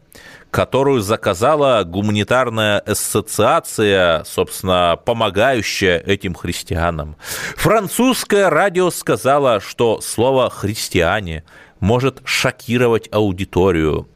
[0.51, 7.15] которую заказала гуманитарная ассоциация, собственно, помогающая этим христианам.
[7.55, 11.43] Французское радио сказало, что слово «христиане»
[11.79, 14.07] может шокировать аудиторию.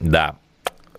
[0.00, 0.36] Да,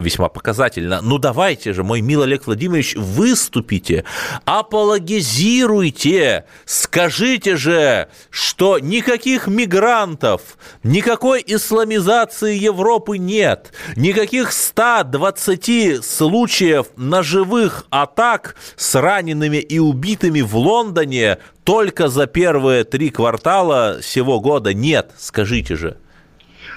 [0.02, 1.02] весьма показательно.
[1.02, 4.04] Ну давайте же, мой милый Олег Владимирович, выступите,
[4.46, 10.42] апологизируйте, скажите же, что никаких мигрантов,
[10.84, 21.38] никакой исламизации Европы нет, никаких 120 случаев ножевых атак с ранеными и убитыми в Лондоне
[21.64, 25.98] только за первые три квартала сего года нет, скажите же.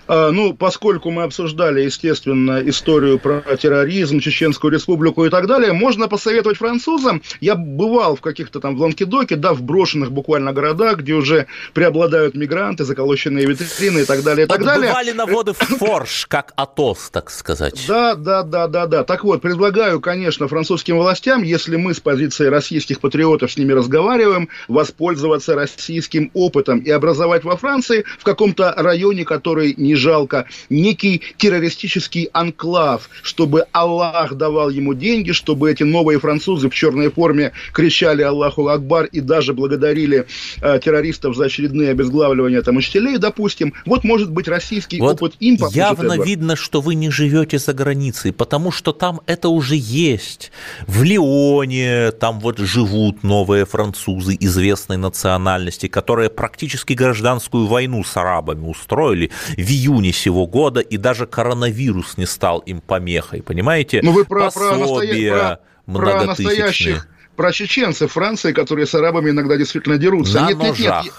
[0.06, 6.08] А, ну, поскольку мы обсуждали, естественно, историю про терроризм, Чеченскую республику и так далее, можно
[6.08, 7.22] посоветовать французам.
[7.40, 12.34] Я бывал в каких-то там в Ланкедоке, да, в брошенных буквально городах, где уже преобладают
[12.34, 14.88] мигранты, заколоченные витрины и так далее, и так далее.
[14.88, 17.84] Бывали на воды в форш, как Атос, так сказать.
[17.88, 19.04] Да, да, да, да, да.
[19.04, 24.48] Так вот, предлагаю, конечно, французским властям, если мы с позиции российских патриотов с ними разговариваем,
[24.68, 32.28] воспользоваться российским опытом и образовать во Франции в каком-то районе, который не жалко, некий террористический
[32.32, 38.68] анклав, чтобы Аллах давал ему деньги, чтобы эти новые французы в черной форме кричали Аллаху
[38.68, 40.26] Акбар и даже благодарили
[40.60, 43.74] э, террористов за очередные обезглавливания там учителей, допустим.
[43.86, 45.76] Вот может быть российский вот опыт им поможет.
[45.76, 46.28] Явно Эдвард.
[46.28, 50.52] видно, что вы не живете за границей, потому что там это уже есть.
[50.86, 58.66] В Лионе там вот живут новые французы известной национальности, которые практически гражданскую войну с арабами
[58.66, 59.30] устроили.
[59.56, 64.00] В июне сего года, и даже коронавирус не стал им помехой, понимаете?
[64.02, 69.98] Ну вы про, Пособия про, про настоящих, про чеченцев Франции, которые с арабами иногда действительно
[69.98, 70.40] дерутся.
[70.40, 70.78] На нет, ножах.
[70.78, 71.14] Нет, нет,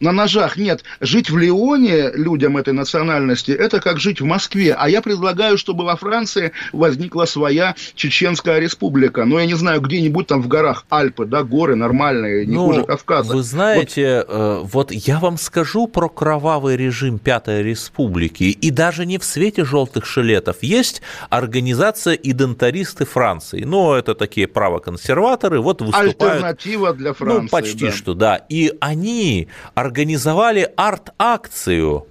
[0.00, 0.56] на ножах.
[0.56, 4.74] Нет, жить в Лионе людям этой национальности, это как жить в Москве.
[4.74, 9.24] А я предлагаю, чтобы во Франции возникла своя Чеченская республика.
[9.24, 12.84] Но я не знаю, где-нибудь там в горах Альпы, да, горы нормальные, не ну, хуже
[12.84, 13.34] Кавказа.
[13.34, 14.34] Вы знаете, вот...
[14.36, 18.44] Э, вот я вам скажу про кровавый режим Пятой Республики.
[18.44, 20.56] И даже не в свете желтых шилетов.
[20.62, 23.64] Есть организация «Идентаристы Франции».
[23.64, 25.60] Ну, это такие правоконсерваторы.
[25.60, 26.20] Вот выступают...
[26.20, 27.42] Альтернатива для Франции.
[27.42, 27.92] Ну, почти да.
[27.92, 28.36] что, да.
[28.48, 29.48] И они
[29.78, 32.06] организовали арт-акцию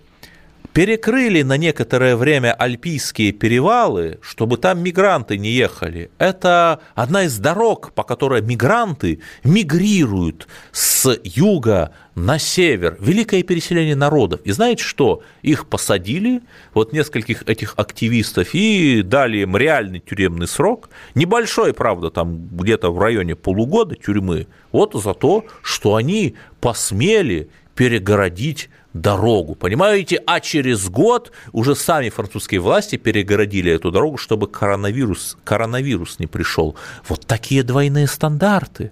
[0.77, 6.11] перекрыли на некоторое время альпийские перевалы, чтобы там мигранты не ехали.
[6.19, 12.95] Это одна из дорог, по которой мигранты мигрируют с юга на север.
[12.99, 14.41] Великое переселение народов.
[14.43, 15.23] И знаете что?
[15.41, 16.43] Их посадили,
[16.75, 20.91] вот нескольких этих активистов, и дали им реальный тюремный срок.
[21.15, 24.45] Небольшой, правда, там где-то в районе полугода тюрьмы.
[24.71, 28.69] Вот за то, что они посмели перегородить
[29.01, 30.21] дорогу, понимаете?
[30.25, 36.75] А через год уже сами французские власти перегородили эту дорогу, чтобы коронавирус, коронавирус не пришел.
[37.07, 38.91] Вот такие двойные стандарты.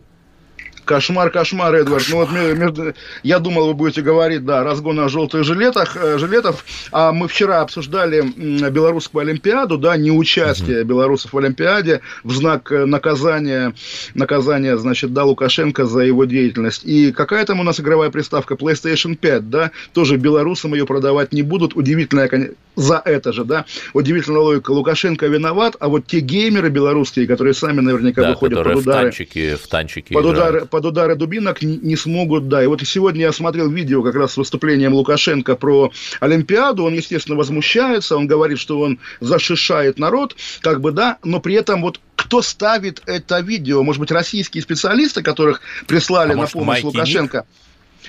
[0.86, 2.04] Кошмар, кошмар, Эдвард.
[2.04, 2.30] Кошмар.
[2.32, 2.94] Ну вот между,
[3.24, 6.64] я думал, вы будете говорить, да, разгон о желтых жилетах, э, жилетов.
[6.92, 8.22] А мы вчера обсуждали
[8.70, 10.90] белорусскую Олимпиаду, да, неучастие угу.
[10.90, 13.74] белорусов в Олимпиаде в знак э, наказания,
[14.14, 16.84] наказания, значит, да, Лукашенко за его деятельность.
[16.86, 21.42] И какая там у нас игровая приставка PlayStation 5, да, тоже белорусам ее продавать не
[21.42, 21.76] будут.
[21.76, 22.30] Удивительная,
[22.76, 24.72] за это же, да, удивительная логика.
[24.72, 28.82] Лукашенко виноват, а вот те геймеры белорусские, которые сами наверняка да, выходят под удары.
[28.82, 32.62] В танчики, в танчики под удары, под удары дубинок не смогут, да.
[32.62, 35.90] И вот сегодня я смотрел видео как раз с выступлением Лукашенко про
[36.20, 36.84] Олимпиаду.
[36.84, 41.82] Он, естественно, возмущается, он говорит, что он зашишает народ, как бы, да, но при этом
[41.82, 43.84] вот кто ставит это видео?
[43.84, 47.38] Может быть, российские специалисты, которых прислали а на помощь Лукашенко?
[47.38, 47.46] Ник?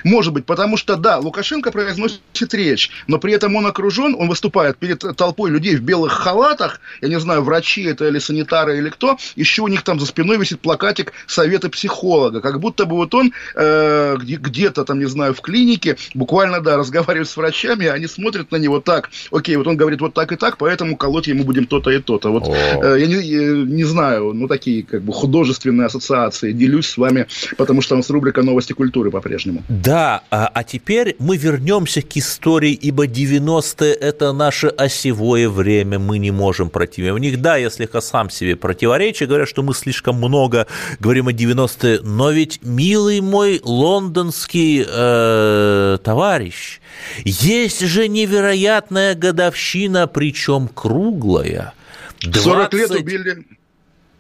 [0.05, 2.21] Может быть, потому что, да, Лукашенко произносит
[2.53, 7.09] речь, но при этом он окружен, он выступает перед толпой людей в белых халатах, я
[7.09, 10.61] не знаю, врачи это или санитары или кто, еще у них там за спиной висит
[10.61, 15.97] плакатик совета психолога, как будто бы вот он э, где-то там, не знаю, в клинике,
[16.15, 20.15] буквально, да, разговаривает с врачами, они смотрят на него так, окей, вот он говорит вот
[20.15, 22.31] так и так, поэтому колоть ему будем то-то и то-то.
[22.31, 27.27] Вот э, я не, не знаю, ну, такие как бы художественные ассоциации, делюсь с вами,
[27.57, 29.63] потому что у нас рубрика «Новости культуры» по-прежнему.
[29.87, 36.19] Да, а, а теперь мы вернемся к истории, ибо 90-е– это наше осевое время, мы
[36.19, 37.41] не можем противиться в них.
[37.41, 40.67] Да, я слегка сам себе противоречу, говорят, что мы слишком много
[40.99, 46.81] говорим о 90-е, но ведь, милый мой лондонский э, товарищ,
[47.25, 51.75] есть же невероятная годовщина, причем круглая.
[52.23, 52.43] 20...
[52.43, 53.47] 40 лет убили.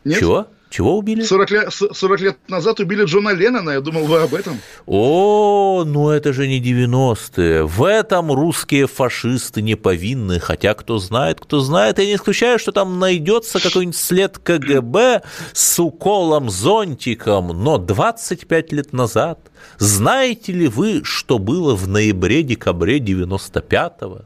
[0.04, 0.20] Нет?
[0.20, 0.46] Чего?
[0.68, 1.22] Чего убили?
[1.22, 4.58] 40 лет, 40 лет назад убили Джона Леннона, я думал, вы об этом.
[4.86, 7.64] О, ну это же не 90-е.
[7.64, 11.98] В этом русские фашисты не повинны, хотя кто знает, кто знает.
[11.98, 15.22] Я не исключаю, что там найдется какой-нибудь след КГБ
[15.52, 19.38] с уколом-зонтиком, но 25 лет назад.
[19.78, 24.22] Знаете ли вы, что было в ноябре-декабре 95-го?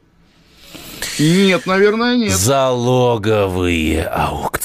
[1.18, 2.32] Нет, наверное, нет.
[2.32, 4.60] Залоговые аукционы.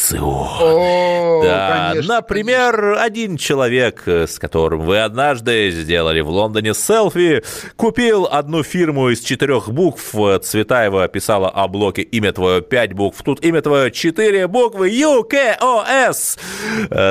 [0.61, 7.43] О, да, конечно, например, один человек, с которым вы однажды сделали в Лондоне селфи,
[7.75, 10.13] купил одну фирму из четырех букв,
[10.43, 16.37] Цветаева писала о блоке имя твое пять букв, тут имя твое четыре буквы, UKOS,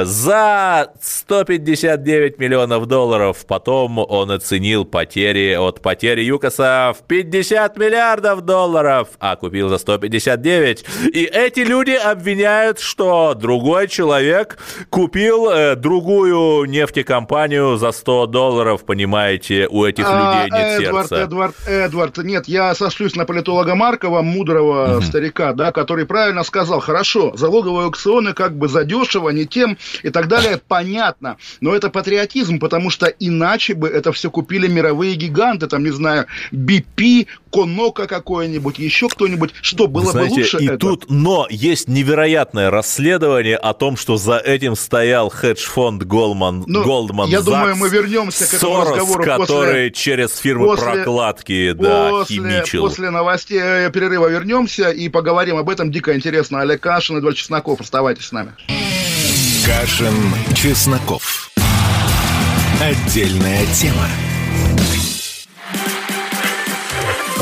[0.04, 3.44] за 159 миллионов долларов.
[3.46, 10.84] Потом он оценил потери от потери ЮКОСа в 50 миллиардов долларов а купил за 159.
[11.12, 14.58] И эти люди обвиняют, что другой человек
[14.90, 21.24] купил э, другую нефтекомпанию за 100 долларов, понимаете, у этих а, людей нет Эдвард, сердца.
[21.24, 25.02] Эдвард, Эдвард, нет, я сошлюсь на политолога Маркова, мудрого угу.
[25.02, 30.28] старика, да, который правильно сказал, хорошо, залоговые аукционы как бы задешево, не тем и так
[30.28, 35.84] далее, понятно, но это патриотизм, потому что иначе бы это все купили мировые гиганты, там,
[35.84, 40.78] не знаю, BP, Конока какое-нибудь, еще кто-нибудь, что было знаете, бы лучше и это?
[40.78, 47.28] тут, но есть невероятное расследование о том, что за этим стоял хедж-фонд Goldman, ну, Goldman
[47.28, 51.72] Я Sachs, думаю, мы вернемся к этому Сорос, разговору который после, через фирмы после, прокладки,
[51.72, 52.82] да, после, химичил.
[52.82, 55.90] После новостей э, перерыва вернемся и поговорим об этом.
[55.90, 56.60] Дико интересно.
[56.60, 57.80] Олег Кашин, Эдвард Чесноков.
[57.80, 58.52] Оставайтесь с нами.
[59.64, 60.14] Кашин,
[60.54, 61.50] Чесноков.
[62.80, 64.08] Отдельная тема.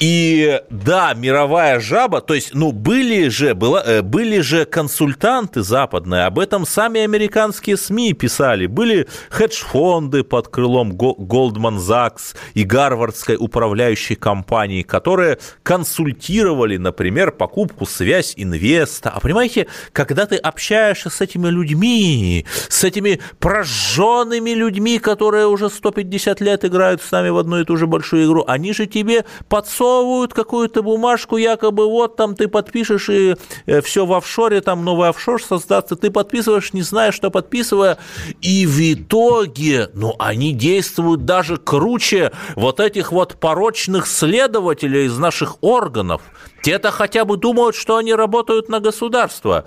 [0.00, 6.24] И да, мировая жаба, то есть, ну, были же, была, э, были же консультанты западные,
[6.24, 8.66] об этом сами американские СМИ писали.
[8.66, 18.34] Были хедж-фонды под крылом Goldman Sachs и Гарвардской управляющей компании, которые консультировали, например, покупку связь
[18.36, 19.10] инвеста.
[19.10, 26.40] А понимаете, когда ты общаешься с этими людьми, с этими прожженными людьми, которые уже 150
[26.40, 29.24] лет играют с нами в одну и ту же большую игру, они же тебе
[29.64, 33.34] подсовывают какую-то бумажку, якобы вот там ты подпишешь, и
[33.82, 37.96] все в офшоре, там новый офшор создастся, ты подписываешь, не зная, что подписывая,
[38.42, 45.56] и в итоге, ну, они действуют даже круче вот этих вот порочных следователей из наших
[45.62, 46.20] органов.
[46.62, 49.64] Те-то хотя бы думают, что они работают на государство.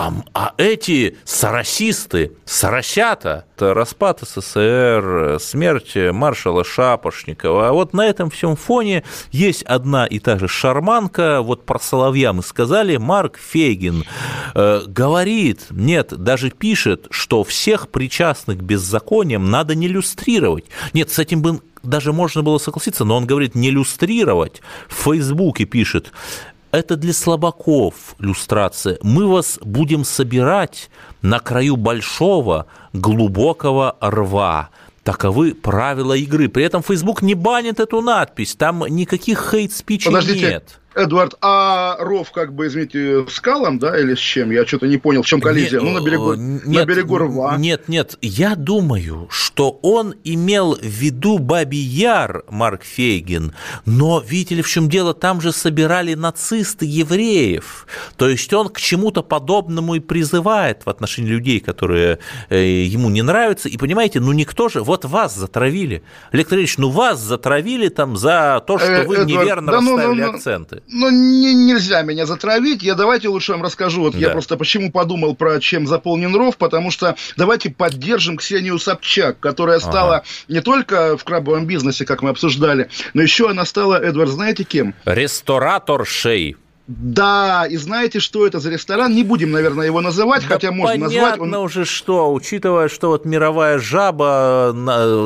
[0.00, 7.70] А, а эти соросисты, соросята, это распад СССР, смерть маршала Шапошникова.
[7.70, 9.02] А вот на этом всем фоне
[9.32, 11.42] есть одна и та же шарманка.
[11.42, 12.96] Вот про Соловья мы сказали.
[12.96, 14.04] Марк Фейгин
[14.54, 20.66] э, говорит, нет, даже пишет, что всех причастных к беззакониям надо не люстрировать.
[20.92, 24.62] Нет, с этим бы даже можно было согласиться, но он говорит не люстрировать.
[24.88, 26.12] В Фейсбуке пишет,
[26.72, 28.98] это для слабаков люстрация.
[29.02, 30.90] Мы вас будем собирать
[31.22, 34.70] на краю большого глубокого рва.
[35.02, 36.48] Таковы правила игры.
[36.48, 38.54] При этом Facebook не банит эту надпись.
[38.54, 40.78] Там никаких хейт-спичей нет.
[40.98, 44.50] Эдвард, а ров, как бы, извините, скалом, да, или с чем?
[44.50, 45.80] Я что-то не понял, в чем коллизия.
[45.80, 47.56] Не- ну, на берегу, э, на берегу рва.
[47.56, 53.54] Нет, нет, я думаю, что он имел в виду Бабий Яр, Марк Фейгин,
[53.86, 58.78] но видите ли, в чем дело, там же собирали нацисты евреев, то есть он к
[58.78, 62.18] чему-то подобному и призывает в отношении людей, которые
[62.48, 66.02] э, ему не нравятся, и понимаете, ну никто же, вот вас затравили,
[66.32, 69.90] Олег Андреевич, ну вас затравили там за то, что Э, вы Эдвард, неверно да ну,
[69.90, 70.30] ну, расставили ну.
[70.30, 70.82] акценты.
[70.90, 72.82] Ну, не- нельзя меня затравить.
[72.82, 74.02] Я давайте лучше вам расскажу.
[74.02, 74.32] Вот я Да.
[74.32, 80.24] просто почему подумал про чем заполнен ров, потому что давайте поддержим Ксению Собчак, которая стала
[80.48, 84.94] не только в крабовом бизнесе, как мы обсуждали, но еще она стала, Эдвард, знаете кем?
[85.04, 86.56] Ресторатор шей.
[86.88, 89.14] Да, и знаете, что это за ресторан?
[89.14, 91.32] Не будем, наверное, его называть, хотя Да можно назвать.
[91.36, 94.74] понятно уже что, учитывая, что вот мировая жаба,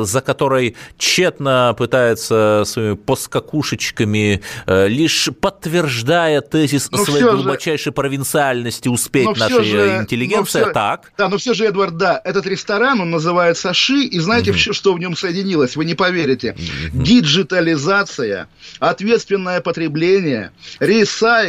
[0.03, 7.93] за которой тщетно пытается своими поскакушечками, э, лишь подтверждая тезис Ну, своей всё же- глубочайшей
[7.93, 11.13] провинциальности успеть Но всё нашей же- э, интеллигенции, но всё- так?
[11.17, 14.93] Да, но все же, Эдвард, да, этот ресторан, он называется Ши, и знаете, вш- что
[14.93, 15.77] в нем соединилось?
[15.77, 16.57] Вы не поверите.
[16.91, 18.47] Диджитализация,
[18.79, 20.51] ответственное потребление,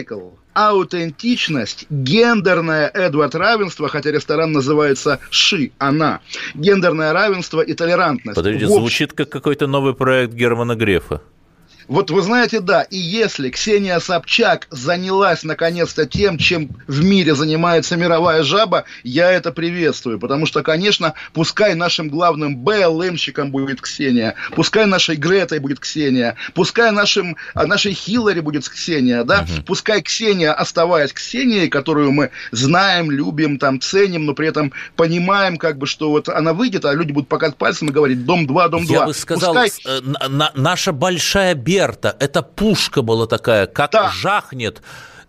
[0.05, 6.20] ресайкл, аутентичность, гендерное, Эдвард, равенство, хотя ресторан называется Ши, она,
[6.55, 8.39] гендерное равенство и толерантность.
[8.39, 11.22] Общем, звучит как какой-то новый проект Германа Грефа.
[11.89, 17.97] Вот вы знаете, да, и если Ксения Собчак занялась наконец-то тем, чем в мире занимается
[17.97, 24.86] мировая жаба, я это приветствую, потому что, конечно, пускай нашим главным БЛМщиком будет Ксения, пускай
[24.86, 31.12] нашей Гретой будет Ксения, пускай нашим, а нашей Хиллари будет Ксения, да, пускай Ксения, оставаясь
[31.12, 36.28] Ксенией, которую мы знаем, любим, там, ценим, но при этом понимаем, как бы, что вот
[36.28, 38.93] она выйдет, а люди будут показывать пальцем и говорить «Дом 2, Дом 2».
[38.93, 43.90] Я бы сказал, Пускай- э, на- на- наша большая Берта, это пушка была такая, как
[43.90, 44.09] Да.
[44.10, 44.80] жахнет,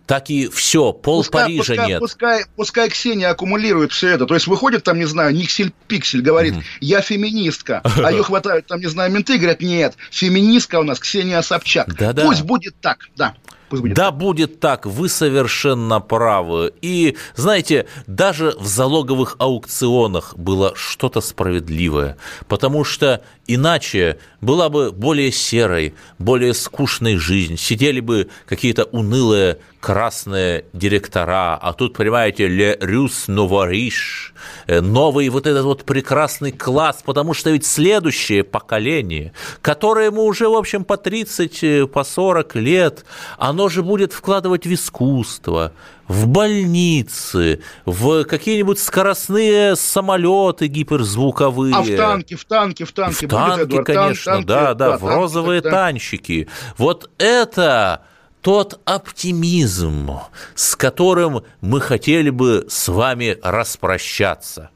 [0.06, 1.98] так и все, пол Пускай, Парижа пускай, нет.
[1.98, 4.26] Пускай, пускай Ксения аккумулирует все это.
[4.26, 7.82] То есть выходит там, не знаю, Никсель-Пиксель, говорит, я феминистка.
[7.96, 11.92] А ее хватают там, не знаю, менты, говорят, нет, феминистка у нас Ксения Собчак.
[11.96, 12.22] Да-да.
[12.22, 13.34] Пусть будет так, да.
[13.68, 14.18] Пусть будет да так.
[14.18, 16.72] будет так, вы совершенно правы.
[16.82, 22.16] И, знаете, даже в залоговых аукционах было что-то справедливое,
[22.48, 30.64] потому что иначе была бы более серой, более скучной жизнь, сидели бы какие-то унылые красные
[30.72, 34.34] директора, а тут, понимаете, ле рюс новориш,
[34.66, 39.32] э, новый вот этот вот прекрасный класс, потому что ведь следующее поколение,
[39.62, 43.04] которое ему уже, в общем, по 30, э, по 40 лет,
[43.38, 45.70] оно же будет вкладывать в искусство,
[46.08, 51.76] в больницы, в какие-нибудь скоростные самолеты гиперзвуковые.
[51.76, 53.26] А в танки, в танки, в танки.
[53.26, 56.48] В танки, будет, Эдуард, конечно, танки, да, да, в танки, розовые так, танчики.
[56.76, 58.02] Вот это
[58.46, 60.20] тот оптимизм,
[60.54, 64.70] с которым мы хотели бы с вами распрощаться.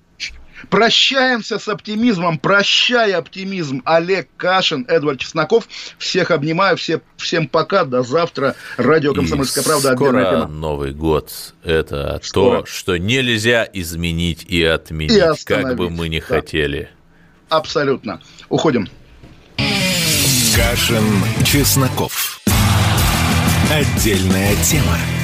[0.71, 2.41] Прощаемся с оптимизмом.
[2.41, 3.81] Прощай, оптимизм.
[3.85, 5.69] Олег Кашин, Эдвард Чесноков.
[5.99, 6.77] Всех обнимаю.
[6.79, 7.85] Все, всем пока.
[7.85, 8.57] До завтра.
[8.77, 9.95] Радио «Комсомольская И правда».
[9.95, 10.47] Скоро тема.
[10.49, 11.33] Новый год.
[11.63, 12.63] Это Скоро.
[12.63, 16.27] то, что нельзя изменить и отменить, И как бы мы ни да.
[16.27, 16.91] хотели.
[17.49, 18.21] Абсолютно.
[18.49, 18.89] Уходим.
[20.57, 21.05] Кашин,
[21.45, 22.30] Чесноков.
[23.71, 25.20] Отдельная тема.